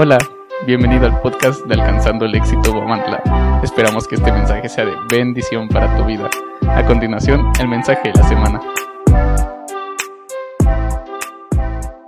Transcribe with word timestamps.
Hola, 0.00 0.18
bienvenido 0.64 1.06
al 1.06 1.20
podcast 1.20 1.64
de 1.64 1.74
Alcanzando 1.74 2.24
el 2.24 2.32
Éxito 2.36 2.72
Guamantla. 2.72 3.60
Esperamos 3.64 4.06
que 4.06 4.14
este 4.14 4.30
mensaje 4.30 4.68
sea 4.68 4.84
de 4.84 4.94
bendición 5.10 5.66
para 5.66 5.96
tu 5.96 6.04
vida. 6.04 6.30
A 6.68 6.86
continuación, 6.86 7.50
el 7.58 7.66
mensaje 7.66 8.12
de 8.12 8.14
la 8.14 8.28
semana. 8.28 8.60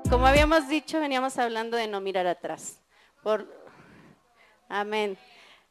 Como 0.09 0.25
habíamos 0.25 0.69
dicho, 0.69 1.01
veníamos 1.01 1.37
hablando 1.37 1.77
de 1.77 1.89
no 1.89 2.01
mirar 2.01 2.29
atrás. 2.29 2.81
Por... 3.25 3.49
Amén. 4.69 5.19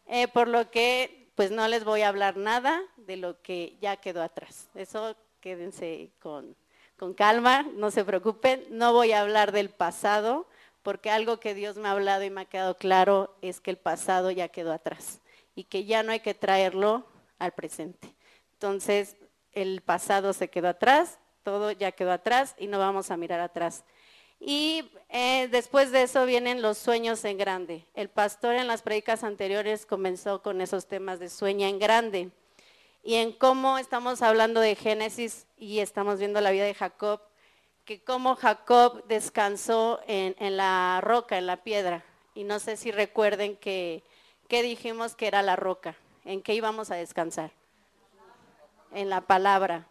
Eh, 0.06 0.28
por 0.28 0.50
lo 0.50 0.70
que, 0.70 1.32
pues 1.36 1.52
no 1.52 1.70
les 1.70 1.86
voy 1.86 2.02
a 2.02 2.10
hablar 2.10 2.36
nada 2.36 2.82
de 2.98 3.16
lo 3.16 3.42
que 3.42 3.78
ya 3.80 3.96
quedó 3.96 4.22
atrás. 4.24 4.70
Eso 4.76 5.16
quédense 5.40 6.12
con, 6.20 6.58
con 6.98 7.14
calma, 7.14 7.66
no 7.76 7.92
se 7.92 8.04
preocupen. 8.04 8.66
No 8.72 8.92
voy 8.92 9.14
a 9.14 9.22
hablar 9.22 9.54
del 9.54 9.70
pasado 9.70 10.48
porque 10.84 11.10
algo 11.10 11.40
que 11.40 11.54
Dios 11.54 11.78
me 11.78 11.88
ha 11.88 11.92
hablado 11.92 12.24
y 12.24 12.30
me 12.30 12.42
ha 12.42 12.46
quedado 12.46 12.78
claro 12.78 13.36
es 13.42 13.60
que 13.60 13.72
el 13.72 13.78
pasado 13.78 14.32
ya 14.32 14.48
quedó 14.48 14.72
atrás 14.72 15.22
y 15.56 15.66
que 15.66 15.86
ya 15.86 16.04
no 16.04 16.12
hay 16.12 16.22
que 16.22 16.34
traerlo 16.34 17.06
al 17.38 17.54
presente. 17.54 18.16
Entonces, 18.54 19.16
el 19.52 19.82
pasado 19.82 20.34
se 20.34 20.50
quedó 20.50 20.70
atrás, 20.70 21.20
todo 21.44 21.72
ya 21.72 21.92
quedó 21.92 22.12
atrás 22.12 22.56
y 22.58 22.68
no 22.68 22.80
vamos 22.80 23.12
a 23.12 23.18
mirar 23.18 23.40
atrás. 23.40 23.84
Y 24.40 24.90
eh, 25.10 25.50
después 25.52 25.92
de 25.92 26.04
eso 26.04 26.26
vienen 26.26 26.62
los 26.62 26.78
sueños 26.78 27.26
en 27.26 27.38
grande. 27.38 27.86
El 27.94 28.10
pastor 28.10 28.56
en 28.56 28.68
las 28.68 28.82
predicas 28.82 29.24
anteriores 29.24 29.86
comenzó 29.86 30.42
con 30.42 30.62
esos 30.62 30.88
temas 30.88 31.20
de 31.20 31.30
sueña 31.30 31.68
en 31.68 31.80
grande 31.80 32.32
y 33.04 33.16
en 33.16 33.34
cómo 33.34 33.78
estamos 33.78 34.22
hablando 34.22 34.62
de 34.62 34.76
Génesis 34.76 35.46
y 35.58 35.80
estamos 35.80 36.20
viendo 36.20 36.40
la 36.40 36.52
vida 36.52 36.64
de 36.64 36.74
Jacob 36.74 37.22
que 37.90 38.00
como 38.00 38.36
Jacob 38.36 39.04
descansó 39.08 40.00
en, 40.06 40.58
la 40.58 41.02
roca, 41.02 41.40
en 41.40 41.48
la 41.48 41.64
piedra. 41.64 42.04
Y 42.36 42.44
no 42.44 42.60
sé 42.60 42.78
si 42.78 42.92
recuerden 42.92 43.56
que, 43.56 44.04
dijimos 44.48 45.16
que 45.16 45.26
era 45.26 45.42
la 45.42 45.56
roca, 45.56 45.96
en 46.24 46.44
qué 46.44 46.54
íbamos 46.54 46.92
a 46.92 46.96
descansar. 46.98 47.50
En 48.94 49.10
la 49.10 49.22
palabra. 49.22 49.88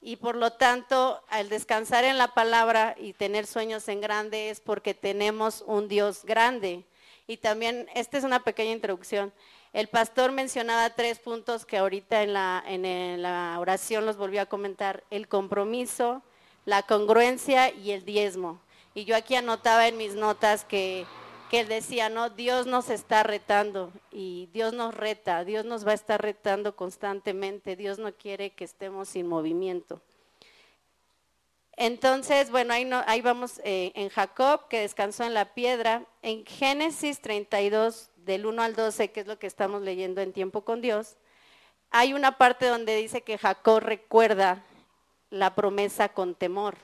Y 0.00 0.16
por 0.16 0.34
lo 0.34 0.54
tanto, 0.54 1.22
al 1.28 1.48
descansar 1.48 2.02
en 2.02 2.18
la 2.18 2.34
palabra 2.34 2.96
y 2.98 3.12
tener 3.12 3.46
sueños 3.46 3.86
en 3.86 4.00
grande 4.00 4.50
es 4.50 4.58
porque 4.58 4.92
tenemos 4.92 5.62
un 5.64 5.86
Dios 5.86 6.24
grande. 6.24 6.84
Y 7.28 7.36
también, 7.36 7.88
esta 7.94 8.18
es 8.18 8.24
una 8.24 8.42
pequeña 8.42 8.72
introducción. 8.72 9.32
El 9.72 9.86
pastor 9.86 10.32
mencionaba 10.32 10.90
tres 10.90 11.20
puntos 11.20 11.64
que 11.64 11.78
ahorita 11.78 12.24
en 12.24 12.32
la, 12.32 12.64
en 12.66 13.22
la 13.22 13.56
oración 13.60 14.06
los 14.06 14.16
volvió 14.16 14.42
a 14.42 14.46
comentar. 14.46 15.04
El 15.08 15.28
compromiso, 15.28 16.24
la 16.68 16.82
congruencia 16.82 17.72
y 17.72 17.92
el 17.92 18.04
diezmo. 18.04 18.60
Y 18.92 19.06
yo 19.06 19.16
aquí 19.16 19.34
anotaba 19.34 19.88
en 19.88 19.96
mis 19.96 20.14
notas 20.14 20.66
que, 20.66 21.06
él 21.50 21.66
decía, 21.66 22.10
no, 22.10 22.28
Dios 22.28 22.66
nos 22.66 22.90
está 22.90 23.22
retando 23.22 23.90
y 24.12 24.50
Dios 24.52 24.74
nos 24.74 24.94
reta, 24.94 25.46
Dios 25.46 25.64
nos 25.64 25.86
va 25.86 25.92
a 25.92 25.94
estar 25.94 26.20
retando 26.20 26.76
constantemente, 26.76 27.74
Dios 27.74 27.98
no 27.98 28.12
quiere 28.12 28.50
que 28.50 28.64
estemos 28.64 29.08
sin 29.08 29.26
movimiento. 29.26 30.02
Entonces, 31.78 32.50
bueno, 32.50 32.74
ahí, 32.74 32.86
ahí 33.06 33.22
vamos 33.22 33.62
eh, 33.64 33.92
en 33.94 34.10
Jacob, 34.10 34.68
que 34.68 34.80
descansó 34.80 35.24
en 35.24 35.32
la 35.32 35.54
piedra. 35.54 36.04
En 36.20 36.44
Génesis 36.44 37.22
32, 37.22 38.10
del 38.16 38.44
1 38.44 38.60
al 38.60 38.76
12, 38.76 39.10
que 39.10 39.20
es 39.20 39.26
lo 39.26 39.38
que 39.38 39.46
estamos 39.46 39.80
leyendo 39.80 40.20
en 40.20 40.34
tiempo 40.34 40.66
con 40.66 40.82
Dios, 40.82 41.16
hay 41.88 42.12
una 42.12 42.36
parte 42.36 42.66
donde 42.66 42.94
dice 42.94 43.22
que 43.22 43.38
Jacob 43.38 43.80
recuerda 43.80 44.66
la 45.30 45.54
promesa 45.54 46.08
con 46.08 46.34
temor. 46.34 46.76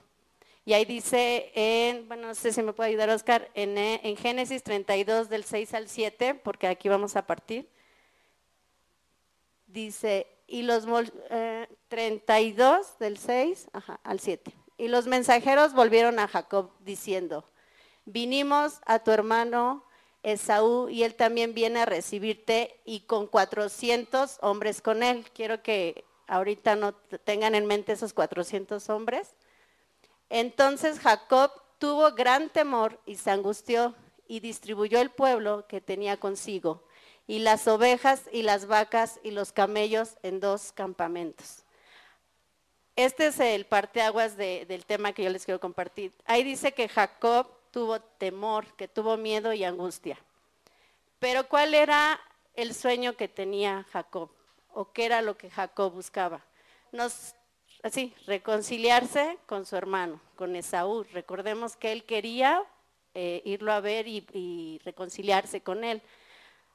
Y 0.66 0.72
ahí 0.72 0.84
dice, 0.84 1.52
en, 1.54 2.08
bueno, 2.08 2.28
no 2.28 2.34
sé 2.34 2.52
si 2.52 2.62
me 2.62 2.72
puede 2.72 2.90
ayudar 2.90 3.10
Oscar, 3.10 3.50
en, 3.54 3.76
en 3.76 4.16
Génesis 4.16 4.62
32 4.62 5.28
del 5.28 5.44
6 5.44 5.74
al 5.74 5.88
7, 5.88 6.34
porque 6.36 6.66
aquí 6.66 6.88
vamos 6.88 7.16
a 7.16 7.26
partir. 7.26 7.68
Dice, 9.66 10.26
y 10.46 10.62
los 10.62 10.84
32 11.88 12.86
eh, 12.86 12.90
del 12.98 13.18
6 13.18 13.68
al 14.02 14.20
7. 14.20 14.52
Y 14.78 14.88
los 14.88 15.06
mensajeros 15.06 15.74
volvieron 15.74 16.18
a 16.18 16.28
Jacob 16.28 16.70
diciendo, 16.80 17.44
vinimos 18.04 18.80
a 18.86 18.98
tu 18.98 19.10
hermano 19.10 19.84
Esaú 20.22 20.88
y 20.88 21.02
él 21.02 21.14
también 21.14 21.54
viene 21.54 21.80
a 21.80 21.86
recibirte 21.86 22.80
y 22.84 23.00
con 23.00 23.26
400 23.26 24.38
hombres 24.40 24.80
con 24.80 25.02
él. 25.02 25.26
Quiero 25.34 25.62
que 25.62 26.04
ahorita 26.26 26.76
no 26.76 26.94
tengan 27.24 27.54
en 27.54 27.66
mente 27.66 27.92
esos 27.92 28.12
400 28.12 28.88
hombres. 28.90 29.30
Entonces 30.30 30.98
Jacob 30.98 31.50
tuvo 31.78 32.12
gran 32.12 32.48
temor 32.48 33.00
y 33.06 33.16
se 33.16 33.30
angustió 33.30 33.94
y 34.26 34.40
distribuyó 34.40 35.00
el 35.00 35.10
pueblo 35.10 35.66
que 35.68 35.80
tenía 35.80 36.18
consigo, 36.18 36.82
y 37.26 37.40
las 37.40 37.68
ovejas 37.68 38.22
y 38.32 38.42
las 38.42 38.66
vacas 38.66 39.20
y 39.22 39.30
los 39.30 39.52
camellos 39.52 40.16
en 40.22 40.40
dos 40.40 40.72
campamentos. 40.72 41.64
Este 42.96 43.26
es 43.26 43.40
el 43.40 43.66
parteaguas 43.66 44.36
del 44.36 44.84
tema 44.86 45.12
que 45.12 45.24
yo 45.24 45.30
les 45.30 45.44
quiero 45.44 45.58
compartir. 45.58 46.12
Ahí 46.26 46.44
dice 46.44 46.72
que 46.72 46.88
Jacob 46.88 47.48
tuvo 47.70 48.00
temor, 48.00 48.66
que 48.76 48.86
tuvo 48.86 49.16
miedo 49.16 49.52
y 49.52 49.64
angustia. 49.64 50.16
Pero 51.18 51.48
¿cuál 51.48 51.74
era 51.74 52.20
el 52.54 52.72
sueño 52.72 53.16
que 53.16 53.26
tenía 53.26 53.84
Jacob? 53.92 54.30
O 54.74 54.92
qué 54.92 55.06
era 55.06 55.22
lo 55.22 55.36
que 55.36 55.50
Jacob 55.50 55.92
buscaba. 55.92 56.44
Nos, 56.92 57.34
así, 57.82 58.14
reconciliarse 58.26 59.38
con 59.46 59.66
su 59.66 59.76
hermano, 59.76 60.20
con 60.36 60.54
Esaú. 60.56 61.04
Recordemos 61.12 61.76
que 61.76 61.92
él 61.92 62.04
quería 62.04 62.62
eh, 63.14 63.42
irlo 63.44 63.72
a 63.72 63.80
ver 63.80 64.06
y, 64.08 64.80
reconciliarse 64.84 65.60
con 65.60 65.84
él. 65.84 66.02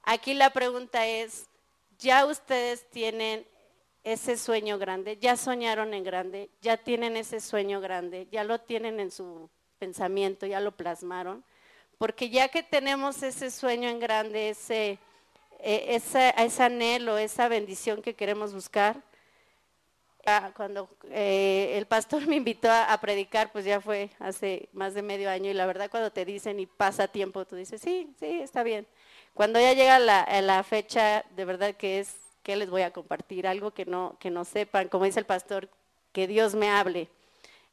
Aquí 0.03 0.33
la 0.33 0.51
pregunta 0.51 1.05
es, 1.05 1.47
¿ya 1.99 2.25
ustedes 2.25 2.89
tienen 2.89 3.45
ese 4.03 4.38
sueño 4.38 4.77
grande? 4.77 5.17
¿Ya 5.17 5.35
soñaron 5.35 5.93
en 5.93 6.03
grande? 6.03 6.49
¿Ya 6.61 6.77
tienen 6.77 7.17
ese 7.17 7.41
sueño 7.41 7.81
grande? 7.81 8.27
¿Ya 8.31 8.43
lo 8.43 8.59
tienen 8.61 8.99
en 8.99 9.11
su 9.11 9.49
pensamiento? 9.77 10.45
¿Ya 10.45 10.61
lo 10.61 10.71
plasmaron? 10.71 11.43
Porque 11.97 12.29
ya 12.29 12.47
que 12.47 12.63
tenemos 12.63 13.21
ese 13.23 13.51
sueño 13.51 13.89
en 13.89 13.99
grande, 13.99 14.49
ese 14.49 14.99
eh, 15.59 15.95
ese 15.95 16.63
anhelo, 16.63 17.17
esa 17.17 17.47
bendición 17.47 18.01
que 18.01 18.15
queremos 18.15 18.53
buscar. 18.53 19.03
Ah, 20.25 20.51
cuando 20.55 20.89
eh, 21.09 21.73
el 21.77 21.85
pastor 21.85 22.25
me 22.27 22.35
invitó 22.35 22.69
a, 22.71 22.97
predicar, 23.01 23.51
pues 23.51 23.65
ya 23.65 23.81
fue 23.81 24.09
hace 24.19 24.69
más 24.73 24.93
de 24.93 25.01
medio 25.01 25.29
año 25.29 25.49
y 25.49 25.53
la 25.53 25.65
verdad 25.65 25.89
cuando 25.89 26.11
te 26.11 26.25
dicen 26.25 26.59
y 26.59 26.65
pasa 26.65 27.07
tiempo, 27.07 27.45
tú 27.45 27.55
dices, 27.55 27.81
sí, 27.81 28.13
sí, 28.19 28.41
está 28.41 28.63
bien. 28.63 28.87
Cuando 29.33 29.59
ya 29.59 29.73
llega 29.73 29.99
la, 29.99 30.63
fecha, 30.63 31.25
de 31.35 31.45
verdad 31.45 31.75
que 31.75 31.99
es, 31.99 32.15
que 32.43 32.55
les 32.55 32.69
voy 32.69 32.81
a 32.81 32.91
compartir? 32.91 33.47
Algo 33.47 33.71
que 33.71 33.85
no, 33.85 34.17
que 34.19 34.29
no 34.31 34.45
sepan, 34.45 34.87
como 34.87 35.05
dice 35.05 35.19
el 35.19 35.25
pastor, 35.25 35.69
que 36.13 36.27
Dios 36.27 36.55
me 36.55 36.69
hable. 36.69 37.09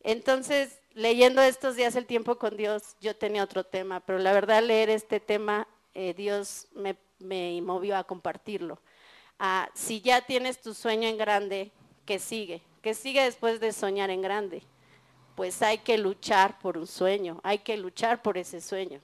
Entonces, 0.02 0.78
leyendo 0.94 1.42
estos 1.42 1.76
días 1.76 1.96
el 1.96 2.06
tiempo 2.06 2.36
con 2.36 2.56
Dios, 2.56 2.96
yo 3.00 3.16
tenía 3.16 3.44
otro 3.44 3.64
tema, 3.64 4.00
pero 4.00 4.18
la 4.18 4.32
verdad 4.32 4.62
leer 4.62 4.90
este 4.90 5.20
tema, 5.20 5.66
eh, 5.94 6.14
Dios 6.14 6.68
me 6.74 6.96
me 7.18 7.60
movió 7.62 7.96
a 7.96 8.04
compartirlo. 8.04 8.78
Ah, 9.38 9.68
si 9.74 10.00
ya 10.00 10.20
tienes 10.22 10.60
tu 10.60 10.74
sueño 10.74 11.08
en 11.08 11.18
grande, 11.18 11.70
¿qué 12.04 12.18
sigue? 12.18 12.62
¿Qué 12.82 12.94
sigue 12.94 13.22
después 13.22 13.60
de 13.60 13.72
soñar 13.72 14.10
en 14.10 14.22
grande? 14.22 14.62
Pues 15.34 15.60
hay 15.60 15.78
que 15.78 15.98
luchar 15.98 16.58
por 16.58 16.78
un 16.78 16.86
sueño, 16.86 17.40
hay 17.42 17.58
que 17.58 17.76
luchar 17.76 18.22
por 18.22 18.38
ese 18.38 18.60
sueño. 18.60 19.00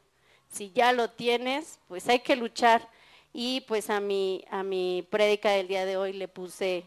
Si 0.49 0.71
ya 0.73 0.93
lo 0.93 1.11
tienes, 1.11 1.79
pues 1.89 2.09
hay 2.09 2.21
que 2.21 2.37
luchar. 2.37 2.89
Y 3.33 3.63
pues 3.63 3.91
a 3.91 4.01
mi, 4.01 4.45
a 4.51 4.63
mi 4.63 5.07
prédica 5.11 5.51
del 5.51 5.69
día 5.69 5.87
de 5.87 5.97
hoy 5.97 6.13
le 6.13 6.29
puse, 6.29 6.85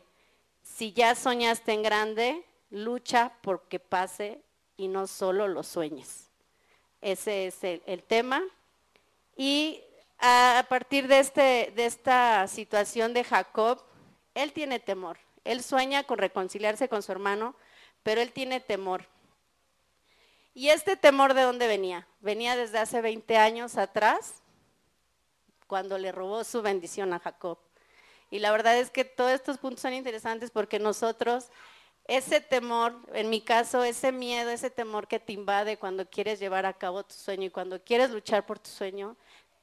si 0.62 0.94
ya 0.94 1.16
soñaste 1.16 1.74
en 1.74 1.84
grande, 1.84 2.46
lucha 2.70 3.34
porque 3.42 3.80
pase 3.80 4.42
y 4.78 4.88
no 4.88 5.08
solo 5.08 5.48
lo 5.48 5.64
sueñes. 5.64 6.30
Ese 7.02 7.48
es 7.48 7.64
el, 7.64 7.82
el 7.86 8.04
tema. 8.04 8.44
Y 9.38 9.82
a 10.20 10.66
partir 10.70 11.08
de, 11.08 11.20
este, 11.20 11.74
de 11.76 11.86
esta 11.86 12.48
situación 12.48 13.14
de 13.14 13.24
Jacob, 13.24 13.84
él 14.34 14.54
tiene 14.54 14.80
temor. 14.80 15.18
Él 15.44 15.64
sueña 15.64 16.04
con 16.04 16.18
reconciliarse 16.18 16.90
con 16.90 17.04
su 17.04 17.12
hermano, 17.12 17.56
pero 18.04 18.22
él 18.22 18.32
tiene 18.32 18.60
temor. 18.60 19.06
¿Y 20.54 20.70
este 20.70 20.96
temor 20.96 21.34
de 21.34 21.42
dónde 21.42 21.68
venía? 21.68 22.08
Venía 22.22 22.56
desde 22.56 22.80
hace 22.80 23.02
20 23.02 23.38
años 23.38 23.78
atrás, 23.78 24.42
cuando 25.68 25.98
le 25.98 26.12
robó 26.12 26.44
su 26.44 26.62
bendición 26.62 27.14
a 27.14 27.20
Jacob. 27.20 27.60
Y 28.30 28.40
la 28.40 28.52
verdad 28.52 28.78
es 28.78 28.90
que 28.90 29.06
todos 29.06 29.32
estos 29.32 29.58
puntos 29.58 29.82
son 29.82 29.94
interesantes 29.94 30.52
porque 30.52 30.80
nosotros, 30.80 31.50
ese 32.06 32.42
temor, 32.42 32.96
en 33.14 33.30
mi 33.30 33.42
caso, 33.42 33.84
ese 33.84 34.12
miedo, 34.12 34.50
ese 34.50 34.70
temor 34.70 35.08
que 35.08 35.20
te 35.20 35.34
invade 35.34 35.78
cuando 35.78 36.10
quieres 36.10 36.40
llevar 36.40 36.66
a 36.66 36.74
cabo 36.74 37.04
tu 37.04 37.14
sueño 37.14 37.48
y 37.48 37.50
cuando 37.50 37.82
quieres 37.84 38.12
luchar 38.12 38.46
por 38.46 38.60
tu 38.60 38.70
sueño, 38.70 39.16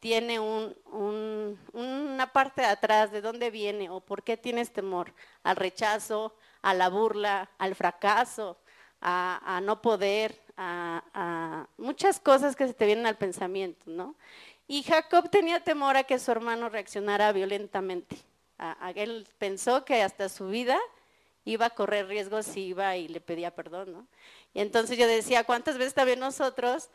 tiene 0.03 0.41
una 0.41 2.33
parte 2.33 2.63
de 2.63 2.67
atrás, 2.67 3.13
de 3.13 3.21
dónde 3.21 3.53
viene 3.53 3.89
o 3.89 4.01
por 4.01 4.25
qué 4.25 4.37
tienes 4.37 4.73
temor 4.73 5.15
al 5.45 5.55
rechazo, 5.55 6.35
a 6.61 6.75
la 6.75 6.89
burla, 6.89 7.49
al 7.57 7.77
fracaso, 7.77 8.59
a, 9.01 9.61
no 9.63 9.81
poder, 9.81 10.43
a, 10.57 11.69
muchas 11.77 12.19
cosas 12.19 12.57
que 12.57 12.67
se 12.67 12.75
te 12.75 12.85
vienen 12.85 13.07
al 13.07 13.17
pensamiento, 13.17 13.85
¿no? 13.87 14.17
Y 14.67 14.83
Jacob 14.83 15.31
tenía 15.31 15.63
temor 15.63 15.97
a 15.97 16.03
que 16.03 16.19
su 16.19 16.33
hermano 16.33 16.69
reaccionara 16.69 17.31
violentamente. 17.31 18.17
él 18.97 19.29
pensó 19.39 19.85
que 19.85 20.03
hasta 20.03 20.29
su 20.29 20.49
vida 20.49 20.81
iba 21.45 21.67
a 21.67 21.71
correr 21.71 22.09
riesgos 22.09 22.47
si 22.47 22.63
iba 22.63 22.97
y 22.97 23.07
le 23.07 23.21
pedía 23.21 23.55
perdón, 23.55 23.93
¿no? 23.93 24.09
Y 24.53 24.63
entonces 24.63 24.99
yo 24.99 25.07
decía, 25.07 25.45
¿cuántas 25.45 25.79
veces 25.79 25.95
también 25.95 26.19
nosotros 26.19 26.91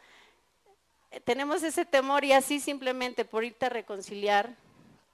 tenemos 1.24 1.64
ese 1.64 1.86
temor 1.86 2.24
y 2.24 2.34
así 2.34 2.60
simplemente 2.60 3.26
por 3.26 3.44
irte 3.44 3.66
a 3.66 3.70
reconciliar 3.70 4.56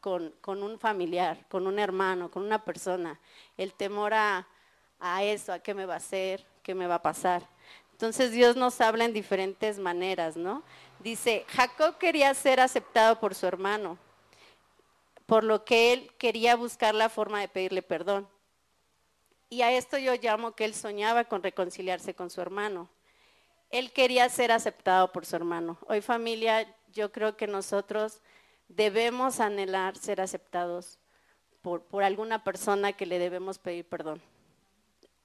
con, 0.04 0.34
un 0.46 0.80
familiar, 0.80 1.46
con 1.48 1.66
un 1.66 1.80
hermano, 1.80 2.30
con 2.30 2.44
una 2.44 2.66
persona, 2.66 3.20
el 3.56 3.74
temor 3.74 4.14
a, 4.14 4.46
a 5.00 5.24
eso, 5.24 5.54
a 5.54 5.60
qué 5.60 5.74
me 5.74 5.86
va 5.86 5.94
a 5.94 5.98
hacer, 5.98 6.46
qué 6.62 6.76
me 6.76 6.88
va 6.88 6.96
a 6.96 7.02
pasar. 7.02 7.48
Entonces 7.94 8.32
Dios 8.32 8.58
nos 8.58 8.82
habla 8.82 9.06
en 9.06 9.14
diferentes 9.14 9.80
maneras, 9.80 10.36
¿no? 10.36 10.64
Dice, 11.00 11.46
Jacob 11.48 11.98
quería 11.98 12.34
ser 12.34 12.60
aceptado 12.60 13.20
por 13.20 13.34
su 13.34 13.46
hermano, 13.46 13.98
por 15.26 15.46
lo 15.46 15.64
que 15.64 15.94
él 15.94 16.12
quería 16.18 16.58
buscar 16.58 16.94
la 16.96 17.08
forma 17.08 17.40
de 17.40 17.48
pedirle 17.48 17.82
perdón. 17.82 18.28
Y 19.50 19.62
a 19.62 19.72
esto 19.72 19.98
yo 19.98 20.16
llamo 20.16 20.54
que 20.54 20.66
él 20.66 20.74
soñaba 20.74 21.26
con 21.26 21.44
reconciliarse 21.44 22.14
con 22.14 22.30
su 22.30 22.42
hermano. 22.42 22.90
Él 23.74 23.92
quería 23.92 24.30
ser 24.30 24.52
aceptado 24.52 25.12
por 25.12 25.26
su 25.26 25.36
hermano. 25.36 25.80
Hoy 25.88 26.02
familia, 26.02 26.72
yo 26.94 27.12
creo 27.12 27.36
que 27.36 27.48
nosotros 27.48 28.22
debemos 28.68 29.40
anhelar 29.40 29.98
ser 29.98 30.22
aceptados 30.22 31.00
por, 31.64 32.04
alguna 32.04 32.44
persona 32.44 32.94
que 32.94 33.08
le 33.08 33.18
debemos 33.18 33.58
pedir 33.58 33.84
perdón. 33.90 34.22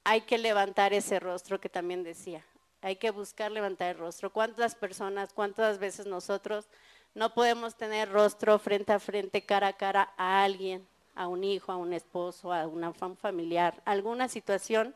Hay 0.03 0.23
que 0.23 0.39
levantar 0.39 0.95
ese 0.95 1.21
rostro 1.21 1.61
que 1.61 1.69
también 1.69 2.03
decía. 2.03 2.43
Hay 2.81 2.97
que 2.97 3.11
buscar 3.11 3.53
levantar 3.53 3.91
el 3.91 3.99
rostro. 3.99 4.33
¿Cuántas 4.33 4.75
personas, 4.75 5.35
cuántas 5.35 5.79
veces 5.79 6.07
nosotros 6.07 6.71
no 7.15 7.35
podemos 7.35 7.77
tener 7.77 8.11
rostro 8.11 8.59
frente 8.59 8.95
a 8.95 8.99
frente, 8.99 9.45
cara 9.45 9.67
a 9.67 9.73
cara 9.75 10.15
a 10.17 10.43
alguien 10.43 10.89
a 11.15 11.29
un 11.29 11.45
hijo, 11.45 11.71
a 11.71 11.77
un 11.77 11.93
esposo, 11.93 12.51
a 12.51 12.67
una 12.67 12.95
familiar, 12.95 13.83
alguna 13.85 14.27
situación, 14.27 14.95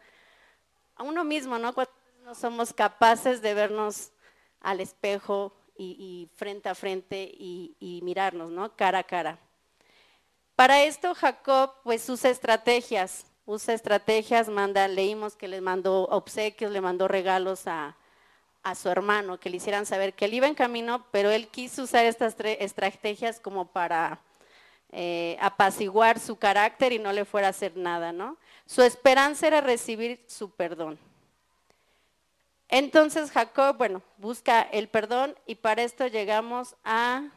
a 0.96 1.02
uno 1.02 1.22
mismo, 1.22 1.58
¿no? 1.58 1.74
No 2.24 2.36
somos 2.36 2.72
capaces 2.72 3.42
de 3.42 3.52
vernos 3.52 4.12
al 4.60 4.78
espejo 4.80 5.52
y, 5.76 6.28
frente 6.36 6.68
a 6.68 6.74
frente 6.76 7.28
y, 7.36 8.00
mirarnos, 8.04 8.48
¿no? 8.52 8.76
Cara 8.76 9.00
a 9.00 9.02
cara. 9.02 9.40
Para 10.54 10.84
esto 10.84 11.16
Jacob 11.16 11.72
pues 11.82 12.08
usa 12.08 12.30
estrategias, 12.30 13.26
usa 13.44 13.74
estrategias, 13.74 14.48
manda, 14.48 14.86
leímos 14.86 15.34
que 15.34 15.48
le 15.48 15.60
mandó 15.60 16.04
obsequios, 16.04 16.70
le 16.70 16.80
mandó 16.80 17.08
regalos 17.08 17.66
a, 17.66 17.96
a 18.62 18.74
su 18.76 18.88
hermano, 18.88 19.40
que 19.40 19.50
le 19.50 19.56
hicieran 19.56 19.84
saber 19.84 20.14
que 20.14 20.26
él 20.26 20.34
iba 20.34 20.46
en 20.46 20.54
camino, 20.54 21.04
pero 21.10 21.30
él 21.32 21.48
quiso 21.48 21.82
usar 21.82 22.04
estas 22.04 22.36
estrategias 22.38 23.40
como 23.40 23.66
para 23.66 24.20
eh, 24.92 25.36
apaciguar 25.40 26.20
su 26.20 26.36
carácter 26.36 26.92
y 26.92 27.00
no 27.00 27.12
le 27.12 27.24
fuera 27.24 27.48
a 27.48 27.50
hacer 27.50 27.76
nada, 27.76 28.12
¿no? 28.12 28.36
Su 28.64 28.82
esperanza 28.82 29.48
era 29.48 29.60
recibir 29.60 30.24
su 30.28 30.50
perdón. 30.50 31.00
Entonces 32.72 33.30
Jacob, 33.30 33.76
bueno, 33.76 34.00
busca 34.16 34.62
el 34.62 34.88
perdón 34.88 35.36
y 35.44 35.56
para 35.56 35.82
esto 35.82 36.06
llegamos 36.06 36.74
a 36.84 37.28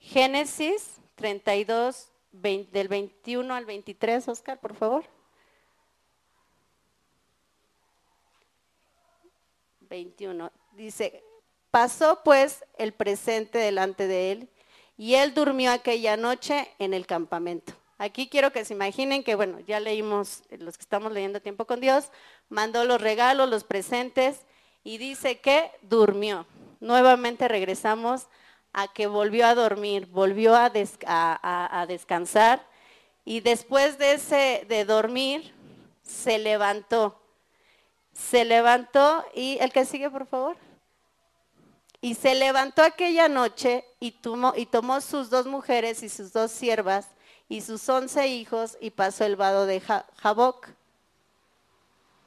Génesis 0.00 0.96
32, 1.14 2.08
del 2.32 2.88
21 2.88 3.54
al 3.54 3.66
23, 3.66 4.26
Oscar, 4.26 4.58
por 4.58 4.74
favor. 4.74 5.04
21. 9.82 10.50
Dice, 10.72 11.22
pasó 11.70 12.22
pues 12.24 12.64
el 12.76 12.92
presente 12.92 13.58
delante 13.58 14.08
de 14.08 14.32
él 14.32 14.48
y 14.98 15.14
él 15.14 15.34
durmió 15.34 15.70
aquella 15.70 16.16
noche 16.16 16.68
en 16.80 16.94
el 16.94 17.06
campamento. 17.06 17.74
Aquí 17.96 18.28
quiero 18.28 18.50
que 18.50 18.64
se 18.64 18.74
imaginen 18.74 19.22
que, 19.22 19.36
bueno, 19.36 19.60
ya 19.60 19.78
leímos, 19.78 20.42
los 20.50 20.76
que 20.76 20.82
estamos 20.82 21.12
leyendo 21.12 21.40
tiempo 21.40 21.64
con 21.64 21.78
Dios, 21.78 22.10
mandó 22.48 22.84
los 22.84 23.00
regalos, 23.00 23.48
los 23.48 23.62
presentes 23.62 24.40
y 24.84 24.98
dice 24.98 25.40
que 25.40 25.72
durmió. 25.82 26.46
Nuevamente 26.78 27.48
regresamos 27.48 28.28
a 28.74 28.92
que 28.92 29.06
volvió 29.06 29.46
a 29.46 29.54
dormir, 29.54 30.06
volvió 30.06 30.54
a, 30.54 30.68
descansar 31.88 32.66
y 33.24 33.40
después 33.40 33.98
de 33.98 34.12
ese 34.12 34.66
de 34.68 34.84
dormir 34.84 35.54
se 36.02 36.38
levantó. 36.38 37.18
Se 38.12 38.44
levantó 38.44 39.24
y 39.34 39.58
el 39.60 39.72
que 39.72 39.86
sigue, 39.86 40.10
por 40.10 40.26
favor. 40.26 40.56
Y 42.00 42.14
se 42.16 42.34
levantó 42.34 42.82
aquella 42.82 43.28
noche 43.28 43.84
y 43.98 44.12
tomó, 44.12 44.52
y 44.54 44.66
tomó 44.66 45.00
sus 45.00 45.30
dos 45.30 45.46
mujeres 45.46 46.02
y 46.02 46.10
sus 46.10 46.32
dos 46.32 46.50
siervas 46.50 47.08
y 47.48 47.62
sus 47.62 47.88
once 47.88 48.26
hijos 48.28 48.76
y 48.80 48.90
pasó 48.90 49.24
el 49.24 49.36
vado 49.36 49.64
de 49.64 49.80
Jaboc. 49.80 50.68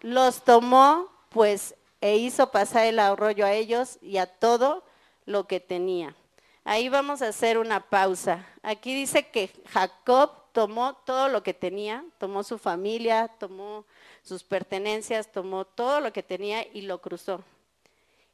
Los 0.01 0.43
tomó, 0.43 1.09
pues, 1.29 1.75
e 2.01 2.17
hizo 2.17 2.51
pasar 2.51 2.85
el 2.85 2.99
arroyo 2.99 3.45
a 3.45 3.53
ellos 3.53 3.97
y 4.01 4.17
a 4.17 4.25
todo 4.27 4.83
lo 5.25 5.47
que 5.47 5.59
tenía. 5.59 6.15
Ahí 6.63 6.89
vamos 6.89 7.21
a 7.21 7.29
hacer 7.29 7.57
una 7.57 7.79
pausa. 7.89 8.45
Aquí 8.61 8.93
dice 8.93 9.29
que 9.29 9.51
Jacob 9.69 10.31
tomó 10.51 10.95
todo 10.95 11.29
lo 11.29 11.41
que 11.41 11.53
tenía, 11.53 12.03
tomó 12.17 12.43
su 12.43 12.57
familia, 12.57 13.29
tomó 13.39 13.85
sus 14.21 14.43
pertenencias, 14.43 15.31
tomó 15.31 15.65
todo 15.65 16.01
lo 16.01 16.11
que 16.11 16.23
tenía 16.23 16.67
y 16.73 16.81
lo 16.81 16.99
cruzó. 16.99 17.43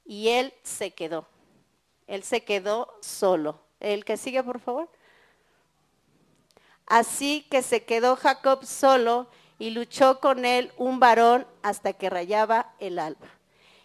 Y 0.06 0.30
él 0.30 0.54
se 0.64 0.92
quedó. 0.92 1.28
Él 2.08 2.24
se 2.24 2.44
quedó 2.44 2.98
solo. 3.02 3.60
El 3.80 4.04
que 4.04 4.18
sigue, 4.18 4.42
por 4.44 4.60
favor. 4.60 4.90
Así 6.88 7.46
que 7.50 7.62
se 7.62 7.84
quedó 7.84 8.16
Jacob 8.16 8.66
solo 8.66 9.28
y 9.60 9.70
luchó 9.70 10.20
con 10.20 10.46
él 10.46 10.72
un 10.78 11.00
varón 11.00 11.46
hasta 11.62 11.94
que 11.94 12.10
rayaba 12.10 12.74
el 12.80 13.00
alba. 13.00 13.28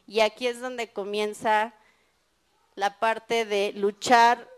Y 0.08 0.20
aquí 0.20 0.46
es 0.46 0.58
donde 0.58 0.88
comienza 0.88 1.74
la 2.74 2.98
parte 2.98 3.44
de 3.44 3.72
luchar. 3.74 4.48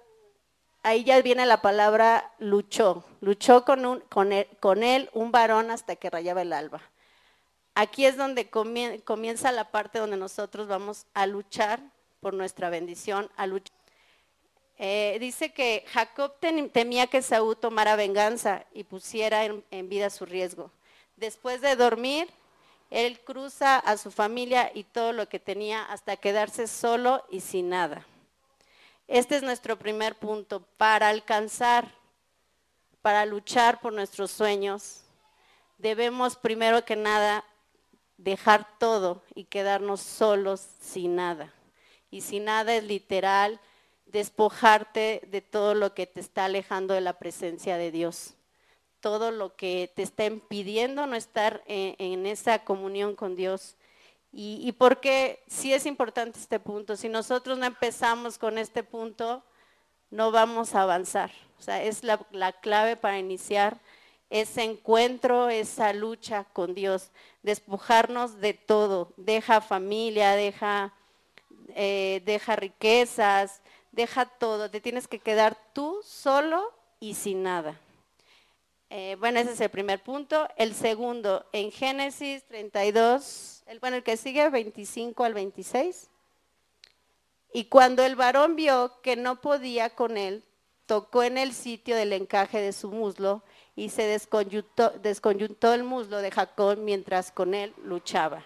Ahí 0.85 1.03
ya 1.03 1.21
viene 1.23 1.45
la 1.45 1.61
palabra 1.61 2.33
luchó. 2.39 3.05
Luchó 3.21 3.65
con, 3.65 3.85
un, 3.85 3.99
con, 4.01 4.33
él, 4.33 4.47
con 4.61 4.85
él 4.85 5.11
un 5.13 5.33
varón 5.33 5.73
hasta 5.73 5.97
que 5.97 6.09
rayaba 6.09 6.43
el 6.43 6.53
alba. 6.53 6.81
Aquí 7.75 8.07
es 8.07 8.17
donde 8.17 8.49
comienza 8.49 9.51
la 9.51 9.73
parte 9.73 9.99
donde 9.99 10.17
nosotros 10.17 10.69
vamos 10.69 11.07
a 11.15 11.27
luchar 11.27 11.81
por 12.21 12.33
nuestra 12.33 12.71
bendición 12.71 13.29
a 13.37 13.49
luchar. 13.49 13.77
Eh, 14.79 15.17
dice 15.19 15.53
que 15.53 15.85
Jacob 15.89 16.33
temía 16.73 17.09
que 17.09 17.23
Saúl 17.23 17.57
tomara 17.57 17.97
venganza 17.97 18.65
y 18.73 18.85
pusiera 18.85 19.45
en 19.45 19.89
vida 19.89 20.11
su 20.11 20.27
riesgo. 20.27 20.71
Después 21.17 21.61
de 21.61 21.75
dormir, 21.77 22.29
él 22.91 23.21
cruza 23.21 23.79
a 23.79 23.97
su 23.97 24.11
familia 24.11 24.71
y 24.75 24.85
todo 24.85 25.13
lo 25.13 25.29
que 25.29 25.39
tenía 25.39 25.85
hasta 25.85 26.17
quedarse 26.17 26.67
solo 26.67 27.25
y 27.31 27.41
sin 27.41 27.71
nada. 27.71 28.07
Este 29.09 29.37
es 29.37 29.43
nuestro 29.43 29.79
primer 29.79 30.17
punto. 30.17 30.61
Para 30.77 31.09
alcanzar, 31.09 31.93
para 33.03 33.25
luchar 33.27 33.81
por 33.81 33.93
nuestros 33.93 34.31
sueños, 34.31 35.03
debemos 35.79 36.37
primero 36.37 36.85
que 36.85 36.97
nada 36.97 37.45
dejar 38.17 38.67
todo 38.79 39.23
y 39.35 39.45
quedarnos 39.45 40.01
solos 40.01 40.61
sin 40.81 41.17
nada 41.17 41.53
y 42.11 42.23
si 42.23 42.41
nada 42.41 42.75
es 42.75 42.85
literal, 42.85 43.61
despojarte 44.07 45.23
de 45.29 45.41
todo 45.41 45.75
lo 45.75 45.95
que 45.95 46.07
te 46.07 46.21
está 46.21 46.47
alejando 46.47 46.95
de 46.95 47.01
la 47.01 47.19
presencia 47.19 47.77
de 47.77 47.93
Dios, 47.93 48.35
todo 49.01 49.31
lo 49.31 49.57
que 49.57 49.91
te 49.95 50.03
está 50.03 50.25
impidiendo 50.25 51.07
no 51.07 51.17
estar 51.17 51.63
en, 51.67 52.27
esa 52.27 52.65
comunión 52.65 53.15
con 53.17 53.37
Dios. 53.37 53.77
Y, 54.33 54.71
porque 54.73 55.43
sí 55.49 55.73
es 55.73 55.87
importante 55.87 56.39
este 56.39 56.61
punto, 56.61 56.97
si 56.97 57.09
nosotros 57.09 57.59
no 57.59 57.67
empezamos 57.67 58.39
con 58.39 58.59
este 58.59 58.85
punto, 58.85 59.43
no 60.11 60.31
vamos 60.31 60.75
a 60.75 60.83
avanzar. 60.83 61.33
O 61.59 61.63
sea, 61.63 61.83
es 61.83 62.05
la, 62.05 62.25
la 62.31 62.53
clave 62.53 62.97
para 62.97 63.19
iniciar 63.19 63.81
ese 64.29 64.63
encuentro, 64.63 65.49
esa 65.49 65.93
lucha 65.93 66.45
con 66.53 66.75
Dios, 66.75 67.11
despojarnos 67.43 68.41
de 68.41 68.55
todo, 68.55 69.13
deja 69.17 69.61
familia, 69.61 70.33
deja 70.37 70.95
eh, 71.75 72.23
deja 72.25 72.57
riquezas, 72.57 73.61
deja 73.93 74.27
todo, 74.27 74.71
te 74.71 74.81
tienes 74.81 75.09
que 75.09 75.19
quedar 75.19 75.57
tú 75.73 76.01
solo 76.05 76.73
y 76.99 77.15
sin 77.15 77.43
nada. 77.43 77.79
Eh, 78.93 79.17
bueno, 79.21 79.39
ese 79.39 79.53
es 79.53 79.61
el 79.61 79.71
primer 79.71 80.03
punto. 80.03 80.49
El 80.57 80.75
segundo, 80.75 81.47
en 81.53 81.71
Génesis 81.71 82.43
32, 82.49 83.63
el, 83.67 83.79
bueno, 83.79 83.97
el 83.97 84.03
que 84.03 84.17
sigue, 84.17 84.49
25 84.49 85.23
al 85.23 85.33
26. 85.33 86.11
Y 87.53 87.65
cuando 87.67 88.05
el 88.05 88.17
varón 88.17 88.57
vio 88.57 89.01
que 89.01 89.15
no 89.15 89.41
podía 89.41 89.91
con 89.91 90.17
él, 90.17 90.45
tocó 90.87 91.23
en 91.23 91.39
el 91.39 91.53
sitio 91.53 91.95
del 91.95 92.13
encaje 92.13 92.61
de 92.61 92.73
su 92.73 92.91
muslo 92.91 93.45
y 93.77 93.91
se 93.91 94.03
desconyuntó, 94.03 94.91
desconyuntó 94.91 95.73
el 95.73 95.85
muslo 95.85 96.19
de 96.19 96.33
Jacob 96.33 96.77
mientras 96.77 97.31
con 97.31 97.55
él 97.55 97.73
luchaba. 97.85 98.45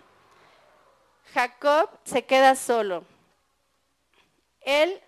Jacob 1.33 1.89
se 2.05 2.27
queda 2.27 2.55
solo. 2.55 3.05
Él 4.61 5.01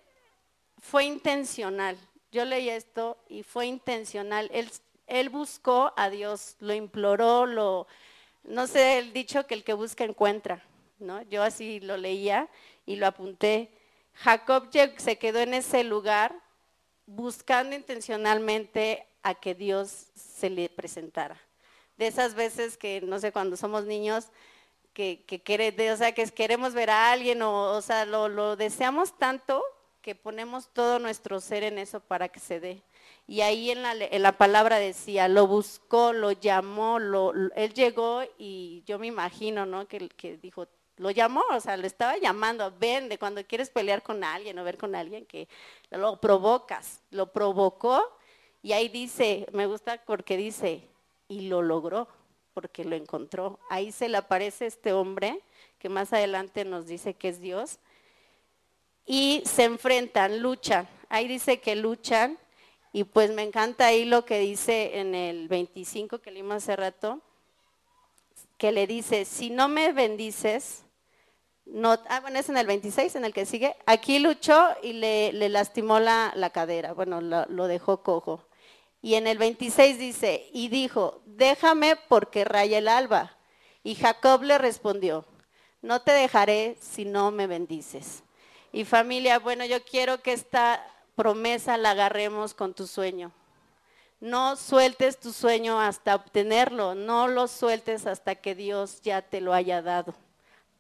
fue 0.79 1.05
intencional. 1.05 1.99
Yo 2.33 2.47
leí 2.47 2.71
esto 2.71 3.19
y 3.29 3.43
fue 3.43 3.67
intencional. 3.67 4.51
Él, 4.53 4.71
él 5.07 5.29
buscó 5.29 5.93
a 5.97 6.11
Dios, 6.11 6.57
lo 6.61 6.75
imploró, 6.75 7.47
lo, 7.47 7.87
no 8.45 8.67
sé, 8.67 8.99
el 8.99 9.13
dicho 9.13 9.47
que 9.47 9.55
el 9.55 9.65
que 9.65 9.73
busca 9.73 10.05
encuentra, 10.05 10.63
¿no? 10.99 11.23
Yo 11.23 11.43
así 11.43 11.81
lo 11.81 11.97
leía 11.97 12.49
y 12.85 12.97
lo 12.97 13.07
apunté. 13.07 13.71
Jacob 14.15 14.69
se 14.97 15.19
quedó 15.19 15.41
en 15.41 15.55
ese 15.55 15.85
lugar 15.85 16.35
buscando 17.07 17.77
intencionalmente 17.77 19.07
a 19.23 19.35
que 19.35 19.55
Dios 19.55 20.07
se 20.15 20.51
le 20.51 20.69
presentara. 20.69 21.41
De 21.97 22.07
esas 22.07 22.35
veces 22.35 22.77
que, 22.77 23.01
no 23.01 23.19
sé, 23.19 23.33
cuando 23.33 23.57
somos 23.57 23.85
niños, 23.85 24.29
que, 24.93 25.25
que, 25.27 25.91
o 25.93 25.97
sea, 25.97 26.13
que 26.13 26.25
queremos 26.27 26.73
ver 26.73 26.91
a 26.91 27.13
alguien 27.13 27.43
o, 27.43 27.73
o 27.73 27.83
sea, 27.83 28.05
lo, 28.07 28.29
lo 28.29 28.57
deseamos 28.57 29.17
tanto 29.19 29.63
que 30.01 30.15
ponemos 30.15 30.69
todo 30.73 30.99
nuestro 30.99 31.41
ser 31.41 31.65
en 31.65 31.79
eso 31.79 32.01
para 32.01 32.29
que 32.29 32.41
se 32.41 32.61
dé. 32.61 32.83
Y 33.29 33.41
ahí 33.41 33.71
en 33.71 33.83
la, 33.83 34.39
palabra 34.39 34.79
decía, 34.79 35.27
lo 35.27 35.47
buscó, 35.49 36.13
lo 36.13 36.31
llamó, 36.33 37.01
lo, 37.01 37.33
él 37.57 37.75
llegó 37.75 38.23
y 38.39 38.85
yo 38.87 39.01
me 39.01 39.09
imagino, 39.09 39.67
¿no? 39.67 39.89
Que, 39.89 40.09
que 40.11 40.37
dijo, 40.37 40.69
lo 40.97 41.11
llamó, 41.11 41.43
o 41.51 41.61
sea, 41.61 41.77
lo 41.77 41.87
estaba 41.87 42.17
llamando, 42.19 42.73
ven, 42.79 43.09
de 43.09 43.19
cuando 43.19 43.45
quieres 43.45 43.69
pelear 43.69 44.03
con 44.03 44.23
alguien 44.23 44.59
o 44.59 44.65
ver 44.65 44.79
con 44.79 44.95
alguien, 44.95 45.27
que 45.27 45.49
lo 45.91 46.21
provocas, 46.21 47.03
lo 47.11 47.33
provocó 47.33 48.17
y 48.63 48.73
ahí 48.73 48.89
dice, 48.89 49.47
me 49.53 49.67
gusta 49.67 50.03
porque 50.05 50.37
dice, 50.37 50.83
y 51.29 51.43
lo 51.43 51.63
logró, 51.63 52.09
porque 52.55 52.85
lo 52.85 52.97
encontró. 52.97 53.59
Ahí 53.69 53.93
se 53.93 54.09
le 54.09 54.17
aparece 54.17 54.67
este 54.67 54.93
hombre, 54.93 55.41
que 55.79 55.89
más 55.89 56.13
adelante 56.13 56.65
nos 56.65 56.87
dice 56.87 57.15
que 57.15 57.29
es 57.29 57.41
Dios, 57.41 57.79
y 59.05 59.43
se 59.45 59.65
enfrentan, 59.65 60.41
luchan. 60.41 60.89
Ahí 61.09 61.29
dice 61.29 61.61
que 61.61 61.77
luchan, 61.77 62.39
y 62.97 63.05
pues 63.05 63.31
me 63.31 63.43
encanta 63.43 63.89
ahí 63.89 64.07
lo 64.07 64.25
que 64.25 64.39
dice 64.39 64.99
en 65.01 65.15
el 65.15 65.49
25 65.49 66.21
que 66.21 66.31
leímos 66.31 66.57
hace 66.57 66.77
rato, 66.77 67.21
que 68.57 68.73
le 68.73 68.87
dice, 68.87 69.27
si 69.27 69.51
no 69.51 69.69
me 69.69 69.93
bendices, 69.93 70.87
no, 71.67 71.99
ah, 72.09 72.21
bueno, 72.21 72.39
es 72.39 72.49
en 72.49 72.57
el 72.57 72.67
26, 72.67 73.17
en 73.17 73.27
el 73.27 73.35
que 73.35 73.45
sigue, 73.45 73.77
aquí 73.85 74.19
luchó 74.19 74.69
y 74.83 74.95
le, 74.95 75.31
lastimó 75.51 76.01
la, 76.01 76.51
cadera, 76.55 76.95
bueno, 76.95 77.21
lo, 77.21 77.67
dejó 77.67 78.03
cojo. 78.03 78.49
Y 79.03 79.17
en 79.17 79.27
el 79.27 79.37
26 79.37 79.99
dice, 79.99 80.49
y 80.55 80.69
dijo, 80.69 81.21
déjame 81.27 81.97
porque 82.09 82.47
raya 82.47 82.79
el 82.79 82.89
alba. 82.89 83.37
Y 83.85 83.97
Jacob 83.97 84.43
le 84.43 84.57
respondió, 84.57 85.27
no 85.83 86.01
te 86.01 86.13
dejaré 86.13 86.79
si 86.81 87.05
no 87.05 87.31
me 87.31 87.47
bendices. 87.47 88.23
Y 88.73 88.87
familia, 88.87 89.39
bueno, 89.39 89.67
yo 89.67 89.85
quiero 89.85 90.23
que 90.23 90.33
esta 90.33 90.83
promesa 91.17 91.77
la 91.79 91.91
agarremos 91.91 92.55
con 92.55 92.75
tu 92.75 92.87
sueño. 92.87 93.33
No 94.21 94.57
sueltes 94.57 95.19
tu 95.19 95.33
sueño 95.33 95.81
hasta 95.81 96.15
obtenerlo, 96.15 96.95
no 96.95 97.27
lo 97.27 97.49
sueltes 97.49 98.07
hasta 98.07 98.37
que 98.37 98.55
Dios 98.55 99.03
ya 99.03 99.23
te 99.23 99.41
lo 99.41 99.53
haya 99.53 99.83
dado. 99.83 100.15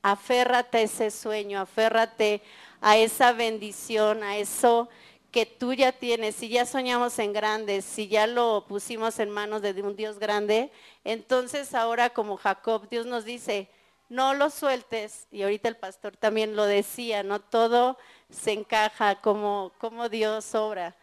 Aférrate 0.02 0.78
a 0.78 0.82
ese 0.82 1.10
sueño, 1.10 1.60
aférrate 1.60 2.42
a 2.80 2.96
esa 2.96 3.32
bendición, 3.32 4.22
a 4.22 4.36
eso 4.36 4.88
que 5.32 5.44
tú 5.44 5.74
ya 5.74 5.92
tienes. 5.92 6.36
Si 6.36 6.48
ya 6.48 6.64
soñamos 6.64 7.18
en 7.18 7.32
grandes, 7.32 7.84
si 7.84 8.08
ya 8.08 8.26
lo 8.26 8.64
pusimos 8.68 9.18
en 9.18 9.30
manos 9.30 9.62
de 9.62 9.72
un 9.82 9.96
Dios 9.96 10.18
grande, 10.18 10.70
entonces 11.04 11.74
ahora 11.74 12.10
como 12.10 12.36
Jacob, 12.36 12.88
Dios 12.88 13.04
nos 13.04 13.24
dice, 13.24 13.68
no 14.08 14.34
lo 14.34 14.50
sueltes, 14.50 15.26
y 15.30 15.42
ahorita 15.42 15.68
el 15.68 15.76
pastor 15.76 16.16
también 16.16 16.56
lo 16.56 16.64
decía, 16.64 17.22
no 17.22 17.40
todo 17.40 17.98
se 18.30 18.52
encaja 18.52 19.20
como, 19.20 19.72
como 19.78 20.08
Dios 20.08 20.54
obra. 20.54 20.96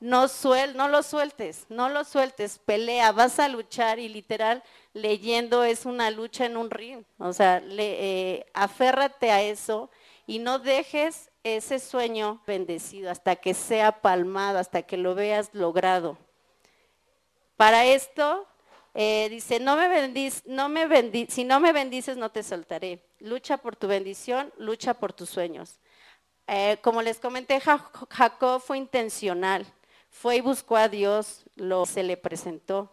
No, 0.00 0.28
suel, 0.28 0.76
no 0.76 0.86
lo 0.86 1.02
sueltes, 1.02 1.66
no 1.68 1.88
lo 1.88 2.04
sueltes, 2.04 2.60
pelea, 2.60 3.10
vas 3.10 3.40
a 3.40 3.48
luchar 3.48 3.98
y 3.98 4.08
literal 4.08 4.62
leyendo 4.92 5.64
es 5.64 5.86
una 5.86 6.10
lucha 6.12 6.46
en 6.46 6.56
un 6.56 6.70
ring. 6.70 7.02
O 7.18 7.32
sea, 7.32 7.60
eh, 7.66 8.46
aférrate 8.54 9.32
a 9.32 9.42
eso 9.42 9.90
y 10.24 10.38
no 10.38 10.60
dejes 10.60 11.30
ese 11.42 11.80
sueño 11.80 12.40
bendecido 12.46 13.10
hasta 13.10 13.34
que 13.36 13.54
sea 13.54 14.00
palmado, 14.00 14.58
hasta 14.58 14.82
que 14.82 14.96
lo 14.96 15.16
veas 15.16 15.50
logrado. 15.52 16.16
Para 17.56 17.84
esto 17.84 18.46
eh, 19.00 19.28
dice, 19.28 19.60
no 19.60 19.76
me 19.76 19.86
bendiz, 19.86 20.42
no 20.44 20.68
me 20.68 20.88
si 21.28 21.44
no 21.44 21.60
me 21.60 21.72
bendices 21.72 22.16
no 22.16 22.32
te 22.32 22.42
soltaré. 22.42 23.00
Lucha 23.20 23.56
por 23.56 23.76
tu 23.76 23.86
bendición, 23.86 24.52
lucha 24.58 24.94
por 24.94 25.12
tus 25.12 25.30
sueños. 25.30 25.78
Eh, 26.48 26.78
como 26.82 27.00
les 27.00 27.20
comenté, 27.20 27.60
Jacob 27.60 28.60
fue 28.60 28.76
intencional, 28.76 29.64
fue 30.10 30.38
y 30.38 30.40
buscó 30.40 30.76
a 30.76 30.88
Dios, 30.88 31.44
lo 31.54 31.86
se 31.86 32.02
le 32.02 32.16
presentó. 32.16 32.90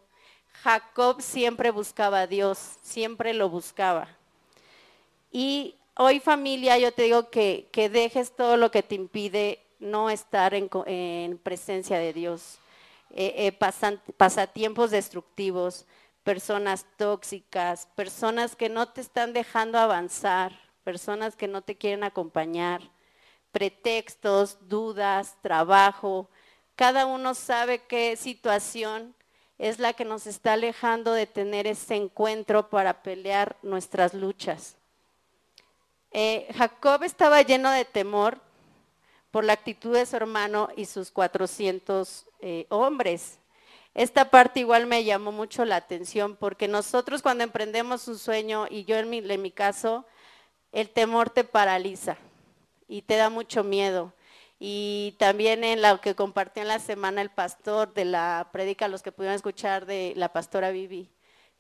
Jacob 0.61 1.23
siempre 1.23 1.71
buscaba 1.71 2.19
a 2.19 2.27
Dios, 2.27 2.59
siempre 2.83 3.33
lo 3.33 3.49
buscaba. 3.49 4.07
Y 5.31 5.73
hoy 5.95 6.19
familia, 6.19 6.77
yo 6.77 6.91
te 6.91 7.01
digo 7.01 7.31
que, 7.31 7.67
dejes 7.73 8.35
todo 8.35 8.57
lo 8.57 8.69
que 8.69 8.83
te 8.83 8.93
impide 8.93 9.59
no 9.79 10.11
estar 10.11 10.53
en, 10.53 11.39
presencia 11.39 11.97
de 11.97 12.13
Dios. 12.13 12.59
Eh, 13.11 13.47
eh, 13.47 13.51
pasatiempos 14.17 14.91
destructivos, 14.91 15.85
personas 16.23 16.85
tóxicas, 16.97 17.87
personas 17.95 18.55
que 18.55 18.67
no 18.67 18.89
te 18.89 19.01
están 19.01 19.31
dejando 19.31 19.77
avanzar, 19.77 20.51
personas 20.83 21.35
que 21.35 21.47
no 21.47 21.61
te 21.61 21.77
quieren 21.77 22.03
acompañar, 22.03 22.81
pretextos, 23.51 24.57
dudas, 24.67 25.37
trabajo. 25.41 26.29
Cada 26.75 27.05
uno 27.05 27.35
sabe 27.35 27.83
qué 27.83 28.17
situación 28.17 29.15
es 29.57 29.79
la 29.79 29.93
que 29.93 30.03
nos 30.03 30.27
está 30.27 30.53
alejando 30.53 31.13
de 31.13 31.27
tener 31.27 31.67
ese 31.67 31.95
encuentro 31.95 32.69
para 32.69 33.01
pelear 33.01 33.55
nuestras 33.61 34.13
luchas. 34.13 34.75
Eh, 36.11 36.47
Jacob 36.57 37.03
estaba 37.03 37.41
lleno 37.41 37.71
de 37.71 37.85
temor 37.85 38.41
por 39.35 39.43
la 39.43 39.51
actitud 39.51 39.93
de 39.93 40.05
su 40.05 40.15
hermano 40.15 40.69
y 40.77 40.85
sus 40.85 41.11
400 41.11 42.25
eh, 42.39 42.67
hombres. 42.69 43.37
Esta 43.93 44.31
parte 44.31 44.61
igual 44.61 44.85
me 44.85 45.03
llamó 45.03 45.33
mucho 45.33 45.65
la 45.65 45.75
atención 45.75 46.37
porque 46.37 46.69
nosotros 46.69 47.21
cuando 47.21 47.43
emprendemos 47.43 48.07
un 48.07 48.17
sueño, 48.17 48.65
y 48.69 48.85
yo 48.85 48.95
en 48.95 49.09
mi, 49.09 49.51
caso, 49.51 50.05
el 50.71 50.89
temor 50.89 51.31
te 51.31 51.43
paraliza 51.43 52.15
y 52.87 53.01
te 53.01 53.17
da 53.17 53.29
mucho 53.29 53.65
miedo. 53.65 54.13
Y 54.57 55.17
también 55.19 55.65
en 55.65 55.81
lo 55.81 55.99
que 55.99 56.15
compartió 56.15 56.61
en 56.61 56.69
la 56.69 56.79
semana 56.79 57.21
el 57.21 57.29
pastor 57.29 57.93
de 57.93 58.05
la 58.05 58.47
predica, 58.53 58.87
los 58.87 59.01
que 59.03 59.11
pudieron 59.11 59.35
escuchar 59.35 59.85
de 59.85 60.13
la 60.15 60.31
pastora 60.31 60.71
Vivi, 60.71 61.09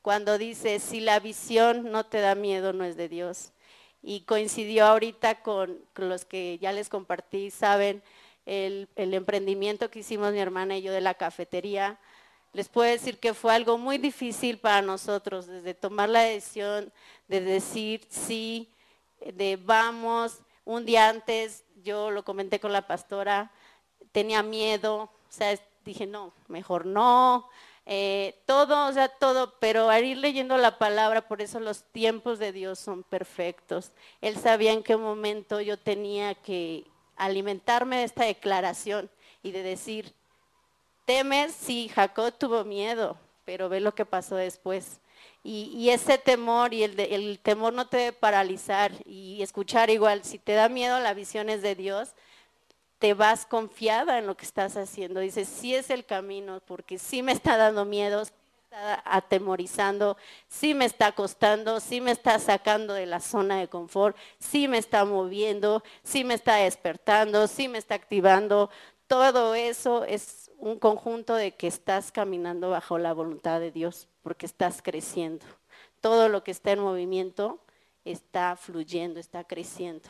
cuando 0.01 0.37
dice, 0.37 0.79
si 0.79 1.01
la 1.01 1.19
visión 1.19 1.91
no 1.91 2.05
te 2.05 2.21
da 2.21 2.35
miedo, 2.35 2.71
no 2.71 2.85
es 2.85 2.95
de 2.95 3.09
Dios. 3.09 3.51
Y 4.07 4.21
coincidió 4.21 4.85
ahorita 4.85 5.41
con, 5.41 5.79
los 5.95 6.25
que 6.25 6.59
ya 6.59 6.71
les 6.71 6.89
compartí, 6.89 7.49
saben, 7.49 8.03
el, 8.45 8.87
emprendimiento 8.95 9.89
que 9.89 9.99
hicimos 9.99 10.31
mi 10.31 10.37
hermana 10.37 10.77
y 10.77 10.83
yo 10.83 10.93
de 10.93 11.01
la 11.01 11.15
cafetería. 11.15 11.97
Les 12.53 12.69
puedo 12.69 12.87
decir 12.87 13.17
que 13.17 13.33
fue 13.33 13.55
algo 13.55 13.79
muy 13.79 13.97
difícil 13.97 14.59
para 14.59 14.83
nosotros, 14.83 15.47
desde 15.47 15.73
tomar 15.73 16.09
la 16.09 16.21
decisión 16.21 16.93
de 17.27 17.41
decir 17.41 18.05
sí, 18.07 18.69
de 19.19 19.55
vamos, 19.57 20.37
un 20.65 20.85
día 20.85 21.09
antes 21.09 21.63
yo 21.83 22.11
lo 22.11 22.23
comenté 22.23 22.59
con 22.59 22.71
la 22.71 22.85
pastora, 22.85 23.51
tenía 24.11 24.43
miedo, 24.43 25.01
o 25.01 25.09
sea, 25.29 25.59
dije, 25.83 26.05
no, 26.05 26.31
mejor 26.47 26.85
no, 26.85 27.49
eh, 27.87 28.41
todo, 28.47 28.87
o 28.87 28.93
sea, 28.93 29.09
todo, 29.09 29.53
pero 29.59 29.89
al 29.89 30.03
ir 30.03 30.17
leyendo 30.17 30.57
la 30.57 30.79
palabra, 30.79 31.27
por 31.27 31.41
eso 31.41 31.59
los 31.59 31.83
tiempos 31.83 32.39
de 32.39 32.51
Dios 32.51 32.79
son 32.79 33.03
perfectos. 33.03 33.91
Él 34.21 34.37
sabía 34.37 34.71
en 34.71 34.81
qué 34.81 34.97
momento 34.97 35.61
yo 35.61 35.77
tenía 35.77 36.33
que 36.33 36.85
alimentarme 37.15 37.97
de 37.97 38.03
esta 38.05 38.25
declaración 38.25 39.09
y 39.43 39.51
de 39.51 39.61
decir, 39.61 40.13
temes, 41.05 41.53
sí, 41.53 41.89
Jacob 41.93 42.33
tuvo 42.37 42.63
miedo, 42.63 43.17
pero 43.45 43.69
ve 43.69 43.79
lo 43.79 43.93
que 43.93 44.05
pasó 44.05 44.35
después. 44.35 44.99
Y, 45.43 45.91
ese 45.91 46.17
temor 46.17 46.73
y 46.73 46.83
el, 46.83 46.99
el, 46.99 47.39
temor 47.39 47.71
no 47.71 47.87
te 47.87 47.97
debe 47.97 48.13
paralizar 48.13 48.91
y 49.05 49.43
escuchar 49.43 49.91
igual, 49.91 50.23
si 50.23 50.39
te 50.39 50.53
da 50.53 50.69
miedo 50.69 50.99
la 50.99 51.13
visión 51.13 51.49
es 51.49 51.61
de 51.61 51.75
Dios, 51.75 52.15
te 52.99 53.13
vas 53.13 53.45
confiada 53.45 54.17
en 54.17 54.27
lo 54.27 54.35
que 54.37 54.45
estás 54.45 54.77
haciendo. 54.77 55.19
Dices, 55.19 55.47
sí 55.47 55.75
es 55.75 55.89
el 55.89 56.05
camino, 56.05 56.61
porque 56.65 56.97
sí 56.97 57.21
me 57.21 57.31
está 57.31 57.57
dando 57.57 57.85
miedo, 57.85 58.25
sí 58.25 58.31
me 58.31 58.63
está 58.63 59.03
atemorizando, 59.05 60.17
sí 60.47 60.73
me 60.73 60.85
está 60.85 61.11
costando, 61.11 61.79
sí 61.79 62.01
me 62.01 62.11
está 62.11 62.39
sacando 62.39 62.93
de 62.93 63.05
la 63.05 63.19
zona 63.19 63.59
de 63.59 63.67
confort, 63.67 64.17
sí 64.39 64.67
me 64.67 64.77
está 64.77 65.05
moviendo, 65.05 65.83
sí 66.03 66.23
me 66.23 66.33
está 66.33 66.55
despertando, 66.55 67.47
sí 67.47 67.67
me 67.67 67.77
está 67.77 67.95
activando. 67.95 68.69
Todo 69.07 69.55
eso 69.55 70.03
es 70.05 70.51
un 70.57 70.79
conjunto 70.79 71.35
de 71.35 71.51
que 71.51 71.67
estás 71.67 72.11
caminando 72.11 72.69
bajo 72.69 72.97
la 72.97 73.13
voluntad 73.13 73.59
de 73.59 73.71
Dios 73.71 74.07
porque 74.23 74.45
estás 74.45 74.81
creciendo. 74.81 75.45
Todo 76.01 76.29
lo 76.29 76.43
que 76.43 76.51
está 76.51 76.71
en 76.71 76.79
movimiento 76.79 77.59
está 78.03 78.55
fluyendo, 78.55 79.19
está 79.19 79.43
creciendo. 79.43 80.09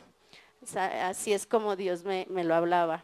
Así 0.75 1.34
es 1.34 1.45
como 1.45 1.75
Dios 1.75 2.03
me, 2.03 2.25
lo 2.29 2.55
hablaba. 2.55 3.03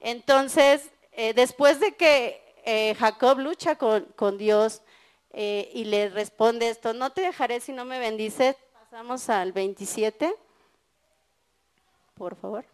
Entonces, 0.00 0.90
eh, 1.12 1.34
después 1.34 1.80
de 1.80 1.94
que 1.94 2.42
eh, 2.64 2.94
Jacob 2.98 3.38
lucha 3.38 3.76
con, 3.76 4.38
Dios 4.38 4.82
eh, 5.30 5.70
y 5.72 5.84
le 5.84 6.08
responde 6.08 6.68
esto, 6.68 6.92
no 6.92 7.10
te 7.10 7.20
dejaré 7.20 7.60
si 7.60 7.72
no 7.72 7.84
me 7.84 7.98
bendices, 7.98 8.56
pasamos 8.72 9.28
al 9.28 9.52
27, 9.52 10.34
por 12.14 12.34
favor. 12.36 12.64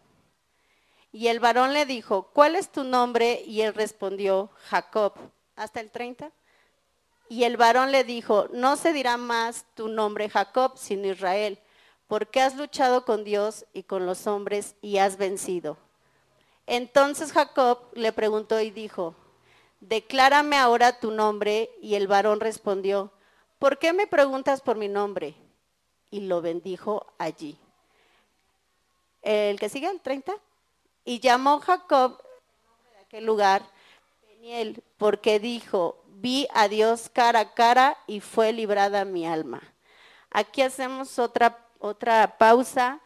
Y 1.11 1.27
el 1.27 1.39
varón 1.39 1.73
le 1.73 1.85
dijo, 1.85 2.29
¿cuál 2.33 2.55
es 2.55 2.71
tu 2.71 2.83
nombre? 2.83 3.43
Y 3.45 3.61
él 3.61 3.75
respondió, 3.75 4.49
Jacob. 4.69 5.13
Hasta 5.55 5.79
el 5.79 5.91
30. 5.91 6.31
Y 7.29 7.43
el 7.43 7.57
varón 7.57 7.91
le 7.91 8.03
dijo, 8.03 8.47
no 8.51 8.75
se 8.75 8.93
dirá 8.93 9.17
más 9.17 9.65
tu 9.75 9.87
nombre 9.87 10.29
Jacob, 10.29 10.73
sino 10.75 11.07
Israel, 11.07 11.59
porque 12.13 12.41
has 12.41 12.55
luchado 12.55 13.05
con 13.05 13.23
Dios 13.23 13.65
y 13.73 13.81
con 13.81 14.05
los 14.05 14.27
hombres 14.27 14.75
y 14.83 14.99
has 14.99 15.17
vencido. 15.17 15.77
Entonces 16.67 17.31
Jacob 17.31 17.79
le 17.93 18.13
preguntó 18.13 18.59
y 18.59 18.69
dijo, 18.69 19.15
declárame 19.79 20.57
ahora 20.57 20.99
tu 20.99 21.09
nombre. 21.09 21.71
Y 21.81 21.95
el 21.95 22.07
varón 22.07 22.39
respondió, 22.39 23.11
¿por 23.57 23.79
qué 23.79 23.93
me 23.93 24.05
preguntas 24.05 24.61
por 24.61 24.77
mi 24.77 24.87
nombre? 24.87 25.33
Y 26.11 26.19
lo 26.19 26.39
bendijo 26.39 27.07
allí. 27.17 27.57
El 29.23 29.59
que 29.59 29.69
sigue, 29.69 29.89
el 29.89 29.99
30. 29.99 30.35
Y 31.05 31.19
llamó 31.19 31.61
Jacob 31.61 32.21
de 32.91 32.99
aquel 32.99 33.25
lugar 33.25 33.63
Peniel, 34.27 34.83
porque 34.97 35.39
dijo, 35.39 36.03
vi 36.07 36.47
a 36.53 36.67
Dios 36.67 37.09
cara 37.11 37.39
a 37.39 37.53
cara 37.55 37.97
y 38.05 38.19
fue 38.19 38.53
librada 38.53 39.03
mi 39.03 39.25
alma. 39.25 39.63
Aquí 40.29 40.61
hacemos 40.61 41.17
otra, 41.17 41.63
otra 41.83 42.37
pausa, 42.37 43.01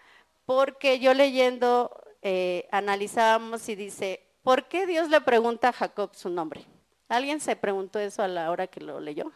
porque 0.45 0.99
yo 0.99 1.13
leyendo 1.13 1.91
eh, 2.21 2.67
analizábamos 2.71 3.67
y 3.69 3.75
dice, 3.75 4.23
¿por 4.43 4.67
qué 4.67 4.85
Dios 4.85 5.09
le 5.09 5.19
pregunta 5.21 5.69
a 5.69 5.73
Jacob 5.73 6.11
su 6.13 6.29
nombre? 6.29 6.63
¿Alguien 7.09 7.39
se 7.39 7.55
preguntó 7.55 7.99
eso 7.99 8.21
a 8.21 8.27
la 8.27 8.51
hora 8.51 8.67
que 8.67 8.81
lo 8.81 8.99
leyó? 8.99 9.31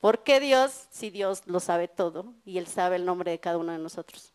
¿Por 0.00 0.24
qué 0.24 0.40
Dios, 0.40 0.88
si 0.90 1.10
Dios 1.10 1.42
lo 1.46 1.60
sabe 1.60 1.86
todo 1.86 2.34
y 2.44 2.58
Él 2.58 2.66
sabe 2.66 2.96
el 2.96 3.04
nombre 3.04 3.30
de 3.30 3.38
cada 3.38 3.56
uno 3.58 3.72
de 3.72 3.78
nosotros? 3.78 4.32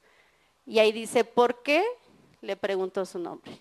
Y 0.65 0.79
ahí 0.79 0.91
dice, 0.91 1.25
¿por 1.25 1.61
qué 1.61 1.83
le 2.41 2.55
preguntó 2.55 3.05
su 3.05 3.19
nombre? 3.19 3.59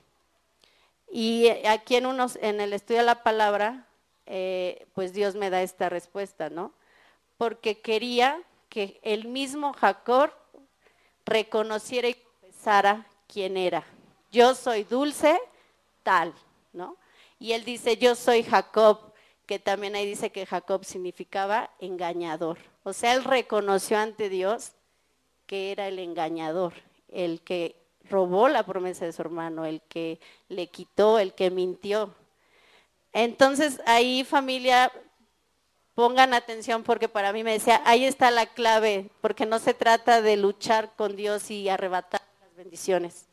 Y 1.11 1.49
aquí 1.67 1.97
en, 1.97 2.07
unos, 2.07 2.37
en 2.37 2.61
el 2.61 2.73
estudio 2.73 3.01
de 3.01 3.07
la 3.07 3.23
palabra 3.23 3.89
eh, 4.27 4.87
pues 4.95 5.13
Dios 5.13 5.35
me 5.35 5.51
da 5.51 5.63
esta 5.63 5.89
respuesta, 5.89 6.49
¿no? 6.49 6.73
Porque 7.37 7.81
quería 7.81 8.41
que 8.69 9.01
el 9.03 9.27
mismo 9.29 9.73
Jacob 9.73 10.31
reconociera 11.27 12.09
y 12.09 12.15
confesara 12.15 13.07
quién 13.27 13.57
era. 13.57 13.85
Yo 14.31 14.55
soy 14.55 14.85
dulce, 14.85 15.39
tal, 16.03 16.35
¿no? 16.73 16.97
Y 17.39 17.53
él 17.53 17.65
dice, 17.65 17.97
yo 17.97 18.15
soy 18.15 18.43
Jacob, 18.43 19.13
que 19.47 19.59
también 19.59 19.95
ahí 19.95 20.07
dice 20.07 20.31
que 20.31 20.47
Jacob 20.47 20.85
significaba 20.85 21.71
engañador. 21.79 22.59
O 22.83 22.93
sea, 22.93 23.15
él 23.15 23.25
reconoció 23.25 23.99
ante 23.99 24.29
Dios 24.29 24.73
que 25.47 25.73
era 25.73 25.89
el 25.89 25.99
engañador, 25.99 26.73
el 27.09 27.41
que 27.43 27.77
robó 28.09 28.49
la 28.49 28.65
promesa 28.65 29.05
de 29.05 29.13
su 29.13 29.23
hermano, 29.23 29.65
el 29.65 29.83
que 29.83 30.21
le 30.49 30.69
quitó, 30.69 31.19
el 31.19 31.35
que 31.35 31.51
mintió. 31.51 32.15
Entonces 33.13 33.81
ahí 33.87 34.25
familia, 34.25 34.91
pongan 35.95 36.35
atención 36.35 36.83
porque 36.83 37.09
para 37.09 37.33
mí 37.33 37.45
me 37.45 37.53
decía, 37.53 37.83
ahí 37.85 38.05
está 38.05 38.31
la 38.31 38.47
clave, 38.47 39.11
porque 39.21 39.47
no 39.47 39.59
se 39.59 39.75
trata 39.75 40.23
de 40.23 40.37
luchar 40.37 40.95
con 40.97 41.17
Dios 41.17 41.51
y 41.51 41.69
arrebatar 41.69 42.23
las 42.41 42.55
bendiciones. 42.55 43.27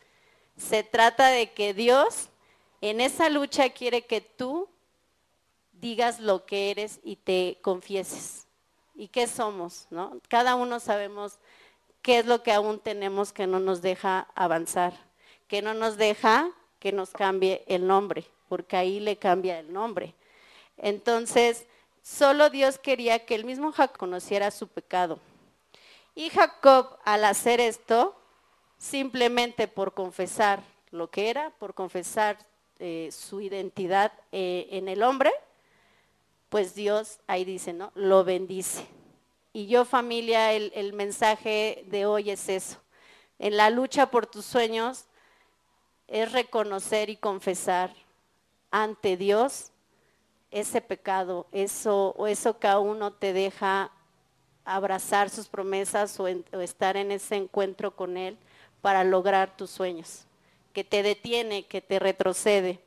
Se 0.57 0.83
trata 0.83 1.27
de 1.27 1.51
que 1.51 1.73
Dios 1.73 2.29
en 2.81 3.01
esa 3.01 3.29
lucha 3.29 3.69
quiere 3.69 4.05
que 4.05 4.21
tú 4.21 4.67
digas 5.73 6.19
lo 6.19 6.45
que 6.45 6.71
eres 6.71 6.99
y 7.03 7.15
te 7.15 7.57
confieses. 7.61 8.47
¿Y 8.95 9.07
qué 9.07 9.27
somos? 9.27 9.87
¿no? 9.89 10.19
Cada 10.27 10.55
uno 10.55 10.79
sabemos 10.79 11.39
qué 12.01 12.19
es 12.19 12.25
lo 12.25 12.43
que 12.43 12.51
aún 12.51 12.79
tenemos 12.79 13.33
que 13.33 13.47
no 13.47 13.59
nos 13.59 13.81
deja 13.81 14.27
avanzar, 14.35 14.93
que 15.47 15.61
no 15.61 15.73
nos 15.73 15.97
deja 15.97 16.51
que 16.79 16.91
nos 16.91 17.11
cambie 17.11 17.63
el 17.67 17.87
nombre 17.87 18.25
porque 18.51 18.75
ahí 18.75 18.99
le 18.99 19.15
cambia 19.15 19.59
el 19.59 19.71
nombre. 19.71 20.13
Entonces, 20.75 21.65
solo 22.01 22.49
Dios 22.49 22.77
quería 22.77 23.25
que 23.25 23.35
el 23.35 23.45
mismo 23.45 23.71
Jacob 23.71 23.97
conociera 23.97 24.51
su 24.51 24.67
pecado. 24.67 25.19
Y 26.15 26.29
Jacob, 26.29 26.97
al 27.05 27.25
hacer 27.25 27.59
esto, 27.59 28.15
simplemente 28.77 29.67
por 29.67 29.93
confesar 29.93 30.61
lo 30.91 31.09
que 31.09 31.29
era, 31.29 31.51
por 31.51 31.73
confesar 31.73 32.37
eh, 32.79 33.09
su 33.11 33.41
identidad 33.41 34.11
eh, 34.31 34.67
en 34.71 34.87
el 34.89 35.03
hombre, 35.03 35.31
pues 36.49 36.75
Dios 36.75 37.19
ahí 37.27 37.45
dice, 37.45 37.73
¿no? 37.73 37.91
Lo 37.95 38.23
bendice. 38.23 38.85
Y 39.53 39.67
yo 39.67 39.85
familia, 39.85 40.53
el 40.53 40.93
mensaje 40.93 41.83
de 41.87 42.05
hoy 42.05 42.31
es 42.31 42.47
eso. 42.49 42.77
En 43.39 43.57
la 43.57 43.69
lucha 43.69 44.11
por 44.11 44.27
tus 44.27 44.45
sueños 44.45 45.05
es 46.07 46.31
reconocer 46.31 47.09
y 47.09 47.17
confesar 47.17 47.91
ante 48.69 49.17
Dios 49.17 49.71
ese 50.51 50.81
pecado, 50.81 51.47
eso 51.51 52.13
o 52.17 52.27
eso 52.27 52.59
que 52.59 52.67
aún 52.67 52.99
no 52.99 53.13
te 53.13 53.33
deja 53.33 53.91
abrazar 54.65 55.29
sus 55.29 55.47
promesas 55.47 56.19
o, 56.19 56.27
estar 56.27 56.97
en 56.97 57.11
ese 57.11 57.35
encuentro 57.35 57.95
con 57.95 58.17
Él 58.17 58.37
para 58.81 59.03
lograr 59.03 59.55
tus 59.55 59.71
sueños, 59.71 60.25
que 60.73 60.83
te 60.83 61.03
detiene, 61.03 61.63
que 61.63 61.81
te 61.81 61.99
retrocede. 61.99 62.79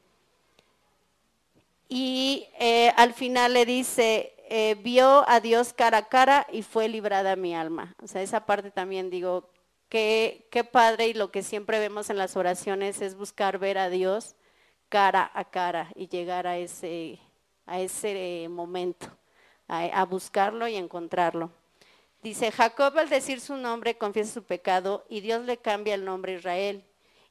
Y 1.88 2.48
eh, 2.58 2.92
al 2.96 3.12
final 3.14 3.54
le 3.54 3.66
dice, 3.66 4.34
eh, 4.48 4.76
vio 4.82 5.28
a 5.28 5.40
Dios 5.40 5.72
cara 5.72 5.98
a 5.98 6.08
cara 6.08 6.46
y 6.52 6.62
fue 6.62 6.88
librada 6.88 7.36
mi 7.36 7.54
alma. 7.54 7.94
O 8.02 8.06
sea, 8.06 8.22
esa 8.22 8.46
parte 8.46 8.70
también 8.70 9.10
digo, 9.10 9.48
qué, 9.88 10.46
qué 10.50 10.64
padre 10.64 11.08
y 11.08 11.14
lo 11.14 11.30
que 11.30 11.42
siempre 11.42 11.78
vemos 11.78 12.10
en 12.10 12.18
las 12.18 12.36
oraciones 12.36 13.00
es 13.00 13.14
buscar 13.14 13.58
ver 13.58 13.78
a 13.78 13.90
Dios 13.90 14.34
cara 14.88 15.30
a 15.34 15.44
cara 15.44 15.90
y 15.94 16.08
llegar 16.08 16.46
a 16.46 16.56
ese, 16.56 17.18
a 17.66 17.80
ese 17.80 18.46
momento, 18.48 19.06
a, 19.68 20.04
buscarlo 20.04 20.68
y 20.68 20.76
encontrarlo. 20.76 21.50
Dice, 22.22 22.50
Jacob 22.50 22.96
al 22.98 23.08
decir 23.08 23.40
su 23.40 23.56
nombre 23.56 23.96
confiesa 23.98 24.32
su 24.32 24.44
pecado 24.44 25.04
y 25.08 25.20
Dios 25.20 25.44
le 25.44 25.58
cambia 25.58 25.94
el 25.94 26.04
nombre 26.04 26.34
Israel 26.34 26.84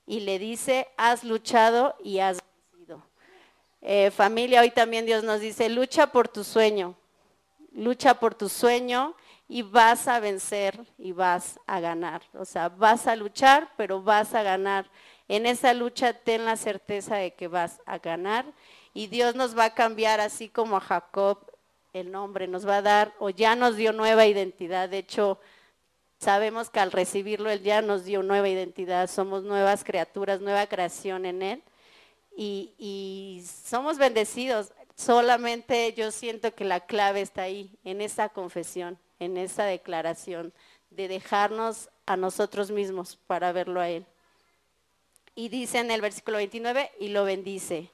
y 0.05 0.19
le 0.21 0.39
dice, 0.39 0.87
has 0.97 1.23
luchado 1.23 1.95
y 2.03 2.19
has 2.19 2.39
vencido. 2.71 3.03
Eh, 3.81 4.11
familia, 4.11 4.61
hoy 4.61 4.71
también 4.71 5.05
Dios 5.05 5.23
nos 5.23 5.39
dice, 5.39 5.69
lucha 5.69 6.07
por 6.07 6.27
tu 6.27 6.43
sueño, 6.43 6.95
lucha 7.71 8.19
por 8.19 8.35
tu 8.35 8.49
sueño 8.49 9.15
y 9.47 9.61
vas 9.61 10.07
a 10.07 10.19
vencer 10.19 10.79
y 10.97 11.11
vas 11.11 11.59
a 11.67 11.79
ganar. 11.79 12.21
O 12.33 12.45
sea, 12.45 12.69
vas 12.69 13.07
a 13.07 13.15
luchar, 13.15 13.71
pero 13.77 14.01
vas 14.01 14.33
a 14.33 14.43
ganar. 14.43 14.89
En 15.27 15.45
esa 15.45 15.73
lucha 15.73 16.13
ten 16.13 16.45
la 16.45 16.55
certeza 16.55 17.15
de 17.15 17.33
que 17.33 17.47
vas 17.47 17.81
a 17.85 17.97
ganar 17.97 18.45
y 18.93 19.07
Dios 19.07 19.35
nos 19.35 19.57
va 19.57 19.65
a 19.65 19.73
cambiar 19.73 20.19
así 20.19 20.49
como 20.49 20.77
a 20.77 20.81
Jacob 20.81 21.39
el 21.93 22.11
nombre, 22.11 22.47
nos 22.47 22.67
va 22.67 22.77
a 22.77 22.81
dar 22.81 23.13
o 23.19 23.29
ya 23.29 23.55
nos 23.55 23.75
dio 23.75 23.93
nueva 23.93 24.25
identidad. 24.25 24.89
De 24.89 24.99
hecho, 24.99 25.39
sabemos 26.19 26.69
que 26.69 26.79
al 26.79 26.91
recibirlo 26.91 27.49
Él 27.49 27.61
ya 27.61 27.81
nos 27.81 28.03
dio 28.05 28.23
nueva 28.23 28.49
identidad, 28.49 29.09
somos 29.09 29.43
nuevas 29.43 29.83
criaturas, 29.83 30.41
nueva 30.41 30.67
creación 30.67 31.25
en 31.25 31.41
Él 31.41 31.63
y, 32.35 33.43
somos 33.65 33.97
bendecidos. 33.97 34.73
Solamente 34.95 35.93
yo 35.93 36.11
siento 36.11 36.53
que 36.53 36.65
la 36.65 36.79
clave 36.81 37.21
está 37.21 37.43
ahí, 37.43 37.71
en 37.83 38.01
esa 38.01 38.29
confesión, 38.29 38.97
en 39.19 39.37
esa 39.37 39.65
declaración 39.65 40.53
de 40.91 41.07
dejarnos 41.07 41.89
a 42.05 42.15
nosotros 42.15 42.69
mismos 42.69 43.17
para 43.27 43.51
verlo 43.51 43.81
a 43.81 43.89
Él. 43.89 44.05
Y 45.35 45.49
dice 45.49 45.79
en 45.79 45.89
el 45.89 46.01
versículo 46.01 46.37
29, 46.37 46.91
y 46.99 47.07
lo 47.09 47.23
bendice. 47.23 47.89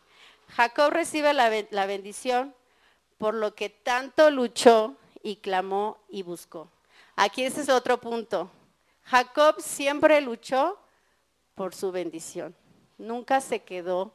Jacob 0.56 0.92
recibe 0.92 1.34
la, 1.34 1.86
bendición 1.86 2.56
por 3.18 3.34
lo 3.34 3.56
que 3.56 3.70
tanto 3.70 4.30
luchó 4.32 4.96
y 5.22 5.38
clamó 5.38 5.98
y 6.10 6.24
buscó. 6.24 6.70
Aquí 7.16 7.44
ese 7.44 7.62
es 7.62 7.70
otro 7.70 8.00
punto. 8.00 8.50
Jacob 9.04 9.56
siempre 9.60 10.22
luchó 10.22 10.80
por 11.56 11.76
su 11.76 11.92
bendición. 11.92 12.56
Nunca 12.98 13.42
se 13.42 13.64
quedó 13.64 14.14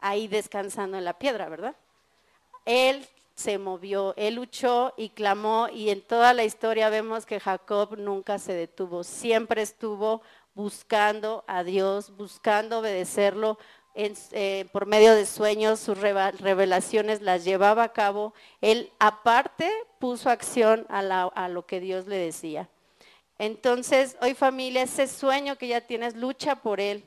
ahí 0.00 0.28
descansando 0.28 0.96
en 0.96 1.04
la 1.04 1.18
piedra, 1.18 1.48
¿verdad? 1.48 1.76
Él 2.64 3.06
se 3.34 3.58
movió, 3.58 4.14
él 4.16 4.34
luchó 4.34 4.92
y 4.96 5.10
clamó 5.10 5.68
y 5.72 5.90
en 5.90 6.02
toda 6.02 6.34
la 6.34 6.44
historia 6.44 6.90
vemos 6.90 7.24
que 7.24 7.40
Jacob 7.40 7.96
nunca 7.96 8.38
se 8.38 8.52
detuvo, 8.52 9.02
siempre 9.02 9.62
estuvo 9.62 10.20
buscando 10.54 11.42
a 11.46 11.64
Dios, 11.64 12.14
buscando 12.16 12.80
obedecerlo 12.80 13.58
eh, 13.94 14.68
por 14.72 14.86
medio 14.86 15.14
de 15.14 15.26
sueños, 15.26 15.80
sus 15.80 15.98
revelaciones 15.98 17.20
las 17.22 17.44
llevaba 17.44 17.84
a 17.84 17.92
cabo. 17.92 18.34
Él 18.60 18.92
aparte 18.98 19.70
puso 19.98 20.30
acción 20.30 20.86
a, 20.88 21.48
lo 21.48 21.66
que 21.66 21.80
Dios 21.80 22.06
le 22.06 22.16
decía. 22.16 22.68
Entonces, 23.38 24.16
hoy 24.20 24.34
familia, 24.34 24.82
ese 24.82 25.06
sueño 25.06 25.56
que 25.56 25.68
ya 25.68 25.80
tienes, 25.80 26.14
lucha 26.14 26.56
por 26.56 26.80
él. 26.80 27.04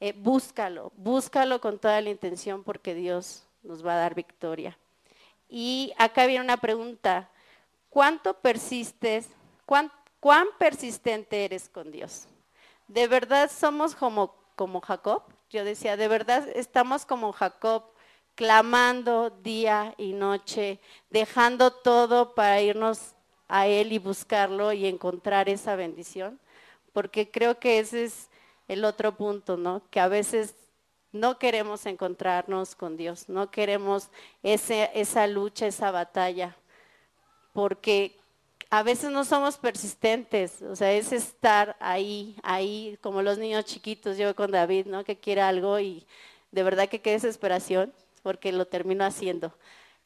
Eh, 0.00 0.12
búscalo, 0.16 0.92
búscalo 0.96 1.60
con 1.60 1.78
toda 1.78 2.00
la 2.00 2.10
intención 2.10 2.64
porque 2.64 2.94
Dios 2.94 3.44
nos 3.62 3.84
va 3.86 3.94
a 3.94 3.98
dar 3.98 4.14
victoria. 4.14 4.76
Y 5.48 5.92
acá 5.96 6.26
viene 6.26 6.44
una 6.44 6.56
pregunta, 6.56 7.30
¿cuánto 7.88 8.34
persistes, 8.34 9.28
cuán, 9.64 9.92
cuán 10.18 10.48
persistente 10.58 11.44
eres 11.44 11.68
con 11.68 11.92
Dios? 11.92 12.26
¿De 12.88 13.06
verdad 13.06 13.50
somos 13.50 13.94
como, 13.94 14.34
como 14.56 14.80
Jacob? 14.80 15.22
Yo 15.52 15.66
decía, 15.66 15.98
¿de 15.98 16.08
verdad 16.08 16.48
estamos 16.54 17.04
como 17.04 17.30
Jacob 17.32 17.84
clamando 18.34 19.28
día 19.28 19.94
y 19.98 20.14
noche, 20.14 20.80
dejando 21.10 21.70
todo 21.70 22.34
para 22.34 22.62
irnos 22.62 23.14
a 23.48 23.66
Él 23.66 23.92
y 23.92 23.98
buscarlo 23.98 24.72
y 24.72 24.86
encontrar 24.86 25.50
esa 25.50 25.76
bendición? 25.76 26.40
Porque 26.94 27.30
creo 27.30 27.58
que 27.58 27.80
ese 27.80 28.04
es 28.04 28.30
el 28.66 28.82
otro 28.86 29.14
punto, 29.14 29.58
¿no? 29.58 29.82
Que 29.90 30.00
a 30.00 30.08
veces 30.08 30.54
no 31.12 31.38
queremos 31.38 31.84
encontrarnos 31.84 32.74
con 32.74 32.96
Dios, 32.96 33.28
no 33.28 33.50
queremos 33.50 34.08
esa 34.42 35.26
lucha, 35.26 35.66
esa 35.66 35.90
batalla, 35.90 36.56
porque 37.52 38.18
a 38.72 38.82
veces 38.82 39.10
no 39.10 39.22
somos 39.26 39.58
persistentes, 39.58 40.62
o 40.62 40.74
sea, 40.74 40.94
es 40.94 41.12
estar 41.12 41.76
ahí, 41.78 42.36
ahí, 42.42 42.96
como 43.02 43.20
los 43.20 43.36
niños 43.36 43.66
chiquitos, 43.66 44.16
yo 44.16 44.34
con 44.34 44.50
David, 44.50 44.86
¿no? 44.86 45.04
Que 45.04 45.18
quiere 45.18 45.42
algo 45.42 45.78
y 45.78 46.06
de 46.52 46.62
verdad 46.62 46.88
que 46.88 47.02
qué 47.02 47.10
desesperación, 47.10 47.92
porque 48.22 48.50
lo 48.50 48.64
termino 48.66 49.04
haciendo. 49.04 49.52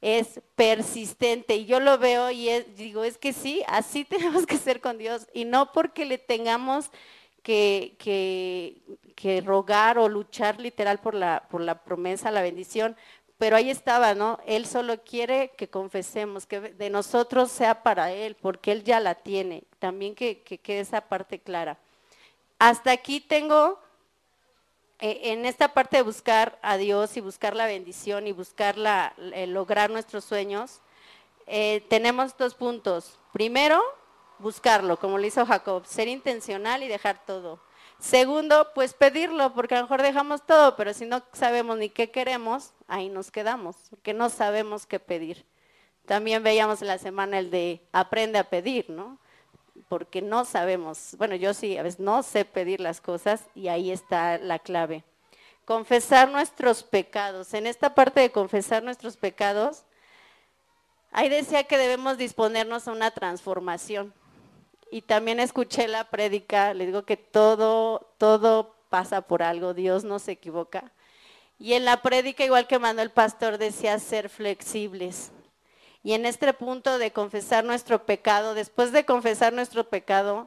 Es 0.01 0.41
persistente 0.57 1.55
y 1.55 1.67
yo 1.67 1.79
lo 1.79 1.97
veo 1.99 2.33
y 2.33 2.49
digo, 2.77 3.05
es 3.05 3.19
que 3.19 3.33
sí, 3.33 3.63
así 3.69 4.05
tenemos 4.11 4.47
que 4.47 4.59
ser 4.59 4.81
con 4.81 4.99
Dios 4.99 5.29
y 5.33 5.45
no 5.45 5.71
porque 5.71 6.05
le 6.05 6.19
tengamos 6.19 6.91
que, 7.45 7.95
que, 8.01 9.43
rogar 9.43 9.97
o 9.97 10.09
luchar 10.09 10.61
literal 10.61 10.99
por 10.99 11.15
la, 11.15 11.47
por 11.49 11.61
la 11.61 11.85
promesa, 11.85 12.33
la 12.33 12.43
bendición, 12.43 12.97
pero 13.39 13.57
ahí 13.57 13.71
estaba, 13.71 14.15
¿no? 14.15 14.39
Él 14.47 14.67
solo 14.67 15.03
quiere 15.03 15.51
que 15.57 15.69
confesemos, 15.69 16.47
que 16.47 16.61
de 16.61 16.91
nosotros 16.91 17.51
sea 17.51 17.83
para 17.83 18.11
Él, 18.13 18.35
porque 18.41 18.73
Él 18.73 18.83
ya 18.83 18.99
la 18.99 19.15
tiene. 19.15 19.65
También 19.79 20.15
que, 20.15 20.43
quede 20.43 20.81
esa 20.81 21.03
parte 21.03 21.39
clara. 21.39 21.79
Hasta 22.59 22.93
aquí 22.93 23.21
tengo, 23.21 23.79
eh, 25.01 25.21
en 25.25 25.45
esta 25.45 25.75
parte 25.75 25.99
de 25.99 26.03
buscar 26.03 26.59
a 26.63 26.79
Dios 26.79 27.17
y 27.19 27.21
buscar 27.21 27.55
la 27.55 27.67
bendición 27.67 28.27
y 28.27 28.33
buscar 28.33 28.79
la, 28.79 29.13
lograr 29.19 29.91
nuestros 29.91 30.25
sueños, 30.25 30.81
eh, 31.47 31.85
tenemos 31.91 32.37
dos 32.39 32.55
puntos. 32.55 33.19
Primero, 33.33 33.83
buscarlo, 34.39 34.99
como 34.99 35.19
lo 35.19 35.27
hizo 35.27 35.45
Jacob, 35.45 35.85
ser 35.87 36.09
intencional 36.09 36.83
y 36.83 36.89
dejar 36.89 37.25
todo. 37.27 37.61
Segundo, 37.99 38.73
pues 38.75 38.93
pedirlo, 38.93 39.55
porque 39.55 39.75
a 39.75 39.79
lo 39.79 39.85
mejor 39.85 40.03
dejamos 40.03 40.45
todo, 40.45 40.77
pero 40.77 40.93
si 40.93 41.07
no 41.07 41.23
sabemos 41.33 41.79
ni 41.79 41.89
qué 41.89 42.11
queremos, 42.11 42.73
ahí 42.89 43.09
nos 43.09 43.31
quedamos, 43.31 43.77
porque 43.89 44.13
no 44.13 44.29
sabemos 44.29 44.87
qué 44.87 45.01
pedir. 45.01 45.47
También 46.05 46.43
veíamos 46.43 46.83
en 46.83 46.89
la 46.89 46.99
semana 46.99 47.39
el 47.39 47.51
de 47.51 47.81
aprende 47.93 48.39
a 48.39 48.45
pedir, 48.45 48.91
¿no? 48.91 49.19
Porque 49.89 50.21
no 50.21 50.45
sabemos, 50.45 51.17
bueno, 51.19 51.37
yo 51.37 51.55
sí, 51.55 51.77
a 51.79 51.83
veces 51.83 51.99
no 51.99 52.23
sé 52.23 52.45
pedir 52.45 52.81
las 52.81 53.01
cosas 53.01 53.45
y 53.55 53.69
ahí 53.69 53.91
está 53.91 54.39
la 54.39 54.59
clave. 54.59 55.03
Confesar 55.65 56.31
nuestros 56.31 56.83
pecados. 56.83 57.55
En 57.55 57.67
esta 57.67 57.95
parte 57.95 58.21
de 58.21 58.31
confesar 58.31 58.83
nuestros 58.83 59.17
pecados, 59.17 59.85
ahí 61.11 61.29
decía 61.29 61.65
que 61.65 61.79
debemos 61.79 62.19
disponernos 62.19 62.87
a 62.87 62.93
una 62.93 63.11
transformación 63.11 64.15
y 64.91 65.03
también 65.03 65.41
escuché 65.41 65.89
la 65.89 66.11
prédica, 66.11 66.75
le 66.75 66.87
digo 66.87 67.05
que 67.05 67.17
todo, 67.17 68.13
todo 68.19 68.75
pasa 68.89 69.23
por 69.23 69.43
algo, 69.43 69.75
Dios 69.75 70.05
no 70.05 70.19
se 70.19 70.33
equivoca. 70.33 70.93
Y 71.59 71.73
en 71.73 71.85
la 71.85 72.03
prédica, 72.03 72.45
igual 72.45 72.67
que 72.67 72.79
mandó 72.79 73.03
el 73.03 73.11
pastor, 73.11 73.59
decía 73.59 73.99
ser 73.99 74.29
flexibles. 74.29 75.33
Y 76.03 76.13
en 76.13 76.27
este 76.27 76.53
punto 76.53 76.99
de 76.99 77.13
confesar 77.13 77.65
nuestro 77.65 78.05
pecado, 78.05 78.55
después 78.55 78.93
de 78.93 79.05
confesar 79.05 79.53
nuestro 79.53 79.89
pecado, 79.89 80.47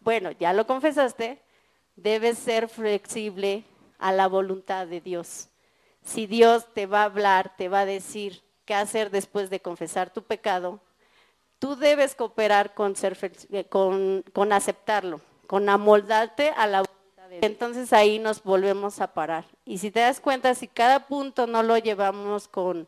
bueno, 0.00 0.32
ya 0.32 0.52
lo 0.52 0.66
confesaste, 0.66 1.40
debes 1.94 2.38
ser 2.38 2.68
flexible 2.68 3.64
a 3.98 4.12
la 4.12 4.26
voluntad 4.26 4.86
de 4.86 5.00
Dios. 5.00 5.48
Si 6.02 6.26
Dios 6.26 6.66
te 6.74 6.86
va 6.86 7.02
a 7.02 7.04
hablar, 7.04 7.56
te 7.56 7.68
va 7.68 7.80
a 7.80 7.86
decir 7.86 8.42
qué 8.64 8.74
hacer 8.74 9.10
después 9.10 9.50
de 9.50 9.60
confesar 9.60 10.12
tu 10.12 10.22
pecado, 10.22 10.80
tú 11.58 11.76
debes 11.76 12.14
cooperar 12.14 12.74
con, 12.74 12.96
ser, 12.96 13.16
eh, 13.50 13.64
con, 13.64 14.24
con 14.32 14.52
aceptarlo, 14.52 15.20
con 15.46 15.68
amoldarte 15.68 16.50
a 16.50 16.66
la 16.66 16.82
voluntad 16.82 17.28
de 17.28 17.40
Dios. 17.40 17.42
Entonces 17.42 17.92
ahí 17.92 18.18
nos 18.18 18.42
volvemos 18.42 19.00
a 19.00 19.12
parar. 19.12 19.44
Y 19.64 19.78
si 19.78 19.90
te 19.90 20.00
das 20.00 20.20
cuenta, 20.20 20.54
si 20.54 20.68
cada 20.68 21.06
punto 21.06 21.46
no 21.46 21.62
lo 21.62 21.78
llevamos 21.78 22.48
con, 22.48 22.86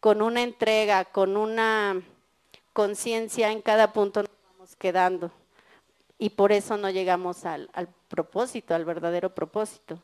con 0.00 0.22
una 0.22 0.42
entrega, 0.42 1.04
con 1.04 1.36
una 1.36 2.00
conciencia, 2.72 3.50
en 3.52 3.62
cada 3.62 3.92
punto 3.92 4.22
nos 4.22 4.30
vamos 4.52 4.76
quedando. 4.76 5.30
Y 6.18 6.30
por 6.30 6.52
eso 6.52 6.76
no 6.76 6.90
llegamos 6.90 7.44
al, 7.44 7.70
al 7.72 7.88
propósito, 8.08 8.74
al 8.74 8.84
verdadero 8.84 9.34
propósito. 9.34 10.02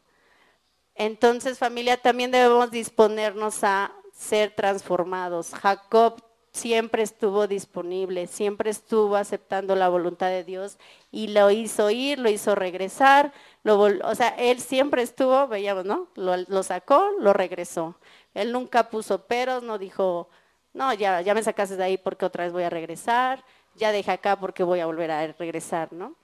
Entonces, 0.95 1.59
familia, 1.59 2.01
también 2.01 2.31
debemos 2.31 2.71
disponernos 2.71 3.62
a 3.64 3.92
ser 4.12 4.51
transformados. 4.57 5.53
Jacob 5.55 6.26
siempre 6.57 7.03
estuvo 7.03 7.47
disponible, 7.47 8.27
siempre 8.27 8.71
estuvo 8.71 9.16
aceptando 9.16 9.77
la 9.77 9.88
voluntad 9.88 10.29
de 10.29 10.42
Dios 10.42 10.79
y 11.12 11.29
lo 11.29 11.51
hizo 11.51 11.90
ir, 11.90 12.19
lo 12.19 12.31
hizo 12.31 12.55
regresar, 12.55 13.33
o 13.64 14.14
sea, 14.14 14.29
él 14.38 14.61
siempre 14.61 15.03
estuvo, 15.03 15.47
veíamos, 15.49 15.85
¿no? 15.85 16.09
Lo, 16.14 16.62
sacó, 16.62 17.11
lo 17.21 17.33
regresó. 17.33 17.97
Él 18.33 18.53
nunca 18.53 18.88
puso 18.88 19.27
peros, 19.27 19.62
no 19.62 19.79
dijo, 19.79 20.29
no, 20.73 20.95
ya, 20.95 21.21
ya 21.21 21.35
me 21.35 21.42
sacaste 21.42 21.77
de 21.77 21.85
ahí 21.85 21.99
porque 21.99 22.25
otra 22.25 22.45
vez 22.45 22.53
voy 22.53 22.62
a 22.62 22.71
regresar, 22.71 23.45
ya 23.75 23.92
deja 23.92 24.12
acá 24.12 24.37
porque 24.37 24.62
voy 24.62 24.81
a 24.81 24.87
volver 24.87 25.11
a 25.11 25.27
regresar, 25.33 25.92
¿no? 25.92 26.14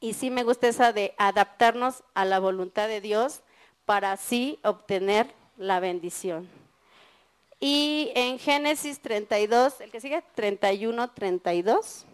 Y 0.00 0.14
sí 0.14 0.30
me 0.30 0.44
gusta 0.44 0.68
esa 0.68 0.92
de 0.92 1.14
adaptarnos 1.18 2.04
a 2.14 2.24
la 2.24 2.38
voluntad 2.38 2.86
de 2.88 3.00
Dios 3.00 3.40
para 3.86 4.12
así 4.12 4.60
obtener 4.62 5.26
la 5.56 5.80
bendición. 5.80 6.61
Y 7.64 8.10
en 8.16 8.40
Génesis 8.40 8.98
32, 8.98 9.82
el 9.82 9.92
que 9.92 10.00
sigue, 10.00 10.20
31, 10.34 11.12
32, 11.12 12.06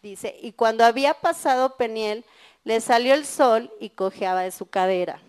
dice, 0.00 0.36
y 0.40 0.52
cuando 0.52 0.84
había 0.84 1.14
pasado 1.14 1.76
Peniel, 1.76 2.24
le 2.62 2.80
salió 2.80 3.14
el 3.14 3.26
sol 3.26 3.72
y 3.80 3.90
cojeaba 3.90 4.42
de 4.42 4.52
su 4.52 4.66
cadera. 4.66 5.20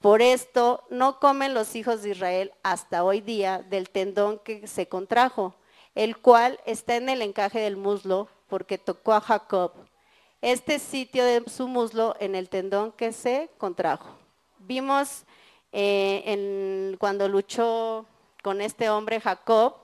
Por 0.00 0.20
esto 0.20 0.82
no 0.90 1.20
comen 1.20 1.54
los 1.54 1.76
hijos 1.76 2.02
de 2.02 2.10
Israel 2.10 2.52
hasta 2.64 3.04
hoy 3.04 3.20
día 3.20 3.62
del 3.70 3.88
tendón 3.88 4.40
que 4.40 4.66
se 4.66 4.88
contrajo, 4.88 5.54
el 5.94 6.16
cual 6.18 6.58
está 6.66 6.96
en 6.96 7.10
el 7.10 7.22
encaje 7.22 7.60
del 7.60 7.76
muslo, 7.76 8.26
porque 8.48 8.78
tocó 8.78 9.12
a 9.12 9.20
Jacob. 9.20 9.74
Este 10.42 10.80
sitio 10.80 11.24
de 11.24 11.44
su 11.48 11.68
muslo 11.68 12.16
en 12.18 12.34
el 12.34 12.48
tendón 12.48 12.90
que 12.90 13.12
se 13.12 13.48
contrajo. 13.58 14.18
Vimos 14.58 15.22
eh, 15.72 16.96
cuando 16.98 17.28
luchó 17.28 18.06
con 18.42 18.60
este 18.60 18.90
hombre 18.90 19.20
Jacob, 19.20 19.74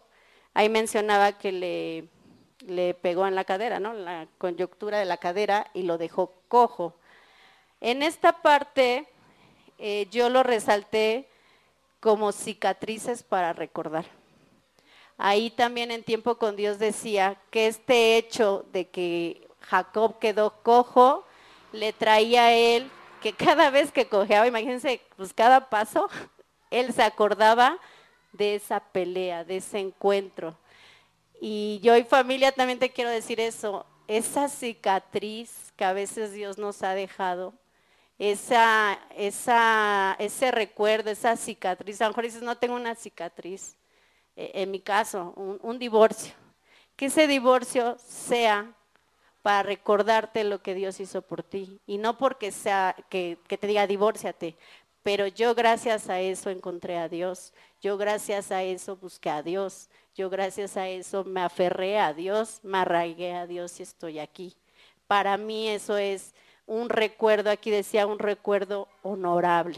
ahí 0.55 0.69
mencionaba 0.69 1.33
que 1.33 1.53
le, 1.53 2.09
le 2.67 2.95
pegó 2.95 3.27
en 3.27 3.35
la 3.35 3.45
cadera, 3.45 3.81
¿no? 3.81 3.93
La 3.93 4.27
coyuntura 4.39 4.99
de 4.99 5.05
la 5.05 5.19
cadera 5.19 5.71
y 5.75 5.83
lo 5.83 5.99
dejó 5.99 6.33
cojo. 6.49 6.95
En 7.81 8.03
esta 8.03 8.41
parte 8.41 9.07
eh, 9.79 10.07
yo 10.11 10.29
lo 10.31 10.43
resalté 10.43 11.29
como 12.01 12.33
cicatrices 12.33 13.23
para 13.23 13.53
recordar. 13.53 14.07
Ahí 15.17 15.51
también 15.51 15.91
en 15.91 16.03
tiempo 16.03 16.37
con 16.37 16.57
Dios 16.57 16.79
decía 16.79 17.41
que 17.51 17.67
este 17.67 18.17
hecho 18.17 18.65
de 18.73 18.89
que 18.89 19.47
Jacob 19.61 20.19
quedó 20.19 20.63
cojo 20.63 21.25
le 21.73 21.93
traía 21.93 22.47
a 22.47 22.53
él 22.53 22.91
que 23.25 23.33
cada 23.33 23.71
vez 23.71 23.91
que 23.91 24.07
cojeaba, 24.07 24.47
imagínense, 24.47 25.01
pues 25.17 25.33
cada 25.33 25.71
paso, 25.71 26.11
él 26.71 26.93
se 26.93 27.03
acordaba 27.03 27.79
de 28.35 28.57
esa 28.57 28.81
pelea, 28.81 29.45
de 29.45 29.57
ese 29.57 29.79
encuentro. 29.79 30.59
Y 31.41 31.81
yo 31.83 31.97
y 31.97 32.05
familia 32.05 32.53
también 32.53 32.79
te 32.79 32.91
quiero 32.91 33.09
decir 33.09 33.41
eso, 33.41 33.87
esa 34.09 34.51
cicatriz 34.51 35.73
que 35.75 35.87
a 35.87 35.95
veces 35.95 36.33
Dios 36.33 36.59
nos 36.59 36.83
ha 36.83 36.95
dejado, 36.95 37.55
esa, 38.19 39.01
esa, 39.17 40.17
ese 40.19 40.51
recuerdo, 40.51 41.11
esa 41.11 41.35
cicatriz, 41.35 42.03
a 42.03 42.05
lo 42.05 42.11
mejor 42.11 42.25
dices, 42.25 42.43
no 42.43 42.59
tengo 42.59 42.75
una 42.75 42.95
cicatriz, 42.95 43.75
eh, 44.37 44.51
en 44.53 44.71
mi 44.71 44.81
caso, 44.81 45.33
un, 45.63 45.79
divorcio, 45.79 46.35
que 46.95 47.07
ese 47.07 47.27
divorcio 47.27 47.97
sea 48.07 48.71
para 49.45 49.63
recordarte 49.63 50.43
lo 50.43 50.63
que 50.63 50.73
Dios 50.73 51.01
hizo 51.01 51.21
por 51.21 51.43
ti. 51.43 51.79
Y 51.87 51.99
no 51.99 52.17
porque 52.17 52.51
sea 52.51 52.97
que, 53.11 53.37
te 53.47 53.67
diga 53.67 53.87
divórciate, 53.87 54.57
pero 55.03 55.27
yo 55.27 55.55
gracias 55.55 56.09
a 56.09 56.19
eso 56.19 56.49
encontré 56.49 56.97
a 56.97 57.11
Dios. 57.11 57.53
Yo 57.83 57.99
gracias 57.99 58.51
a 58.51 58.63
eso 58.63 58.97
busqué 58.97 59.29
a 59.29 59.43
Dios. 59.43 59.91
Yo 60.15 60.31
gracias 60.31 60.79
a 60.79 60.89
eso 60.89 61.25
me 61.25 61.43
aferré 61.43 61.99
a 61.99 62.15
Dios, 62.15 62.61
me 62.63 62.79
arraigué 62.79 63.35
a 63.35 63.47
Dios 63.47 63.79
y 63.81 63.83
estoy 63.83 64.19
aquí. 64.19 64.57
Para 65.07 65.37
mí 65.37 65.69
eso 65.69 65.99
es 65.99 66.35
un 66.65 66.89
recuerdo, 66.89 67.51
aquí 67.51 67.71
decía 67.71 68.07
un 68.07 68.21
recuerdo 68.21 68.89
honorable. 69.03 69.77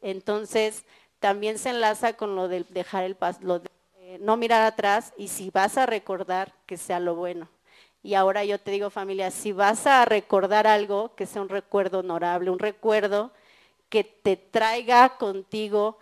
Entonces, 0.00 0.86
también 1.18 1.58
se 1.58 1.68
enlaza 1.68 2.14
con 2.14 2.34
lo 2.34 2.48
de 2.48 2.64
dejar 2.70 3.04
el 3.04 3.18
eh, 3.98 4.18
no 4.22 4.38
mirar 4.38 4.62
atrás 4.62 5.12
y 5.18 5.28
si 5.28 5.50
vas 5.50 5.76
a 5.76 5.84
recordar, 5.84 6.54
que 6.64 6.78
sea 6.78 6.98
lo 6.98 7.14
bueno. 7.14 7.50
Y 8.04 8.16
ahora 8.16 8.44
yo 8.44 8.60
te 8.60 8.70
digo 8.70 8.90
familia, 8.90 9.30
si 9.30 9.52
vas 9.52 9.86
a 9.86 10.04
recordar 10.04 10.66
algo, 10.66 11.14
que 11.14 11.24
sea 11.24 11.40
un 11.40 11.48
recuerdo 11.48 12.00
honorable, 12.00 12.50
un 12.50 12.58
recuerdo 12.58 13.32
que 13.88 14.04
te 14.04 14.36
traiga 14.36 15.16
contigo 15.16 15.96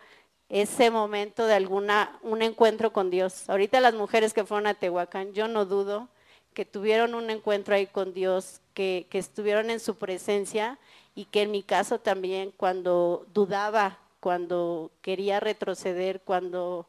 ese 0.49 0.91
momento 0.91 1.47
de 1.47 1.55
alguna, 1.55 2.19
un 2.23 2.43
encuentro 2.43 2.93
con 2.93 3.09
Dios. 3.09 3.49
Ahorita 3.49 3.79
las 3.79 3.95
mujeres 3.95 4.35
que 4.35 4.45
fueron 4.45 4.67
a 4.67 4.75
Tehuacán, 4.75 5.33
yo 5.33 5.47
no 5.47 5.65
dudo 5.65 6.09
que 6.55 6.65
tuvieron 6.65 7.15
un 7.15 7.31
encuentro 7.31 7.77
ahí 7.77 7.87
con 7.87 8.13
Dios, 8.13 8.61
que, 8.75 9.07
que 9.09 9.19
estuvieron 9.19 9.71
en 9.71 9.79
su 9.79 9.95
presencia 9.95 10.81
y 11.15 11.27
que 11.27 11.43
en 11.43 11.53
mi 11.53 11.63
caso 11.63 12.01
también 12.01 12.53
cuando 12.57 13.27
dudaba, 13.33 14.01
cuando 14.19 14.91
quería 15.03 15.39
retroceder, 15.39 16.21
cuando 16.23 16.89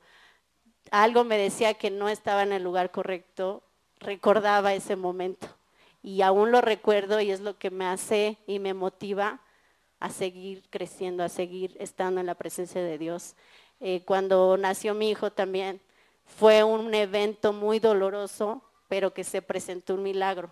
algo 0.89 1.23
me 1.23 1.37
decía 1.37 1.75
que 1.75 1.91
no 1.91 2.09
estaba 2.09 2.41
en 2.41 2.51
el 2.51 2.63
lugar 2.63 2.89
correcto, 2.89 3.61
recordaba 4.03 4.73
ese 4.73 4.95
momento 4.95 5.47
y 6.03 6.21
aún 6.21 6.51
lo 6.51 6.61
recuerdo 6.61 7.21
y 7.21 7.31
es 7.31 7.39
lo 7.39 7.57
que 7.57 7.71
me 7.71 7.85
hace 7.85 8.37
y 8.45 8.59
me 8.59 8.73
motiva 8.73 9.39
a 9.99 10.09
seguir 10.09 10.63
creciendo, 10.69 11.23
a 11.23 11.29
seguir 11.29 11.77
estando 11.79 12.19
en 12.19 12.27
la 12.27 12.35
presencia 12.35 12.83
de 12.83 12.97
Dios. 12.97 13.35
Eh, 13.79 14.03
cuando 14.05 14.57
nació 14.57 14.93
mi 14.93 15.09
hijo 15.09 15.31
también 15.31 15.79
fue 16.25 16.63
un 16.63 16.93
evento 16.93 17.53
muy 17.53 17.79
doloroso, 17.79 18.61
pero 18.89 19.13
que 19.13 19.23
se 19.23 19.41
presentó 19.41 19.95
un 19.95 20.03
milagro. 20.03 20.51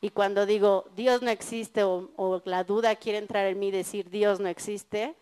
Y 0.00 0.10
cuando 0.10 0.46
digo 0.46 0.86
Dios 0.96 1.20
no 1.20 1.30
existe 1.30 1.84
o, 1.84 2.10
o 2.16 2.40
la 2.46 2.64
duda 2.64 2.96
quiere 2.96 3.18
entrar 3.18 3.46
en 3.46 3.58
mí 3.58 3.70
decir 3.70 4.08
Dios 4.08 4.40
no 4.40 4.48
existe, 4.48 5.14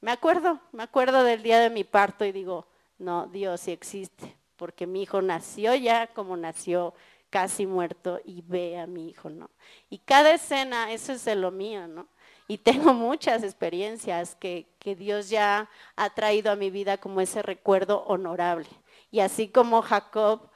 me 0.00 0.10
acuerdo, 0.10 0.58
me 0.72 0.82
acuerdo 0.82 1.22
del 1.22 1.42
día 1.42 1.60
de 1.60 1.70
mi 1.70 1.84
parto 1.84 2.24
y 2.24 2.32
digo, 2.32 2.66
no, 2.98 3.26
Dios 3.28 3.60
sí 3.60 3.70
existe, 3.70 4.36
porque 4.56 4.86
mi 4.86 5.02
hijo 5.02 5.22
nació 5.22 5.74
ya 5.74 6.06
como 6.08 6.36
nació 6.36 6.94
casi 7.30 7.66
muerto 7.66 8.20
y 8.24 8.42
ve 8.42 8.78
a 8.78 8.86
mi 8.86 9.08
hijo, 9.08 9.28
¿no? 9.28 9.50
Y 9.90 9.98
cada 9.98 10.34
escena, 10.34 10.92
eso 10.92 11.12
es 11.12 11.24
de 11.24 11.34
lo 11.34 11.50
mío, 11.50 11.88
¿no? 11.88 12.06
Y 12.46 12.58
tengo 12.58 12.92
muchas 12.92 13.42
experiencias 13.42 14.36
que, 14.36 14.68
que 14.78 14.94
Dios 14.94 15.30
ya 15.30 15.68
ha 15.96 16.10
traído 16.10 16.52
a 16.52 16.56
mi 16.56 16.70
vida 16.70 16.98
como 16.98 17.20
ese 17.20 17.42
recuerdo 17.42 18.04
honorable. 18.04 18.68
Y 19.10 19.20
así 19.20 19.48
como 19.48 19.82
Jacob, 19.82 20.48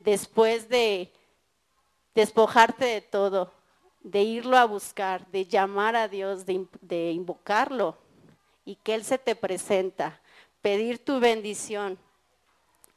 después 0.00 0.68
de 0.68 1.12
despojarte 2.14 2.84
de 2.84 3.00
todo, 3.02 3.52
de 4.00 4.22
irlo 4.22 4.56
a 4.56 4.64
buscar, 4.64 5.26
de 5.28 5.44
llamar 5.44 5.94
a 5.94 6.08
Dios, 6.08 6.46
de, 6.46 6.66
de 6.80 7.12
invocarlo, 7.12 7.98
y 8.64 8.74
que 8.76 8.94
Él 8.94 9.04
se 9.04 9.18
te 9.18 9.36
presenta, 9.36 10.20
pedir 10.60 11.04
tu 11.04 11.20
bendición, 11.20 11.98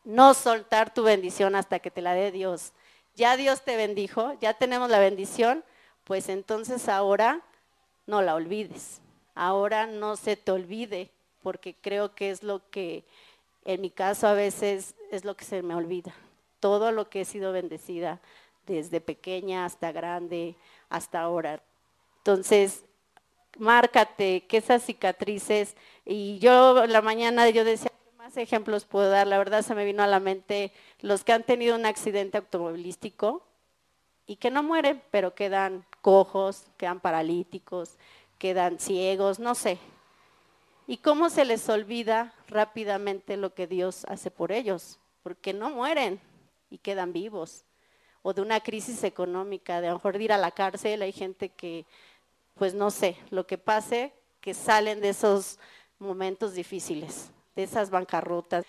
no 0.10 0.34
soltar 0.34 0.91
tu 0.91 1.04
bendición 1.04 1.56
hasta 1.56 1.78
que 1.78 1.91
te 1.91 2.02
la 2.02 2.15
dé 2.15 2.32
Dios. 2.32 2.74
Ya 3.15 3.38
Dios 3.38 3.62
te 3.62 3.78
bendijo, 3.78 4.34
ya 4.41 4.56
tenemos 4.56 4.89
la 4.89 4.98
bendición, 4.98 5.63
pues 6.04 6.30
entonces 6.30 6.89
ahora 6.89 7.41
no 8.08 8.24
la 8.24 8.34
olvides. 8.34 9.02
Ahora 9.36 9.86
no 9.86 10.15
se 10.15 10.36
te 10.36 10.52
olvide, 10.52 11.12
porque 11.43 11.76
creo 11.80 12.15
que 12.15 12.32
es 12.32 12.41
lo 12.41 12.67
que 12.72 13.04
en 13.65 13.82
mi 13.82 13.91
caso 13.91 14.26
a 14.28 14.34
veces 14.34 14.95
es 15.12 15.26
lo 15.26 15.38
que 15.38 15.45
se 15.45 15.62
me 15.62 15.76
olvida. 15.76 16.12
Todo 16.60 16.91
lo 16.91 17.08
que 17.08 17.22
he 17.22 17.26
sido 17.26 17.52
bendecida, 17.52 18.19
desde 18.65 19.02
pequeña 19.02 19.63
hasta 19.63 19.91
grande, 19.91 20.56
hasta 20.89 21.22
ahora. 21.22 21.62
Entonces, 22.17 22.84
márcate 23.60 24.41
que 24.48 24.58
esas 24.58 24.82
cicatrices, 24.84 25.76
y 26.04 26.39
yo 26.39 26.88
la 26.88 27.04
mañana 27.04 27.48
yo 27.50 27.63
decía, 27.63 27.88
¿qué 27.88 27.88
más 27.88 27.88
ejemplos 28.39 28.86
puedo 28.86 29.10
dar? 29.10 29.28
La 29.28 29.38
verdad 29.38 29.62
se 29.62 29.75
me 29.75 29.86
vino 29.86 30.04
a 30.04 30.08
la 30.08 30.19
mente 30.19 30.71
los 31.02 31.23
que 31.23 31.34
han 31.34 31.43
tenido 31.43 31.75
un 31.75 31.86
accidente 31.86 32.38
automovilístico 32.38 33.45
y 34.25 34.38
que 34.38 34.52
no 34.52 34.63
mueren, 34.63 35.02
pero 35.12 35.36
quedan 35.36 35.86
cojos, 36.02 36.67
quedan 36.78 36.99
paralíticos, 36.99 37.97
quedan 38.38 38.80
ciegos, 38.80 39.39
no 39.39 39.56
sé. 39.56 39.80
¿Y 40.88 40.97
cómo 40.97 41.30
se 41.30 41.45
les 41.45 41.67
olvida 41.69 42.34
rápidamente 42.47 43.38
lo 43.38 43.54
que 43.54 43.67
Dios 43.67 44.06
hace 44.06 44.32
por 44.32 44.52
ellos? 44.52 44.99
Porque 45.23 45.54
no 45.54 45.69
mueren 45.69 46.19
y 46.69 46.80
quedan 46.80 47.13
vivos. 47.13 47.63
O 48.21 48.34
de 48.34 48.41
una 48.41 48.60
crisis 48.60 49.04
económica, 49.04 49.82
de 49.82 49.88
a 49.88 49.91
lo 49.91 49.97
mejor 49.97 50.17
de 50.17 50.23
ir 50.23 50.34
a 50.34 50.38
la 50.38 50.52
cárcel, 50.52 51.02
hay 51.02 51.12
gente 51.12 51.49
que 51.49 51.86
pues 52.60 52.73
no 52.73 52.91
sé, 52.91 53.15
lo 53.30 53.47
que 53.47 53.58
pase, 53.58 54.13
que 54.41 54.54
salen 54.54 54.99
de 54.99 55.10
esos 55.10 55.58
momentos 55.97 56.54
difíciles, 56.54 57.32
de 57.60 57.65
esas 57.65 57.89
bancarrotas, 57.89 58.65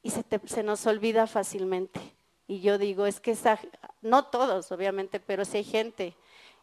y 0.00 0.10
se, 0.10 0.24
se 0.46 0.62
nos 0.62 0.86
olvida 0.86 1.26
fácilmente. 1.26 2.00
Y 2.46 2.60
yo 2.60 2.78
digo, 2.78 3.04
es 3.06 3.18
que 3.18 3.32
esa, 3.32 3.58
no 4.00 4.26
todos, 4.26 4.70
obviamente, 4.70 5.18
pero 5.18 5.44
sí 5.44 5.58
hay 5.58 5.64
gente. 5.64 6.14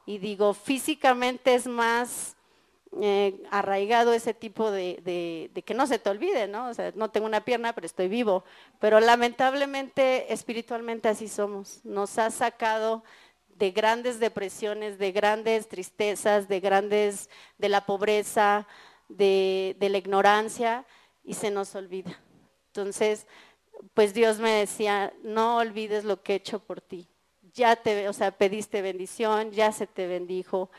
Y 0.06 0.20
digo, 0.20 0.54
físicamente 0.54 1.54
es 1.54 1.68
más 1.68 2.38
eh, 3.02 3.44
arraigado 3.52 4.14
ese 4.14 4.34
tipo 4.34 4.72
de, 4.72 5.02
de, 5.04 5.52
de, 5.54 5.62
que 5.64 5.74
no 5.74 5.86
se 5.86 6.00
te 6.00 6.10
olvide, 6.10 6.48
¿no? 6.48 6.70
O 6.70 6.74
sea, 6.74 6.94
no 6.96 7.12
tengo 7.12 7.28
una 7.28 7.44
pierna, 7.44 7.74
pero 7.74 7.86
estoy 7.86 8.08
vivo. 8.08 8.46
Pero 8.80 9.02
lamentablemente, 9.02 10.32
espiritualmente 10.34 11.10
así 11.10 11.28
somos. 11.28 11.84
Nos 11.84 12.18
ha 12.18 12.32
sacado 12.32 13.04
de 13.58 13.72
grandes 13.72 14.20
depresiones, 14.20 14.98
de 14.98 15.12
grandes 15.12 15.68
tristezas, 15.68 16.48
de 16.48 16.62
grandes, 16.62 17.30
de 17.58 17.70
la 17.70 17.86
pobreza, 17.86 18.66
de, 19.10 19.76
la 19.80 19.98
ignorancia, 19.98 20.86
y 21.26 21.34
se 21.34 21.52
nos 21.52 21.76
olvida. 21.76 22.18
Entonces, 22.68 23.28
pues 23.94 24.14
Dios 24.14 24.40
me 24.40 24.52
decía, 24.52 25.14
no 25.24 25.58
olvides 25.58 26.04
lo 26.04 26.22
que 26.22 26.34
he 26.34 26.36
hecho 26.38 26.60
por 26.60 26.82
ti. 26.82 27.08
Ya 27.54 27.76
te, 27.76 28.08
o 28.10 28.14
sea, 28.14 28.32
pediste 28.32 28.82
bendición, 28.82 29.52
ya 29.52 29.72
se 29.72 29.88
te 29.88 30.08
bendijo, 30.08 30.70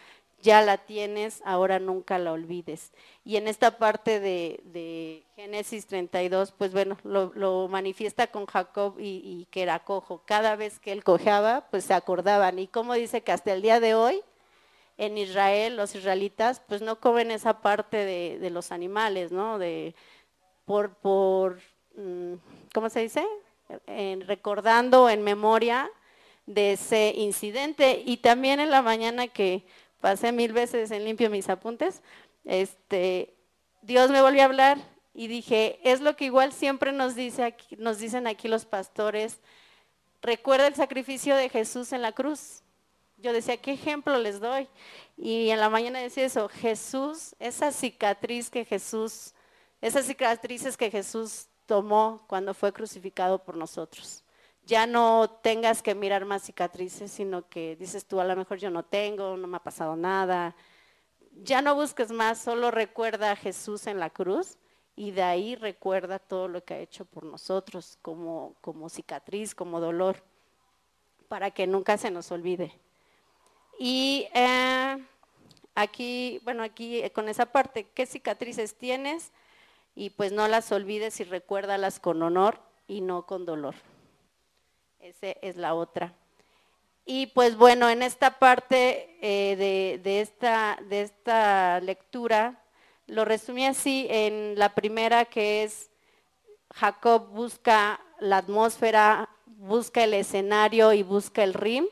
ya 0.43 0.63
la 0.63 0.79
tienes, 0.79 1.43
ahora 1.45 1.79
nunca 1.79 2.19
la 2.19 2.33
olvides. 2.33 2.93
Y 3.25 3.37
en 3.37 3.49
esta 3.49 3.79
parte 3.79 4.21
de, 4.21 5.25
Génesis 5.35 5.87
32, 5.87 6.53
pues 6.53 6.73
bueno, 6.73 6.99
lo, 7.03 7.69
manifiesta 7.69 8.27
con 8.29 8.47
Jacob 8.47 8.97
y, 8.99 9.47
que 9.51 9.63
era 9.63 9.81
cojo. 9.81 10.23
Cada 10.25 10.57
vez 10.57 10.79
que 10.79 10.93
él 10.93 11.03
cojeaba, 11.03 11.67
pues 11.71 11.85
se 11.85 11.95
acordaban. 11.95 12.59
Y 12.59 12.69
como 12.69 12.95
dice 12.95 13.23
que 13.23 13.33
hasta 13.33 13.53
el 13.53 13.63
día 13.63 13.81
de 13.81 13.95
hoy, 13.95 14.23
en 14.99 15.19
Israel, 15.19 15.77
los 15.77 15.95
israelitas, 15.95 16.61
pues 16.67 16.81
no 16.81 17.01
comen 17.01 17.31
esa 17.31 17.61
parte 17.61 17.97
de, 17.97 18.51
los 18.51 18.73
animales, 18.73 19.33
¿no? 19.33 19.59
De, 19.59 19.95
por, 20.67 20.95
por 20.97 21.61
mm, 21.97 22.35
¿cómo 22.75 22.91
se 22.91 23.01
dice? 23.01 23.27
recordando 24.27 25.11
en 25.11 25.23
memoria 25.23 25.91
de 26.47 26.73
ese 26.73 27.13
incidente. 27.17 28.03
Y 28.05 28.19
también 28.19 28.61
en 28.61 28.71
la 28.71 28.83
mañana 28.83 29.27
que 29.29 29.65
pasé 30.01 30.31
mil 30.33 30.53
veces 30.53 30.91
en 30.91 31.05
limpio 31.05 31.31
mis 31.31 31.49
apuntes, 31.49 32.03
este, 32.45 33.35
Dios 33.83 34.11
me 34.11 34.23
volvió 34.23 34.43
a 34.43 34.47
hablar 34.47 34.79
y 35.15 35.29
dije, 35.29 35.81
es 35.83 36.01
lo 36.01 36.15
que 36.15 36.27
igual 36.27 36.53
siempre 36.53 36.93
nos, 36.93 37.15
dice 37.15 37.43
aquí, 37.43 37.77
nos 37.77 37.99
dicen 37.99 38.27
aquí 38.27 38.49
los 38.49 38.67
pastores, 38.67 39.41
recuerda 40.23 40.67
el 40.67 40.75
sacrificio 40.75 41.35
de 41.35 41.49
Jesús 41.49 41.93
en 41.93 42.03
la 42.03 42.13
cruz. 42.13 42.63
Yo 43.17 43.33
decía, 43.33 43.57
¿qué 43.57 43.73
ejemplo 43.73 44.19
les 44.19 44.41
doy? 44.41 44.69
Y 45.17 45.49
en 45.49 45.59
la 45.59 45.71
mañana 45.71 46.01
decía 46.01 46.27
eso, 46.27 46.49
Jesús, 46.49 47.35
esa 47.39 47.73
cicatriz 47.73 48.51
que 48.51 48.67
Jesús, 48.67 49.33
esas 49.87 50.07
cicatrices 50.07 50.77
que 50.77 50.91
Jesús 50.91 51.49
tomó 51.67 52.25
cuando 52.29 52.55
fue 52.55 52.73
crucificado 52.73 53.43
por 53.43 53.57
nosotros 53.57 54.25
ya 54.67 54.87
no 54.87 55.31
tengas 55.43 55.81
que 55.81 55.95
mirar 55.95 56.25
más 56.25 56.43
cicatrices, 56.43 57.13
sino 57.13 57.49
que 57.49 57.77
dices 57.77 58.05
tú, 58.05 58.21
a 58.21 58.25
lo 58.25 58.35
mejor 58.35 58.59
yo 58.59 58.69
no 58.69 58.85
tengo, 58.85 59.37
no 59.37 59.47
me 59.47 59.59
ha 59.59 59.63
pasado 59.63 59.95
nada. 59.95 60.57
Ya 61.45 61.63
no 61.63 61.77
busques 61.77 62.11
más, 62.11 62.39
solo 62.39 62.73
recuerda 62.73 63.31
a 63.31 63.37
Jesús 63.37 63.87
en 63.87 64.01
la 64.01 64.11
cruz 64.11 64.59
y 64.97 65.13
de 65.13 65.23
ahí 65.23 65.55
recuerda 65.55 66.19
todo 66.19 66.49
lo 66.49 66.65
que 66.65 66.75
ha 66.75 66.79
hecho 66.81 67.05
por 67.05 67.25
nosotros 67.25 67.97
como, 68.03 68.57
como 68.61 68.89
cicatriz, 68.89 69.55
como 69.55 69.79
dolor, 69.79 70.25
para 71.29 71.53
que 71.53 71.69
nunca 71.69 71.97
se 71.97 72.11
nos 72.11 72.33
olvide. 72.33 72.73
Y 73.79 74.27
eh, 74.35 74.97
aquí, 75.77 76.41
bueno, 76.43 76.65
aquí 76.65 77.03
eh, 77.03 77.13
con 77.13 77.29
esa 77.29 77.47
parte, 77.47 77.89
¿qué 77.95 78.05
cicatrices 78.05 78.77
tienes? 78.77 79.31
Y 79.97 80.11
pues 80.11 80.31
no 80.31 80.47
las 80.47 80.71
olvides 80.71 81.19
y 81.19 81.25
recuérdalas 81.25 81.99
con 81.99 82.23
honor 82.23 82.61
y 82.87 83.01
no 83.01 83.27
con 83.27 83.45
dolor. 83.45 83.75
Esa 85.01 85.31
es 85.43 85.57
la 85.57 85.75
otra. 85.75 86.13
Y 87.05 87.27
pues 87.29 87.57
bueno, 87.57 87.89
en 87.89 88.03
esta 88.03 88.39
parte 88.39 89.17
eh, 89.21 90.01
de, 90.03 90.21
esta, 90.21 90.79
de 90.89 91.03
esta 91.03 91.81
lectura, 91.81 92.63
lo 93.07 93.25
resumí 93.25 93.67
así 93.67 94.07
en 94.11 94.59
la 94.59 94.75
primera 94.75 95.25
que 95.25 95.65
es 95.65 95.91
Jacob 96.75 97.29
busca 97.29 98.01
la 98.19 98.39
atmósfera, 98.39 99.29
busca 99.47 100.05
el 100.05 100.15
escenario 100.15 100.93
y 100.93 101.03
busca 101.03 101.43
el 101.45 101.55
rim 101.55 101.87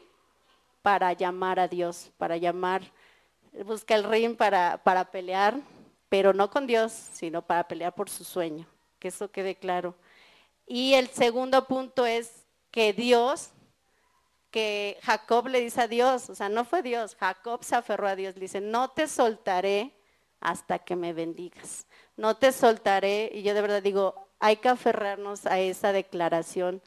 para 0.83 1.12
llamar 1.12 1.61
a 1.61 1.69
Dios, 1.69 2.11
para 2.19 2.37
llamar, 2.37 2.83
busca 3.64 3.95
el 3.95 4.05
rim 4.05 4.37
para, 4.37 4.81
para 4.83 5.11
pelear, 5.11 5.55
pero 6.14 6.33
no 6.33 6.48
con 6.48 6.68
Dios, 6.68 6.92
sino 6.92 7.42
para 7.42 7.66
pelear 7.66 7.92
por 7.92 8.09
su 8.09 8.22
sueño, 8.22 8.68
que 9.00 9.09
eso 9.09 9.33
quede 9.33 9.57
claro. 9.57 9.96
Y 10.64 10.94
el 10.94 11.09
segundo 11.09 11.66
punto 11.66 12.07
es 12.07 12.46
que 12.70 12.92
Dios, 12.92 13.50
que 14.53 14.96
Jacob 15.03 15.48
le 15.48 15.61
dice 15.61 15.81
a 15.81 15.88
Dios, 15.88 16.31
o 16.31 16.37
sea, 16.37 16.48
no 16.48 16.64
fue 16.64 16.83
Dios, 16.83 17.16
Jacob 17.16 17.64
se 17.64 17.74
aferró 17.74 18.07
a 18.07 18.14
Dios, 18.14 18.37
le 18.37 18.42
dice, 18.42 18.61
no 18.61 18.90
te 18.90 19.09
soltaré 19.09 19.92
hasta 20.38 20.79
que 20.79 20.94
me 20.94 21.12
bendigas, 21.12 21.85
no 22.16 22.37
te 22.37 22.53
soltaré, 22.53 23.33
y 23.35 23.42
yo 23.42 23.53
de 23.53 23.62
verdad 23.62 23.83
digo, 23.83 24.29
hay 24.38 24.59
que 24.59 24.68
aferrarnos 24.68 25.46
a 25.46 25.59
esa 25.59 25.90
declaración, 25.90 26.81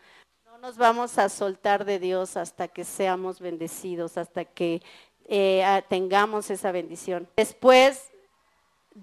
no 0.45 0.57
nos 0.57 0.77
vamos 0.77 1.17
a 1.17 1.27
soltar 1.27 1.83
de 1.83 1.99
Dios 1.99 2.37
hasta 2.37 2.69
que 2.69 2.85
seamos 2.85 3.41
bendecidos, 3.41 4.17
hasta 4.17 4.45
que 4.45 4.81
eh, 5.25 5.83
tengamos 5.89 6.49
esa 6.49 6.71
bendición. 6.71 7.27
Después, 7.35 8.09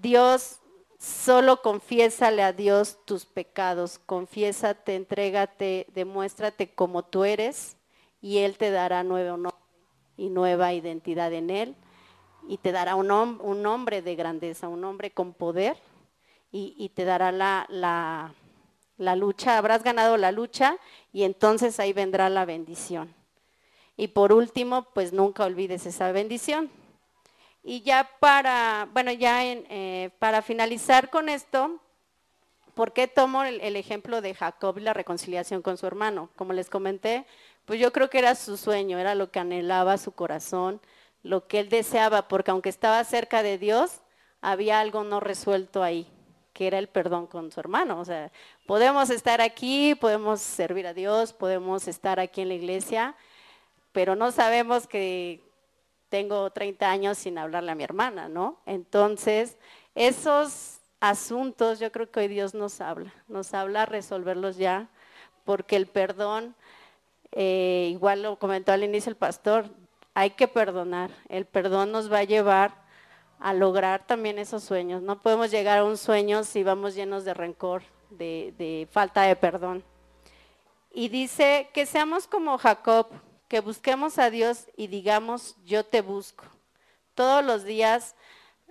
Dios 0.01 0.59
Solo 1.05 1.61
confiésale 1.61 2.41
a 2.41 2.51
Dios 2.51 2.97
tus 3.05 3.25
pecados, 3.25 3.99
confiésate, 3.99 4.95
entrégate, 4.95 5.85
demuéstrate 5.93 6.73
como 6.73 7.03
tú 7.03 7.25
eres 7.25 7.77
y 8.21 8.39
Él 8.39 8.57
te 8.57 8.71
dará 8.71 9.03
nuevo 9.03 9.37
nombre 9.37 9.59
y 10.17 10.29
nueva 10.29 10.73
identidad 10.73 11.31
en 11.33 11.51
Él 11.51 11.75
y 12.47 12.57
te 12.57 12.71
dará 12.71 12.95
un, 12.95 13.11
un 13.11 13.61
nombre 13.61 14.01
de 14.01 14.15
grandeza, 14.15 14.67
un 14.67 14.83
hombre 14.83 15.11
con 15.11 15.33
poder 15.33 15.77
y, 16.51 16.89
te 16.95 17.03
dará 17.03 17.31
la, 17.33 17.67
la, 17.69 18.33
la 18.97 19.15
lucha, 19.15 19.57
habrás 19.57 19.83
ganado 19.83 20.17
la 20.17 20.31
lucha 20.31 20.77
y 21.11 21.23
entonces 21.23 21.79
ahí 21.79 21.93
vendrá 21.93 22.29
la 22.29 22.45
bendición. 22.45 23.13
Y 23.95 24.07
por 24.07 24.33
último, 24.33 24.87
pues 24.93 25.13
nunca 25.13 25.43
olvides 25.43 25.85
esa 25.85 26.11
bendición. 26.13 26.71
Y 27.67 27.81
ya 27.81 28.07
para, 28.19 28.87
bueno, 28.93 29.11
ya 29.11 29.43
eh, 29.43 30.11
para 30.19 30.43
finalizar 30.43 31.09
con 31.09 31.29
esto, 31.29 31.79
¿por 32.75 32.93
qué 32.93 33.07
tomo 33.07 33.43
el, 33.43 33.59
el, 33.59 33.75
ejemplo 33.75 34.21
de 34.21 34.35
Jacob 34.35 34.77
y 34.77 34.81
la 34.81 34.93
reconciliación 34.93 35.63
con 35.63 35.75
su 35.75 35.87
hermano? 35.87 36.29
Como 36.35 36.53
les 36.53 36.69
comenté, 36.69 37.25
pues 37.65 37.79
yo 37.79 37.91
creo 37.91 38.07
que 38.11 38.19
era 38.19 38.35
su 38.35 38.55
sueño, 38.55 38.99
era 38.99 39.15
lo 39.15 39.31
que 39.31 39.39
anhelaba 39.39 39.97
su 39.97 40.11
corazón, 40.11 40.79
lo 41.23 41.47
que 41.47 41.59
él 41.59 41.69
deseaba, 41.69 42.27
porque 42.27 42.51
aunque 42.51 42.69
estaba 42.69 43.03
cerca 43.03 43.41
de 43.41 43.57
Dios, 43.57 44.01
había 44.41 44.79
algo 44.79 45.03
no 45.03 45.19
resuelto 45.19 45.81
ahí, 45.81 46.07
que 46.53 46.67
era 46.67 46.77
el 46.77 46.87
perdón 46.87 47.25
con 47.25 47.51
su 47.51 47.59
hermano. 47.59 47.99
O 47.99 48.05
sea, 48.05 48.31
podemos 48.67 49.09
estar 49.09 49.41
aquí, 49.41 49.95
podemos 49.95 50.39
servir 50.39 50.85
a 50.85 50.93
Dios, 50.93 51.33
podemos 51.33 51.87
estar 51.87 52.19
aquí 52.19 52.41
en 52.41 52.49
la 52.49 52.53
iglesia, 52.53 53.15
pero 53.91 54.15
no 54.15 54.31
sabemos 54.31 54.85
que 54.85 55.44
tengo 56.15 56.49
30 56.49 56.89
años 56.89 57.17
sin 57.17 57.37
hablarle 57.37 57.73
a 57.73 57.75
mi 57.75 57.83
hermana, 57.83 58.29
¿no? 58.29 58.57
Entonces, 58.65 59.57
esos 59.95 60.79
asuntos 61.01 61.81
yo 61.81 61.91
creo 61.91 62.09
que 62.09 62.21
hoy 62.21 62.29
Dios 62.29 62.53
nos 62.53 62.79
habla, 62.79 63.13
nos 63.27 63.53
habla 63.53 63.81
a 63.81 63.85
resolverlos 63.85 64.55
ya, 64.55 64.87
porque 65.43 65.75
el 65.75 65.87
perdón, 65.87 66.55
eh, 67.33 67.89
igual 67.91 68.23
lo 68.23 68.39
comentó 68.39 68.71
al 68.71 68.85
inicio 68.85 69.09
el 69.09 69.17
pastor, 69.17 69.65
hay 70.13 70.29
que 70.29 70.47
perdonar, 70.47 71.11
el 71.27 71.43
perdón 71.43 71.91
nos 71.91 72.09
va 72.09 72.19
a 72.19 72.23
llevar 72.23 72.85
a 73.37 73.53
lograr 73.53 74.07
también 74.07 74.39
esos 74.39 74.63
sueños. 74.63 75.01
No 75.01 75.21
podemos 75.21 75.51
llegar 75.51 75.79
a 75.79 75.83
un 75.83 75.97
sueño 75.97 76.45
si 76.45 76.63
vamos 76.63 76.95
llenos 76.95 77.25
de 77.25 77.33
rencor, 77.33 77.83
de, 78.09 78.53
de 78.57 78.87
falta 78.89 79.23
de 79.23 79.35
perdón. 79.35 79.83
Y 80.93 81.09
dice 81.09 81.67
que 81.73 81.85
seamos 81.85 82.25
como 82.25 82.57
Jacob, 82.57 83.07
que 83.47 83.59
busquemos 83.59 84.17
a 84.17 84.29
Dios 84.29 84.67
y 84.75 84.87
digamos, 84.87 85.55
yo 85.65 85.85
te 85.85 86.01
busco. 86.01 86.45
Todos 87.13 87.43
los 87.43 87.63
días, 87.63 88.15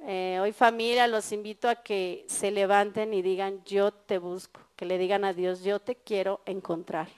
eh, 0.07 0.39
hoy 0.43 0.53
familia, 0.53 1.07
los 1.07 1.33
invito 1.33 1.69
a 1.69 1.77
que 1.77 2.25
se 2.29 2.51
levanten 2.51 3.15
y 3.15 3.23
digan, 3.23 3.63
yo 3.65 3.93
te 3.93 4.19
busco, 4.19 4.61
que 4.77 4.85
le 4.85 4.99
digan 4.99 5.25
a 5.25 5.33
Dios, 5.33 5.63
yo 5.63 5.81
te 5.81 5.95
quiero 5.95 6.41
encontrar, 6.45 7.09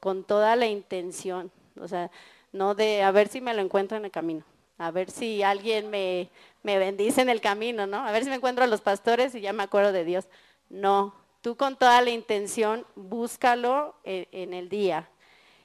con 0.00 0.24
toda 0.24 0.56
la 0.56 0.66
intención, 0.66 1.50
o 1.78 1.88
sea, 1.88 2.10
no 2.52 2.74
de 2.74 3.02
a 3.02 3.10
ver 3.10 3.28
si 3.28 3.40
me 3.40 3.54
lo 3.54 3.62
encuentro 3.62 3.96
en 3.96 4.04
el 4.04 4.10
camino, 4.10 4.44
a 4.78 4.90
ver 4.90 5.10
si 5.10 5.42
alguien 5.42 5.90
me, 5.90 6.30
me 6.62 6.78
bendice 6.78 7.20
en 7.20 7.28
el 7.28 7.40
camino, 7.40 7.86
¿no? 7.86 7.98
A 7.98 8.12
ver 8.12 8.24
si 8.24 8.30
me 8.30 8.36
encuentro 8.36 8.64
a 8.64 8.68
los 8.68 8.80
pastores 8.80 9.34
y 9.34 9.40
ya 9.40 9.52
me 9.52 9.62
acuerdo 9.62 9.92
de 9.92 10.04
Dios. 10.04 10.28
No, 10.70 11.14
tú 11.40 11.56
con 11.56 11.76
toda 11.76 12.00
la 12.00 12.10
intención, 12.10 12.86
búscalo 12.94 13.94
en 14.04 14.54
el 14.54 14.68
día 14.68 15.08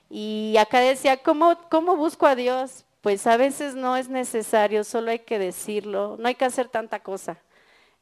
y 0.09 0.55
acá 0.57 0.79
decía, 0.79 1.17
¿cómo, 1.17 1.57
¿cómo 1.69 1.95
busco 1.95 2.25
a 2.25 2.35
Dios? 2.35 2.85
Pues 3.01 3.27
a 3.27 3.37
veces 3.37 3.75
no 3.75 3.97
es 3.97 4.09
necesario, 4.09 4.83
solo 4.83 5.11
hay 5.11 5.19
que 5.19 5.39
decirlo, 5.39 6.15
no 6.19 6.27
hay 6.27 6.35
que 6.35 6.45
hacer 6.45 6.69
tanta 6.69 7.01
cosa, 7.01 7.37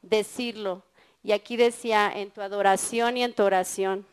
decirlo. 0.02 0.84
Y 1.24 1.32
aquí 1.32 1.58
decía, 1.58 2.12
en 2.14 2.32
tu 2.32 2.42
adoración 2.42 3.18
y 3.18 3.24
en 3.24 3.34
tu 3.34 3.44
oración, 3.44 4.06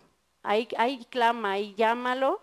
ahí, 0.43 0.69
ahí 0.77 1.05
clama, 1.11 1.53
ahí 1.53 1.75
llámalo 1.77 2.41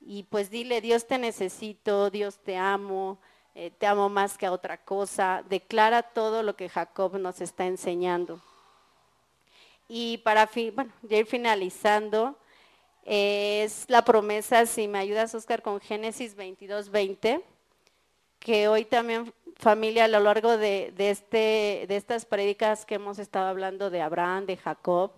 y 0.00 0.22
pues 0.24 0.50
dile, 0.50 0.80
Dios 0.80 1.06
te 1.06 1.18
necesito, 1.18 2.10
Dios 2.10 2.38
te 2.38 2.56
amo, 2.56 3.18
eh, 3.54 3.72
te 3.76 3.86
amo 3.86 4.08
más 4.08 4.38
que 4.38 4.46
a 4.46 4.52
otra 4.52 4.76
cosa. 4.76 5.42
Declara 5.48 6.02
todo 6.02 6.42
lo 6.42 6.54
que 6.54 6.68
Jacob 6.68 7.18
nos 7.18 7.40
está 7.40 7.66
enseñando. 7.66 8.40
Y 9.88 10.18
para 10.18 10.48
bueno, 10.74 10.92
ya 11.02 11.16
ir 11.16 11.26
finalizando, 11.26 12.36
es 13.06 13.84
la 13.86 14.04
promesa, 14.04 14.66
si 14.66 14.88
me 14.88 14.98
ayudas 14.98 15.32
Oscar, 15.34 15.62
con 15.62 15.80
Génesis 15.80 16.34
22, 16.34 16.90
20, 16.90 17.40
que 18.40 18.66
hoy 18.66 18.84
también 18.84 19.32
familia 19.54 20.04
a 20.04 20.08
lo 20.08 20.18
largo 20.18 20.56
de, 20.58 20.92
este, 20.98 21.86
de 21.86 21.96
estas 21.96 22.26
prédicas 22.26 22.84
que 22.84 22.96
hemos 22.96 23.20
estado 23.20 23.46
hablando 23.46 23.90
de 23.90 24.02
Abraham, 24.02 24.46
de 24.46 24.56
Jacob, 24.56 25.12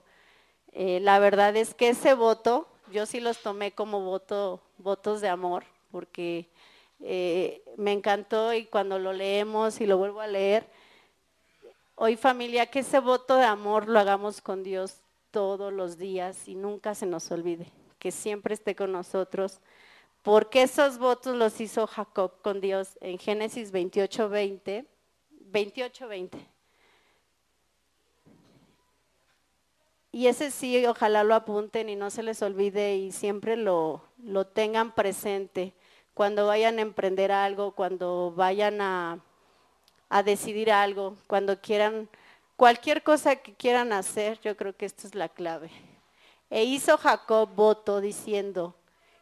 eh, 0.72 1.00
la 1.00 1.18
verdad 1.18 1.56
es 1.56 1.72
que 1.72 1.88
ese 1.88 2.12
voto, 2.12 2.68
yo 2.92 3.06
sí 3.06 3.20
los 3.20 3.38
tomé 3.38 3.72
como 3.72 4.02
voto, 4.02 4.60
votos 4.76 5.22
de 5.22 5.30
amor, 5.30 5.64
porque 5.90 6.46
eh, 7.00 7.62
me 7.78 7.92
encantó 7.92 8.52
y 8.52 8.66
cuando 8.66 8.98
lo 8.98 9.14
leemos 9.14 9.80
y 9.80 9.86
lo 9.86 9.96
vuelvo 9.96 10.20
a 10.20 10.26
leer, 10.26 10.66
hoy 11.94 12.16
familia, 12.16 12.66
que 12.66 12.80
ese 12.80 13.00
voto 13.00 13.36
de 13.36 13.46
amor 13.46 13.88
lo 13.88 13.98
hagamos 13.98 14.42
con 14.42 14.62
Dios 14.62 15.00
todos 15.30 15.72
los 15.72 15.98
días 15.98 16.48
y 16.48 16.54
nunca 16.54 16.94
se 16.94 17.06
nos 17.06 17.30
olvide 17.30 17.72
que 17.98 18.10
siempre 18.10 18.54
esté 18.54 18.74
con 18.74 18.92
nosotros, 18.92 19.60
porque 20.22 20.62
esos 20.62 20.98
votos 20.98 21.36
los 21.36 21.60
hizo 21.60 21.86
Jacob 21.86 22.40
con 22.42 22.60
Dios 22.60 22.98
en 23.00 23.18
Génesis 23.18 23.70
28, 23.72 24.28
20, 24.28 24.86
28, 25.30 26.08
20. 26.08 26.48
Y 30.10 30.26
ese 30.26 30.50
sí, 30.50 30.84
ojalá 30.86 31.22
lo 31.22 31.34
apunten 31.34 31.88
y 31.88 31.96
no 31.96 32.10
se 32.10 32.22
les 32.22 32.42
olvide 32.42 32.96
y 32.96 33.12
siempre 33.12 33.56
lo, 33.56 34.02
lo 34.18 34.46
tengan 34.46 34.94
presente 34.94 35.74
cuando 36.14 36.46
vayan 36.46 36.78
a 36.78 36.82
emprender 36.82 37.30
algo, 37.30 37.72
cuando 37.72 38.32
vayan 38.34 38.80
a, 38.80 39.22
a 40.08 40.22
decidir 40.22 40.72
algo, 40.72 41.16
cuando 41.26 41.60
quieran, 41.60 42.08
cualquier 42.58 43.04
cosa 43.04 43.36
que 43.36 43.54
quieran 43.54 43.92
hacer, 43.92 44.40
yo 44.40 44.56
creo 44.56 44.76
que 44.76 44.84
esta 44.84 45.06
es 45.06 45.14
la 45.14 45.28
clave. 45.28 45.70
E 46.50 46.64
hizo 46.64 46.98
Jacob 46.98 47.54
voto 47.54 48.00
diciendo, 48.00 48.74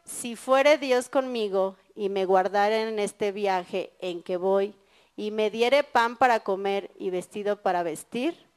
si 0.03 0.35
fuere 0.35 0.79
Dios 0.79 1.07
conmigo 1.07 1.75
y 1.95 2.09
me 2.09 2.25
guardare 2.25 2.89
en 2.89 2.97
este 2.97 3.31
viaje 3.31 3.93
en 3.99 4.23
que 4.23 4.37
voy, 4.37 4.73
y 5.15 5.29
me 5.29 5.51
diere 5.51 5.83
pan 5.83 6.17
para 6.17 6.39
comer 6.39 6.89
y 6.97 7.11
vestido 7.11 7.61
para 7.61 7.83
vestir, 7.83 8.47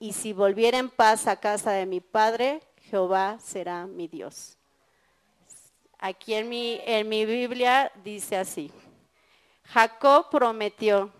y 0.00 0.12
si 0.12 0.32
volviera 0.32 0.78
en 0.78 0.90
paz 0.90 1.28
a 1.28 1.38
casa 1.38 1.70
de 1.70 1.86
mi 1.86 2.00
padre, 2.00 2.62
Jehová 2.90 3.38
será 3.38 3.86
mi 3.86 4.08
Dios. 4.08 4.58
Aquí 6.00 6.34
en 6.34 6.48
mi, 6.48 6.80
en 6.84 7.08
mi 7.08 7.24
Biblia 7.26 7.92
dice 8.02 8.36
así, 8.36 8.72
Jacob 9.66 10.30
prometió, 10.30 11.12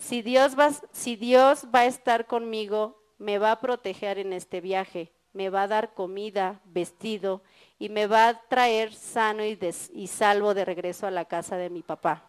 si 0.00 0.22
Dios, 0.22 0.58
va, 0.58 0.70
si 0.90 1.14
Dios 1.14 1.66
va 1.72 1.80
a 1.80 1.86
estar 1.86 2.26
conmigo, 2.26 3.00
me 3.18 3.38
va 3.38 3.52
a 3.52 3.60
proteger 3.60 4.18
en 4.18 4.32
este 4.32 4.60
viaje 4.60 5.12
me 5.32 5.50
va 5.50 5.62
a 5.62 5.68
dar 5.68 5.94
comida, 5.94 6.60
vestido 6.64 7.42
y 7.78 7.88
me 7.88 8.06
va 8.06 8.28
a 8.28 8.40
traer 8.48 8.94
sano 8.94 9.44
y, 9.44 10.06
salvo 10.06 10.54
de 10.54 10.64
regreso 10.64 11.06
a 11.06 11.10
la 11.10 11.24
casa 11.24 11.56
de 11.56 11.70
mi 11.70 11.82
papá. 11.82 12.24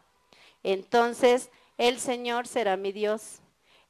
Entonces 0.63 1.49
el 1.77 1.99
Señor 1.99 2.47
será 2.47 2.77
mi 2.77 2.91
Dios. 2.91 3.39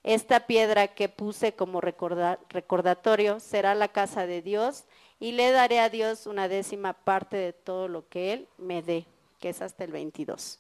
Esta 0.04 0.48
piedra 0.48 0.88
que 0.88 1.10
puse 1.10 1.54
como 1.54 1.80
recordatorio 1.82 3.40
será 3.40 3.76
la 3.76 3.90
casa 3.90 4.26
de 4.26 4.42
Dios 4.42 4.86
y 5.20 5.34
le 5.34 5.52
daré 5.52 5.80
a 5.80 5.90
Dios 5.90 6.26
una 6.26 6.48
décima 6.48 6.94
parte 6.94 7.38
de 7.38 7.54
todo 7.54 7.88
lo 7.88 8.08
que 8.08 8.34
Él 8.34 8.48
me 8.58 8.82
dé, 8.82 9.06
que 9.40 9.50
es 9.50 9.62
hasta 9.62 9.84
el 9.84 9.92
22. 9.92 10.60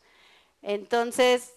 Entonces, 0.62 1.56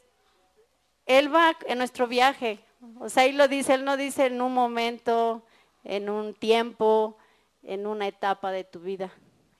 Él 1.06 1.34
va 1.34 1.56
en 1.66 1.78
nuestro 1.78 2.06
viaje. 2.06 2.60
O 2.98 3.08
sea, 3.08 3.24
ahí 3.24 3.32
lo 3.32 3.48
dice, 3.48 3.74
Él 3.74 3.84
no 3.84 3.96
dice 3.96 4.26
en 4.26 4.40
un 4.40 4.52
momento, 4.52 5.42
en 5.84 6.08
un 6.08 6.34
tiempo, 6.34 7.16
en 7.62 7.86
una 7.86 8.08
etapa 8.08 8.52
de 8.52 8.64
tu 8.64 8.80
vida. 8.80 9.12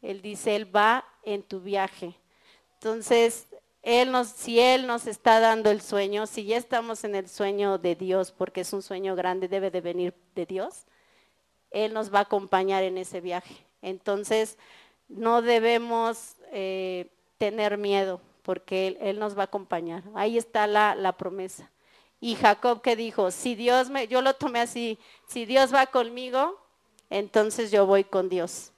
Él 0.03 0.23
dice, 0.23 0.57
Él 0.57 0.75
va 0.75 1.05
en 1.23 1.43
tu 1.43 1.61
viaje. 1.61 2.15
Entonces, 2.75 3.47
él 3.85 4.11
nos, 4.11 4.29
si 4.29 4.59
Él 4.59 4.87
nos 4.87 5.07
está 5.07 5.41
dando 5.41 5.71
el 5.71 5.83
sueño, 5.83 6.27
si 6.27 6.47
ya 6.47 6.57
estamos 6.57 7.05
en 7.05 7.15
el 7.15 7.29
sueño 7.29 7.77
de 7.77 7.95
Dios, 7.95 8.33
porque 8.33 8.63
es 8.63 8.73
un 8.73 8.81
sueño 8.81 9.15
grande, 9.15 9.47
debe 9.47 9.71
de 9.71 9.83
venir 9.83 10.15
de 10.35 10.47
Dios, 10.47 10.87
Él 11.71 11.93
nos 11.93 12.13
va 12.13 12.21
a 12.21 12.23
acompañar 12.23 12.83
en 12.83 12.97
ese 12.97 13.21
viaje. 13.21 13.55
Entonces, 13.83 14.57
no 15.07 15.43
debemos 15.43 16.37
eh, 16.51 17.11
tener 17.37 17.77
miedo, 17.77 18.23
porque 18.45 18.99
él, 19.01 19.19
nos 19.19 19.37
va 19.37 19.43
a 19.43 19.47
acompañar. 19.47 20.05
Ahí 20.15 20.39
está 20.39 20.67
la, 20.67 20.95
la 20.95 21.17
promesa. 21.17 21.71
Y 22.21 22.37
Jacob 22.37 22.81
que 22.83 22.95
dijo, 22.95 23.31
si 23.31 23.55
Dios 23.55 23.91
me, 23.91 24.07
yo 24.07 24.23
lo 24.23 24.35
tomé 24.35 24.61
así, 24.61 24.99
si 25.27 25.47
Dios 25.47 25.75
va 25.75 25.87
conmigo, 25.87 26.59
entonces 27.11 27.71
yo 27.71 27.87
voy 27.87 28.05
con 28.05 28.29
Dios. 28.29 28.73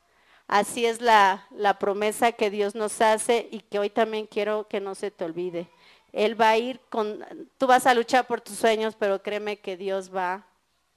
Así 0.49 0.87
es 0.87 1.01
la, 1.01 1.49
promesa 1.81 2.33
que 2.33 2.51
Dios 2.51 2.75
nos 2.75 3.01
hace 3.01 3.49
y 3.51 3.61
que 3.61 3.81
hoy 3.81 3.91
también 3.91 4.27
quiero 4.27 4.69
que 4.69 4.81
no 4.81 4.95
se 4.95 5.11
te 5.11 5.25
olvide. 5.25 5.69
Él 6.13 6.41
va 6.41 6.51
a 6.51 6.59
ir 6.59 6.81
con, 6.89 7.25
tú 7.59 7.67
vas 7.67 7.87
a 7.87 7.95
luchar 7.95 8.27
por 8.27 8.41
tus 8.41 8.57
sueños, 8.57 8.95
pero 8.97 9.23
créeme 9.23 9.59
que 9.59 9.77
Dios 9.77 10.15
va 10.15 10.47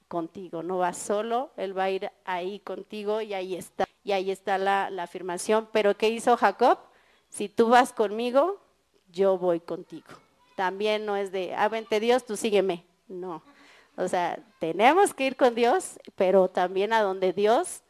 contigo, 0.08 0.64
no 0.64 0.78
va 0.78 0.94
solo, 0.94 1.52
Él 1.58 1.78
va 1.78 1.86
a 1.86 1.90
ir 1.90 2.12
ahí 2.26 2.60
contigo 2.60 3.22
y 3.22 3.34
ahí 3.34 3.56
está, 3.56 3.86
y 4.04 4.12
ahí 4.12 4.32
está 4.32 4.58
la, 4.58 4.90
la 4.92 5.04
afirmación. 5.04 5.68
Pero 5.72 5.98
¿qué 5.98 6.10
hizo 6.10 6.38
Jacob? 6.38 6.78
Si 7.30 7.50
tú 7.50 7.70
vas 7.70 7.94
conmigo, 7.94 8.60
yo 9.12 9.38
voy 9.38 9.60
contigo. 9.60 10.08
También 10.56 11.06
no 11.06 11.16
es 11.16 11.32
de, 11.32 11.54
ah, 11.56 11.70
vente 11.70 12.00
Dios, 12.00 12.26
tú 12.26 12.36
sígueme. 12.36 12.86
No. 13.08 13.42
O 13.96 14.08
sea, 14.08 14.40
tenemos 14.60 15.14
que 15.14 15.26
ir 15.26 15.36
con 15.36 15.56
Dios, 15.56 16.00
pero 16.16 16.50
también 16.50 16.94
a 16.94 17.02
donde 17.02 17.34
Dios 17.34 17.82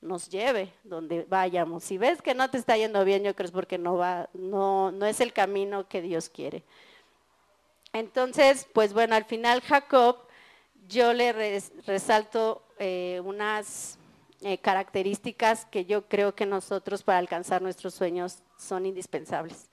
nos 0.00 0.28
lleve 0.28 0.72
donde 0.84 1.24
vayamos. 1.28 1.84
Si 1.84 1.98
ves 1.98 2.22
que 2.22 2.34
no 2.34 2.50
te 2.50 2.58
está 2.58 2.76
yendo 2.76 3.04
bien, 3.04 3.24
yo 3.24 3.34
creo 3.34 3.46
es 3.46 3.52
porque 3.52 3.78
no 3.78 3.96
va, 3.96 4.28
no, 4.34 4.92
no 4.92 5.06
es 5.06 5.20
el 5.20 5.32
camino 5.32 5.88
que 5.88 6.02
Dios 6.02 6.28
quiere. 6.28 6.62
Entonces, 7.92 8.66
pues 8.72 8.92
bueno, 8.92 9.14
al 9.14 9.24
final 9.24 9.60
Jacob, 9.62 10.18
yo 10.86 11.12
le 11.12 11.32
resalto 11.86 12.62
eh, 12.78 13.20
unas 13.24 13.98
eh, 14.42 14.58
características 14.58 15.64
que 15.64 15.84
yo 15.86 16.06
creo 16.06 16.34
que 16.34 16.46
nosotros 16.46 17.02
para 17.02 17.18
alcanzar 17.18 17.62
nuestros 17.62 17.94
sueños 17.94 18.38
son 18.56 18.86
indispensables. 18.86 19.68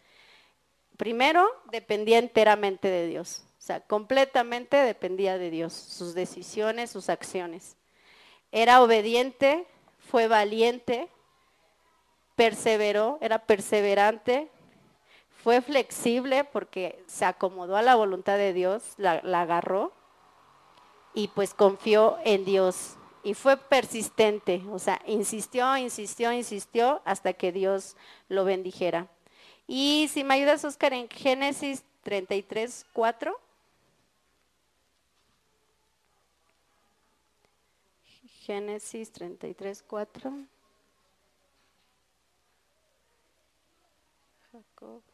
Primero, 0.98 1.48
dependía 1.72 2.20
enteramente 2.20 2.88
de 2.88 3.08
Dios, 3.08 3.44
o 3.58 3.62
sea, 3.62 3.80
completamente 3.80 4.78
dependía 4.78 5.38
de 5.38 5.50
Dios, 5.50 5.74
sus 5.74 6.14
decisiones, 6.14 6.92
sus 6.92 7.10
acciones. 7.10 7.78
Era 8.52 8.84
obediente 8.84 9.66
fue 10.10 10.28
valiente, 10.28 11.10
perseveró, 12.36 13.18
era 13.22 13.40
perseverante, 13.40 14.50
fue 15.44 15.62
flexible 15.62 16.44
porque 16.44 17.04
se 17.08 17.26
acomodó 17.26 17.76
a 17.76 17.82
la 17.82 17.96
voluntad 17.96 18.38
de 18.38 18.54
Dios, 18.54 18.94
la, 18.98 19.14
agarró 19.42 19.92
y 21.14 21.30
pues 21.30 21.54
confió 21.54 22.18
en 22.24 22.46
Dios. 22.46 22.96
Y 23.24 23.34
fue 23.34 23.56
persistente, 23.56 24.62
o 24.70 24.80
sea, 24.80 25.02
insistió, 25.08 25.78
insistió, 25.78 26.34
insistió 26.34 27.02
hasta 27.06 27.34
que 27.34 27.52
Dios 27.52 27.96
lo 28.28 28.44
bendijera. 28.44 29.08
Y 29.66 30.10
si 30.12 30.24
me 30.24 30.34
ayudas, 30.34 30.66
Oscar, 30.66 30.94
en 30.94 31.10
Génesis 31.10 31.84
33, 32.04 32.86
4. 32.92 33.40
Génesis 38.46 39.10
33, 39.12 39.84
4. 39.88 40.34
Jacob. 44.52 45.13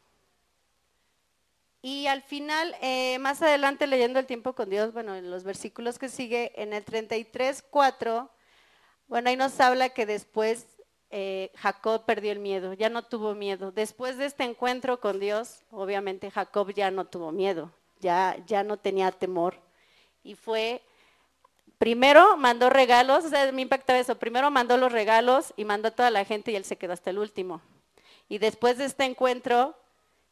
Y 1.82 2.06
al 2.06 2.22
final, 2.22 2.74
eh, 2.82 3.18
más 3.20 3.40
adelante 3.40 3.86
leyendo 3.86 4.18
el 4.18 4.26
tiempo 4.26 4.54
con 4.54 4.68
Dios, 4.68 4.92
bueno, 4.92 5.14
en 5.14 5.30
los 5.30 5.44
versículos 5.44 5.98
que 5.98 6.08
sigue, 6.08 6.52
en 6.60 6.72
el 6.72 6.84
33, 6.84 7.64
4, 7.70 8.30
bueno, 9.08 9.30
ahí 9.30 9.36
nos 9.36 9.58
habla 9.60 9.88
que 9.88 10.04
después 10.06 10.66
eh, 11.10 11.50
Jacob 11.56 12.04
perdió 12.04 12.32
el 12.32 12.38
miedo, 12.38 12.74
ya 12.74 12.90
no 12.90 13.02
tuvo 13.02 13.34
miedo. 13.34 13.72
Después 13.72 14.18
de 14.18 14.26
este 14.26 14.44
encuentro 14.44 15.00
con 15.00 15.18
Dios, 15.18 15.62
obviamente 15.70 16.30
Jacob 16.30 16.72
ya 16.74 16.90
no 16.90 17.06
tuvo 17.06 17.32
miedo, 17.32 17.72
ya, 18.00 18.36
ya 18.46 18.62
no 18.62 18.76
tenía 18.76 19.10
temor. 19.10 19.56
Y 20.22 20.34
fue 20.34 20.82
Primero 21.80 22.36
mandó 22.36 22.68
regalos, 22.68 23.24
o 23.24 23.30
sea, 23.30 23.50
me 23.52 23.62
impactaba 23.62 23.98
eso. 23.98 24.18
Primero 24.18 24.50
mandó 24.50 24.76
los 24.76 24.92
regalos 24.92 25.54
y 25.56 25.64
mandó 25.64 25.88
a 25.88 25.92
toda 25.92 26.10
la 26.10 26.26
gente 26.26 26.52
y 26.52 26.56
él 26.56 26.64
se 26.66 26.76
quedó 26.76 26.92
hasta 26.92 27.08
el 27.08 27.18
último. 27.18 27.62
Y 28.28 28.36
después 28.36 28.76
de 28.76 28.84
este 28.84 29.04
encuentro, 29.04 29.74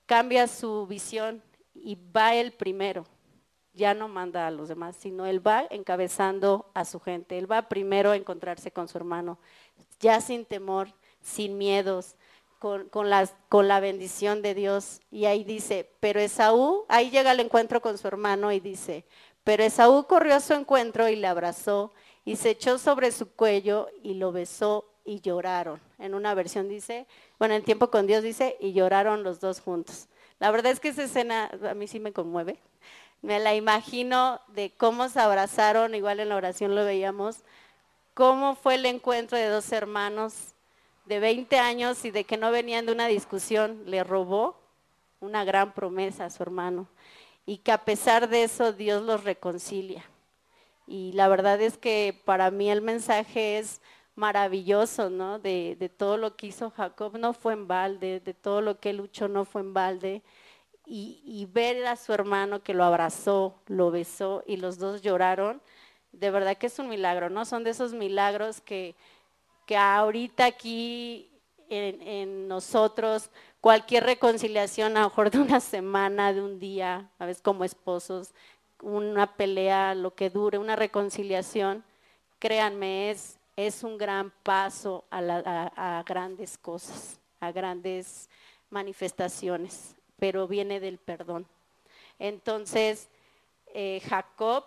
cambia 0.08 0.48
su 0.48 0.86
visión 0.86 1.42
y 1.74 1.96
va 2.16 2.34
él 2.34 2.52
primero. 2.52 3.04
Ya 3.74 3.92
no 3.92 4.08
manda 4.08 4.46
a 4.46 4.50
los 4.50 4.68
demás, 4.68 4.96
sino 4.98 5.26
él 5.26 5.46
va 5.46 5.66
encabezando 5.70 6.70
a 6.74 6.86
su 6.86 6.98
gente. 6.98 7.36
Él 7.36 7.50
va 7.50 7.68
primero 7.68 8.10
a 8.10 8.16
encontrarse 8.16 8.72
con 8.72 8.88
su 8.88 8.96
hermano, 8.96 9.38
ya 10.00 10.20
sin 10.20 10.46
temor, 10.46 10.88
sin 11.20 11.58
miedos, 11.58 12.16
con, 12.58 12.88
con, 12.88 13.06
con 13.50 13.68
la 13.68 13.80
bendición 13.80 14.40
de 14.40 14.54
Dios. 14.54 15.00
Y 15.10 15.26
ahí 15.26 15.44
dice, 15.44 15.88
pero 16.00 16.18
Esaú, 16.18 16.86
ahí 16.88 17.10
llega 17.10 17.32
el 17.32 17.40
encuentro 17.40 17.82
con 17.82 17.98
su 17.98 18.08
hermano 18.08 18.50
y 18.50 18.60
dice, 18.60 19.04
pero 19.44 19.62
Esaú 19.62 20.06
corrió 20.06 20.34
a 20.34 20.40
su 20.40 20.54
encuentro 20.54 21.08
y 21.08 21.16
le 21.16 21.26
abrazó 21.26 21.92
y 22.24 22.36
se 22.36 22.50
echó 22.50 22.78
sobre 22.78 23.12
su 23.12 23.30
cuello 23.30 23.88
y 24.02 24.14
lo 24.14 24.32
besó 24.32 24.86
y 25.04 25.20
lloraron. 25.20 25.87
En 25.98 26.14
una 26.14 26.34
versión 26.34 26.68
dice, 26.68 27.06
bueno, 27.38 27.54
en 27.54 27.64
tiempo 27.64 27.90
con 27.90 28.06
Dios 28.06 28.22
dice, 28.22 28.56
y 28.60 28.72
lloraron 28.72 29.22
los 29.22 29.40
dos 29.40 29.60
juntos. 29.60 30.08
La 30.38 30.50
verdad 30.50 30.72
es 30.72 30.80
que 30.80 30.88
esa 30.88 31.04
escena 31.04 31.50
a 31.68 31.74
mí 31.74 31.88
sí 31.88 31.98
me 31.98 32.12
conmueve. 32.12 32.58
Me 33.22 33.40
la 33.40 33.54
imagino 33.54 34.40
de 34.48 34.70
cómo 34.70 35.08
se 35.08 35.18
abrazaron, 35.18 35.94
igual 35.94 36.20
en 36.20 36.28
la 36.28 36.36
oración 36.36 36.74
lo 36.76 36.84
veíamos, 36.84 37.42
cómo 38.14 38.54
fue 38.54 38.76
el 38.76 38.86
encuentro 38.86 39.36
de 39.36 39.48
dos 39.48 39.72
hermanos 39.72 40.54
de 41.06 41.18
20 41.18 41.58
años 41.58 42.04
y 42.04 42.10
de 42.10 42.24
que 42.24 42.36
no 42.36 42.50
venían 42.50 42.86
de 42.86 42.92
una 42.92 43.08
discusión, 43.08 43.82
le 43.86 44.04
robó 44.04 44.56
una 45.20 45.44
gran 45.44 45.72
promesa 45.72 46.26
a 46.26 46.30
su 46.30 46.42
hermano 46.42 46.86
y 47.46 47.58
que 47.58 47.72
a 47.72 47.84
pesar 47.84 48.28
de 48.28 48.44
eso 48.44 48.72
Dios 48.72 49.02
los 49.02 49.24
reconcilia. 49.24 50.04
Y 50.86 51.12
la 51.12 51.28
verdad 51.28 51.60
es 51.60 51.78
que 51.78 52.20
para 52.24 52.50
mí 52.50 52.70
el 52.70 52.82
mensaje 52.82 53.58
es 53.58 53.80
maravilloso, 54.18 55.10
¿no? 55.10 55.38
De, 55.38 55.90
todo 55.96 56.16
lo 56.16 56.36
que 56.36 56.48
hizo 56.48 56.70
Jacob 56.70 57.16
no 57.18 57.32
fue 57.32 57.52
en 57.52 57.68
balde, 57.68 58.20
de 58.20 58.34
todo 58.34 58.60
lo 58.60 58.80
que 58.80 58.92
luchó 58.92 59.28
no 59.28 59.44
fue 59.44 59.62
en 59.62 59.72
balde. 59.72 60.22
Y, 60.86 61.22
y, 61.24 61.46
ver 61.46 61.86
a 61.86 61.96
su 61.96 62.12
hermano 62.12 62.62
que 62.62 62.74
lo 62.74 62.82
abrazó, 62.84 63.54
lo 63.66 63.90
besó 63.90 64.42
y 64.46 64.56
los 64.56 64.78
dos 64.78 65.02
lloraron, 65.02 65.60
de 66.12 66.30
verdad 66.30 66.56
que 66.56 66.66
es 66.66 66.78
un 66.78 66.88
milagro, 66.88 67.30
¿no? 67.30 67.44
Son 67.44 67.62
de 67.62 67.70
esos 67.70 67.92
milagros 67.92 68.60
que, 68.62 68.96
que 69.66 69.76
ahorita 69.76 70.46
aquí 70.46 71.30
en, 71.68 72.00
en 72.02 72.48
nosotros 72.48 73.30
cualquier 73.60 74.04
reconciliación, 74.04 74.96
a 74.96 75.00
lo 75.00 75.08
mejor 75.08 75.30
de 75.30 75.38
una 75.38 75.60
semana, 75.60 76.32
de 76.32 76.42
un 76.42 76.58
día, 76.58 77.10
a 77.18 77.26
veces 77.26 77.42
como 77.42 77.64
esposos, 77.64 78.32
una 78.82 79.36
pelea, 79.36 79.94
lo 79.94 80.14
que 80.14 80.30
dure, 80.30 80.58
una 80.58 80.76
reconciliación, 80.76 81.84
créanme, 82.38 83.10
es, 83.10 83.37
es 83.58 83.82
un 83.82 83.98
gran 83.98 84.30
paso 84.44 85.04
a, 85.10 86.04
grandes 86.06 86.56
cosas, 86.56 87.18
a 87.40 87.50
grandes 87.50 88.30
manifestaciones, 88.70 89.96
pero 90.16 90.46
viene 90.46 90.78
del 90.78 90.98
perdón. 90.98 91.44
Entonces, 92.20 93.08
eh, 93.74 94.00
Jacob 94.08 94.64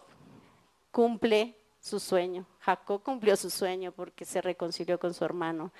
cumple 0.91 1.55
su 1.79 2.01
sueño. 2.01 2.45
Jacob 2.59 3.01
cumplió 3.01 3.37
su 3.37 3.49
sueño 3.49 3.93
porque 3.93 4.25
se 4.25 4.41
reconcilió 4.41 4.99
con 4.99 5.13
su 5.13 5.23
hermano. 5.23 5.71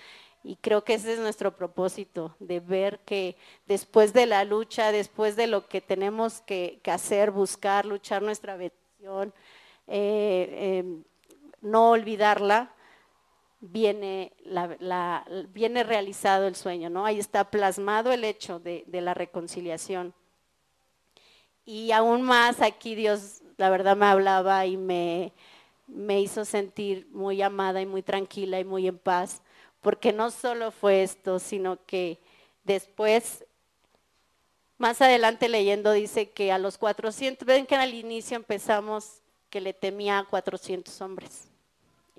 Y 0.41 0.55
creo 0.55 0.85
que 0.85 0.93
ese 0.93 1.11
es 1.11 1.19
nuestro 1.19 1.53
propósito, 1.53 2.33
de 2.39 2.61
ver 2.61 2.99
que 2.99 3.35
después 3.65 4.13
de 4.13 4.25
la 4.25 4.45
lucha, 4.45 4.93
después 4.93 5.35
de 5.35 5.47
lo 5.47 5.67
que 5.67 5.81
tenemos 5.81 6.39
que, 6.39 6.79
hacer, 6.85 7.31
buscar, 7.31 7.85
luchar 7.85 8.21
nuestra 8.21 8.55
bendición, 8.55 9.33
eh, 9.87 10.79
em, 10.79 11.03
no 11.59 11.91
olvidarla, 11.91 12.73
viene, 13.61 14.33
viene 15.53 15.83
realizado 15.83 16.47
el 16.47 16.55
sueño, 16.55 16.89
¿no? 16.89 17.05
Ahí 17.05 17.19
está 17.19 17.49
plasmado 17.49 18.11
el 18.11 18.23
hecho 18.23 18.59
de, 18.59 18.83
la 18.91 19.13
reconciliación. 19.13 20.13
Y 21.63 21.91
aún 21.91 22.23
más 22.23 22.61
aquí 22.61 22.95
Dios, 22.95 23.41
la 23.57 23.69
verdad, 23.69 23.95
me 23.95 24.07
hablaba 24.07 24.65
y 24.65 24.75
me, 24.75 25.31
me 25.87 26.19
hizo 26.19 26.43
sentir 26.43 27.07
muy 27.11 27.41
amada 27.41 27.81
y 27.81 27.85
muy 27.85 28.01
tranquila 28.01 28.59
y 28.59 28.65
muy 28.65 28.87
en 28.87 28.97
paz 28.97 29.41
porque 29.81 30.13
no 30.13 30.31
solo 30.31 30.71
fue 30.71 31.03
esto, 31.03 31.39
sino 31.39 31.83
que 31.85 32.19
después, 32.63 33.45
más 34.77 35.01
adelante 35.01 35.49
leyendo, 35.49 35.91
dice 35.91 36.29
que 36.29 36.51
a 36.51 36.59
los 36.59 36.77
400, 36.77 37.45
ven 37.45 37.65
que 37.65 37.75
al 37.75 37.93
inicio 37.93 38.37
empezamos 38.37 39.21
que 39.49 39.59
le 39.59 39.73
temía 39.73 40.19
a 40.19 40.25
400 40.25 41.01
hombres. 41.01 41.50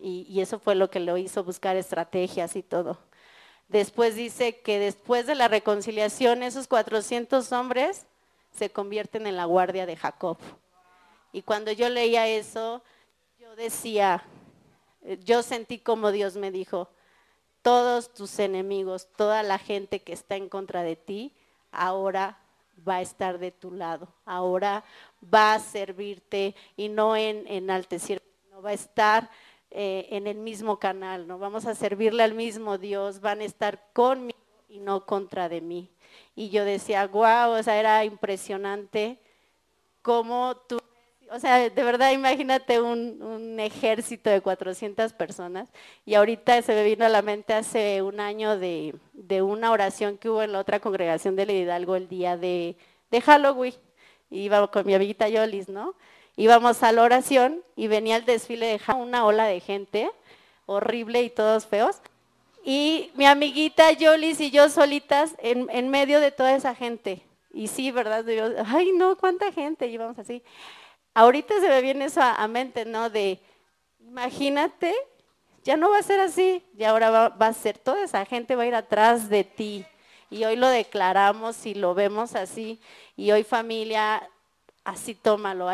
Y, 0.04 0.40
eso 0.40 0.58
fue 0.58 0.74
lo 0.74 0.90
que 0.90 0.98
lo 0.98 1.16
hizo 1.16 1.44
buscar 1.44 1.76
estrategias 1.76 2.56
y 2.56 2.62
todo. 2.62 2.98
Después 3.68 4.16
dice 4.16 4.60
que 4.60 4.80
después 4.80 5.26
de 5.26 5.36
la 5.36 5.46
reconciliación, 5.46 6.42
esos 6.42 6.66
400 6.66 7.52
hombres 7.52 8.06
se 8.50 8.70
convierten 8.70 9.28
en 9.28 9.36
la 9.36 9.44
guardia 9.44 9.86
de 9.86 9.96
Jacob. 9.96 10.38
Y 11.32 11.42
cuando 11.42 11.70
yo 11.70 11.88
leía 11.88 12.26
eso, 12.26 12.82
yo 13.38 13.54
decía, 13.54 14.24
yo 15.24 15.42
sentí 15.42 15.78
como 15.78 16.10
Dios 16.10 16.36
me 16.36 16.50
dijo, 16.50 16.88
todos 17.62 18.12
tus 18.12 18.40
enemigos, 18.40 19.08
toda 19.16 19.44
la 19.44 19.58
gente 19.58 20.00
que 20.00 20.12
está 20.12 20.34
en 20.34 20.48
contra 20.48 20.82
de 20.82 20.96
ti, 20.96 21.32
ahora 21.70 22.38
va 22.86 22.96
a 22.96 23.02
estar 23.02 23.38
de 23.38 23.52
tu 23.52 23.70
lado, 23.70 24.08
ahora 24.24 24.84
va 25.22 25.54
a 25.54 25.60
servirte 25.60 26.56
y 26.76 26.88
no 26.88 27.16
en 27.16 27.46
enaltecer, 27.46 28.20
no 28.50 28.60
va 28.60 28.70
a 28.70 28.74
estar 28.74 29.30
eh, 29.74 30.08
en 30.10 30.26
el 30.26 30.38
mismo 30.38 30.78
canal, 30.78 31.26
no 31.26 31.38
vamos 31.38 31.66
a 31.66 31.74
servirle 31.74 32.22
al 32.22 32.34
mismo 32.34 32.78
Dios, 32.78 33.20
van 33.20 33.40
a 33.40 33.44
estar 33.44 33.82
conmigo 33.92 34.38
y 34.68 34.78
no 34.78 35.06
contra 35.06 35.48
de 35.48 35.60
mí. 35.60 35.90
Y 36.34 36.50
yo 36.50 36.64
decía, 36.64 37.06
wow, 37.06 37.58
o 37.58 37.62
sea, 37.62 37.78
era 37.78 38.04
impresionante 38.04 39.18
cómo 40.02 40.56
tú 40.68 40.78
o 41.32 41.40
sea, 41.40 41.70
de 41.70 41.82
verdad 41.82 42.12
imagínate 42.12 42.80
un, 42.80 43.58
ejército 43.58 44.28
de 44.28 44.42
400 44.42 45.14
personas 45.14 45.68
y 46.04 46.14
ahorita 46.14 46.60
se 46.60 46.74
me 46.74 46.84
vino 46.84 47.06
a 47.06 47.08
la 47.08 47.22
mente 47.22 47.54
hace 47.54 48.02
un 48.02 48.20
año 48.20 48.58
de, 48.58 48.94
una 49.42 49.70
oración 49.70 50.18
que 50.18 50.28
hubo 50.28 50.42
en 50.42 50.52
la 50.52 50.58
otra 50.58 50.80
congregación 50.80 51.34
de 51.34 51.44
Hidalgo 51.44 51.96
el 51.96 52.08
día 52.08 52.36
de, 52.36 52.76
Halloween. 53.24 53.74
Iba 54.30 54.70
con 54.70 54.86
mi 54.86 54.94
amiguita 54.94 55.28
Yolis, 55.28 55.68
¿no? 55.68 55.94
Íbamos 56.36 56.82
a 56.82 56.92
la 56.92 57.02
oración 57.02 57.62
y 57.76 57.88
venía 57.88 58.16
el 58.16 58.24
desfile 58.24 58.66
de 58.66 58.94
una 58.94 59.24
ola 59.24 59.46
de 59.46 59.60
gente 59.60 60.10
horrible 60.66 61.22
y 61.22 61.30
todos 61.30 61.66
feos. 61.66 62.00
Y 62.64 63.10
mi 63.14 63.26
amiguita 63.26 63.92
Yolis 63.92 64.40
y 64.40 64.50
yo 64.50 64.68
solitas 64.68 65.34
en, 65.38 65.68
en 65.70 65.88
medio 65.88 66.20
de 66.20 66.30
toda 66.30 66.54
esa 66.54 66.74
gente. 66.74 67.22
Y 67.52 67.68
sí, 67.68 67.90
¿verdad? 67.90 68.24
ay, 68.66 68.92
no, 68.92 69.16
cuánta 69.16 69.52
gente, 69.52 69.86
íbamos 69.86 70.18
así 70.18 70.42
ahorita 71.14 71.60
se 71.60 71.68
me 71.68 71.80
viene 71.80 72.06
eso 72.06 72.20
a, 72.22 72.46
mente, 72.48 72.84
¿no? 72.84 73.10
De, 73.10 73.40
imagínate, 74.00 74.94
ya 75.64 75.76
no 75.76 75.90
va 75.90 75.98
a 75.98 76.02
ser 76.02 76.20
así, 76.20 76.64
y 76.76 76.84
ahora 76.84 77.10
va, 77.10 77.46
a 77.46 77.52
ser, 77.52 77.78
toda 77.78 78.04
esa 78.04 78.24
gente 78.24 78.56
va 78.56 78.64
a 78.64 78.66
ir 78.66 78.74
atrás 78.74 79.28
de 79.28 79.44
ti. 79.44 79.84
Y 80.30 80.44
hoy 80.44 80.56
lo 80.56 80.68
declaramos 80.68 81.66
y 81.66 81.74
lo 81.74 81.94
vemos 81.94 82.34
así, 82.34 82.80
y 83.16 83.30
hoy 83.32 83.44
familia, 83.44 84.28
así 84.84 85.14
tómalo. 85.14 85.68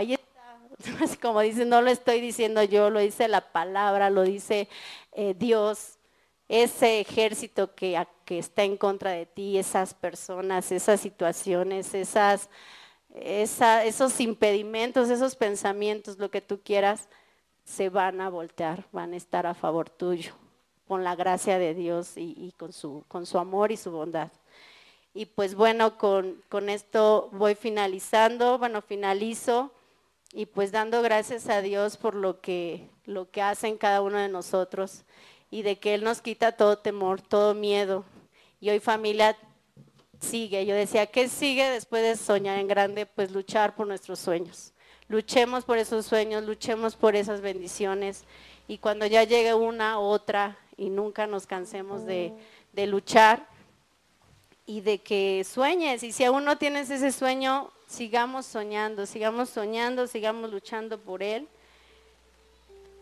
Como 1.22 1.40
dice, 1.40 1.64
no 1.64 1.82
lo 1.82 1.90
estoy 1.90 2.20
diciendo 2.20 2.62
yo, 2.62 2.90
lo 2.90 3.00
dice 3.00 3.28
la 3.28 3.52
palabra, 3.52 4.10
lo 4.10 4.22
dice 4.22 4.68
eh, 5.12 5.34
Dios 5.36 5.98
ese 6.48 7.00
ejército 7.00 7.74
que, 7.74 8.02
que, 8.24 8.38
está 8.38 8.64
en 8.64 8.78
contra 8.78 9.10
de 9.10 9.26
ti, 9.26 9.58
esas 9.58 9.92
personas, 9.92 10.72
esas 10.72 10.98
situaciones, 11.00 11.92
esas 11.92 12.48
esos 13.20 14.20
impedimentos, 14.20 15.10
esos 15.10 15.34
pensamientos, 15.34 16.18
lo 16.18 16.30
que 16.30 16.40
tú 16.40 16.60
quieras, 16.62 17.08
se 17.64 17.88
van 17.88 18.20
a 18.20 18.30
voltear, 18.30 18.84
van 18.92 19.12
a 19.12 19.16
estar 19.16 19.46
a 19.46 19.54
favor 19.54 19.90
tuyo, 19.90 20.32
con 20.86 21.04
la 21.04 21.16
gracia 21.16 21.58
de 21.58 21.74
Dios 21.74 22.12
y, 22.16 22.54
con, 22.56 22.72
su, 22.72 23.04
con 23.08 23.26
su 23.26 23.38
amor 23.38 23.72
y 23.72 23.76
su 23.76 23.90
bondad. 23.90 24.30
Y 25.14 25.26
pues 25.26 25.54
bueno, 25.54 25.98
con, 25.98 26.42
con 26.48 26.68
esto 26.68 27.28
voy 27.32 27.54
finalizando, 27.54 28.58
bueno, 28.58 28.82
finalizo 28.82 29.72
y 30.32 30.46
pues 30.46 30.72
dando 30.72 31.02
gracias 31.02 31.48
a 31.48 31.62
Dios 31.62 31.96
por 31.96 32.14
lo 32.14 32.40
que, 32.40 32.88
lo 33.04 33.30
que 33.30 33.42
hace 33.42 33.68
en 33.68 33.78
cada 33.78 34.02
uno 34.02 34.18
de 34.18 34.28
nosotros 34.28 35.04
y 35.50 35.62
de 35.62 35.78
que 35.78 35.94
Él 35.94 36.04
nos 36.04 36.20
quita 36.20 36.52
todo 36.52 36.78
temor, 36.78 37.20
todo 37.20 37.54
miedo. 37.54 38.04
Y 38.60 38.70
hoy 38.70 38.80
familia 38.80 39.36
sigue. 40.20 40.66
Yo 40.66 40.74
decía, 40.74 41.06
¿qué 41.06 41.28
sigue 41.28 41.70
después 41.70 42.02
de 42.02 42.16
soñar 42.16 42.58
en 42.58 42.68
grande? 42.68 43.06
Pues 43.06 43.30
luchar 43.30 43.74
por 43.74 43.86
nuestros 43.86 44.18
sueños. 44.18 44.72
Luchemos 45.08 45.64
por 45.64 45.78
esos 45.78 46.04
sueños, 46.04 46.44
luchemos 46.44 46.94
por 46.94 47.16
esas 47.16 47.40
bendiciones. 47.40 48.24
Y 48.66 48.78
cuando 48.78 49.06
ya 49.06 49.24
llegue 49.24 49.54
una, 49.54 49.98
otra, 49.98 50.58
y 50.76 50.90
nunca 50.90 51.26
nos 51.26 51.46
cansemos 51.46 52.04
de, 52.04 52.34
de 52.72 52.86
luchar 52.86 53.46
y 54.66 54.82
de 54.82 54.98
que 54.98 55.44
sueñes. 55.44 56.02
Y 56.02 56.12
si 56.12 56.24
aún 56.24 56.44
no 56.44 56.58
tienes 56.58 56.90
ese 56.90 57.10
sueño, 57.10 57.72
sigamos 57.88 58.46
soñando, 58.46 59.06
sigamos 59.06 59.48
soñando, 59.48 60.06
sigamos 60.06 60.50
luchando 60.50 60.98
por 60.98 61.22
él. 61.22 61.48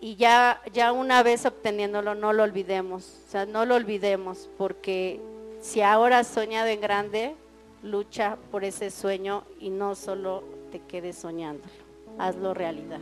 Y 0.01 0.17
ya, 0.17 0.63
ya 0.73 0.93
una 0.93 1.23
vez 1.23 1.45
obteniéndolo, 1.45 2.15
no 2.15 2.33
lo 2.33 2.45
olvidemos. 2.45 3.19
O 3.27 3.31
sea, 3.31 3.47
no 3.47 3.67
lo 3.67 3.75
olvidemos, 3.75 4.49
porque 4.57 5.21
si 5.61 5.83
ahora 5.83 6.21
has 6.21 6.29
soñado 6.29 6.69
en 6.69 6.81
grande, 6.81 7.35
lucha 7.83 8.37
por 8.51 8.65
ese 8.65 8.91
sueño 8.91 9.45
y 9.61 9.71
no 9.71 9.95
solo 9.95 10.45
te 10.71 10.81
quedes 10.81 11.17
soñándolo, 11.17 11.73
hazlo 12.19 12.55
realidad. 12.55 13.01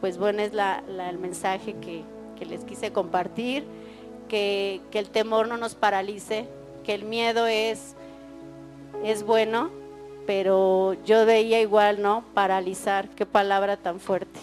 Pues 0.00 0.18
bueno, 0.18 0.42
es 0.42 0.52
el 0.52 1.18
mensaje 1.18 1.76
que, 1.80 2.04
les 2.44 2.64
quise 2.64 2.90
compartir, 2.90 3.64
que, 4.28 4.80
el 4.92 5.10
temor 5.10 5.46
no 5.46 5.56
nos 5.56 5.74
paralice, 5.74 6.46
que 6.84 6.94
el 6.94 7.04
miedo 7.04 7.46
es, 7.46 7.94
es 9.04 9.22
bueno, 9.22 9.70
pero 10.30 10.94
yo 11.04 11.26
veía 11.26 11.60
igual, 11.60 12.00
¿no? 12.00 12.22
Paralizar, 12.34 13.08
qué 13.08 13.26
palabra 13.26 13.76
tan 13.76 13.98
fuerte. 13.98 14.38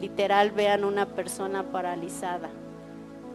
Literal, 0.00 0.52
vean 0.52 0.84
una 0.84 1.06
persona 1.06 1.64
paralizada 1.64 2.48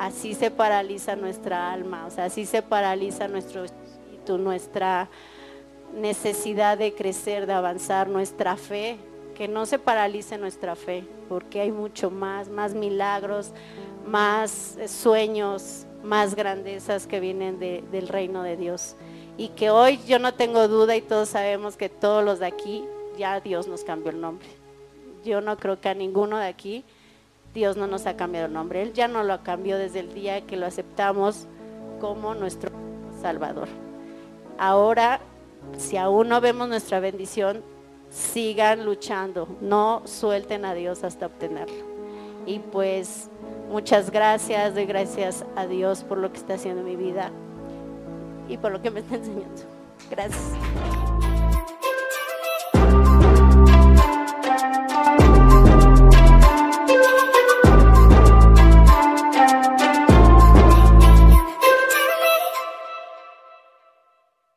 así 0.02 0.34
se 0.34 0.50
paraliza 0.50 1.16
nuestra 1.16 1.72
alma, 1.72 2.08
o 2.08 2.10
sea, 2.10 2.26
así 2.26 2.48
se 2.48 2.64
paraliza 2.64 3.28
nuestro 3.28 3.66
espíritu, 3.66 4.40
nuestra 4.40 5.10
necesidad 5.94 6.80
de 6.80 6.96
crecer, 6.96 7.46
de 7.46 7.54
avanzar, 7.54 8.10
nuestra 8.10 8.56
fe, 8.56 8.98
que 9.36 9.48
no 9.48 9.68
se 9.68 9.78
paralice 9.78 10.40
nuestra 10.40 10.76
fe, 10.76 11.04
porque 11.30 11.62
hay 11.62 11.72
mucho 11.72 12.10
más, 12.10 12.50
más 12.50 12.74
milagros, 12.74 13.52
más 14.08 14.80
sueños, 14.88 15.86
más 16.04 16.34
grandezas 16.34 17.06
que 17.06 17.20
vienen 17.20 17.60
del 17.60 18.08
reino 18.08 18.42
de 18.42 18.58
Dios. 18.58 18.96
Y 19.42 19.48
que 19.48 19.72
hoy 19.72 20.00
yo 20.06 20.20
no 20.20 20.36
tengo 20.36 20.68
duda 20.68 20.96
y 20.96 21.02
todos 21.02 21.30
sabemos 21.30 21.76
que 21.76 21.90
todos 21.90 22.24
los 22.24 22.38
de 22.38 22.46
aquí, 22.46 22.86
ya 23.18 23.40
Dios 23.40 23.68
nos 23.68 23.84
cambió 23.84 24.12
el 24.12 24.22
nombre. 24.22 24.48
Yo 25.26 25.42
no 25.42 25.58
creo 25.58 25.82
que 25.82 25.90
a 25.90 25.96
ninguno 25.96 26.38
de 26.38 26.46
aquí 26.46 26.86
Dios 27.52 27.76
no 27.76 27.88
nos 27.88 28.06
ha 28.06 28.16
cambiado 28.16 28.46
el 28.46 28.54
nombre. 28.54 28.84
Él 28.84 28.94
ya 28.94 29.08
no 29.08 29.24
lo 29.24 29.42
cambió 29.42 29.80
desde 29.80 30.02
el 30.02 30.14
día 30.14 30.42
que 30.42 30.58
lo 30.58 30.68
aceptamos 30.68 31.48
como 32.00 32.36
nuestro 32.36 32.70
Salvador. 33.20 33.68
Ahora, 34.60 35.22
si 35.76 35.98
aún 35.98 36.30
no 36.30 36.40
vemos 36.40 36.70
nuestra 36.70 37.00
bendición, 37.00 37.64
sigan 38.12 38.86
luchando, 38.86 39.48
no 39.60 40.04
suelten 40.06 40.66
a 40.66 40.76
Dios 40.76 41.04
hasta 41.04 41.26
obtenerlo. 41.26 41.84
Y 42.46 42.60
pues 42.60 43.28
muchas 43.72 44.12
gracias, 44.12 44.76
doy 44.76 44.86
gracias 44.86 45.44
a 45.56 45.66
Dios 45.66 46.04
por 46.04 46.20
lo 46.20 46.32
que 46.32 46.38
está 46.38 46.54
haciendo 46.54 46.82
en 46.82 46.88
mi 46.90 46.96
vida 46.96 47.32
y 48.48 48.58
por 48.58 48.72
lo 48.72 48.82
que 48.82 48.92
me 48.92 49.00
está 49.02 49.16
enseñando. 49.16 49.62
Gracias. 50.10 51.31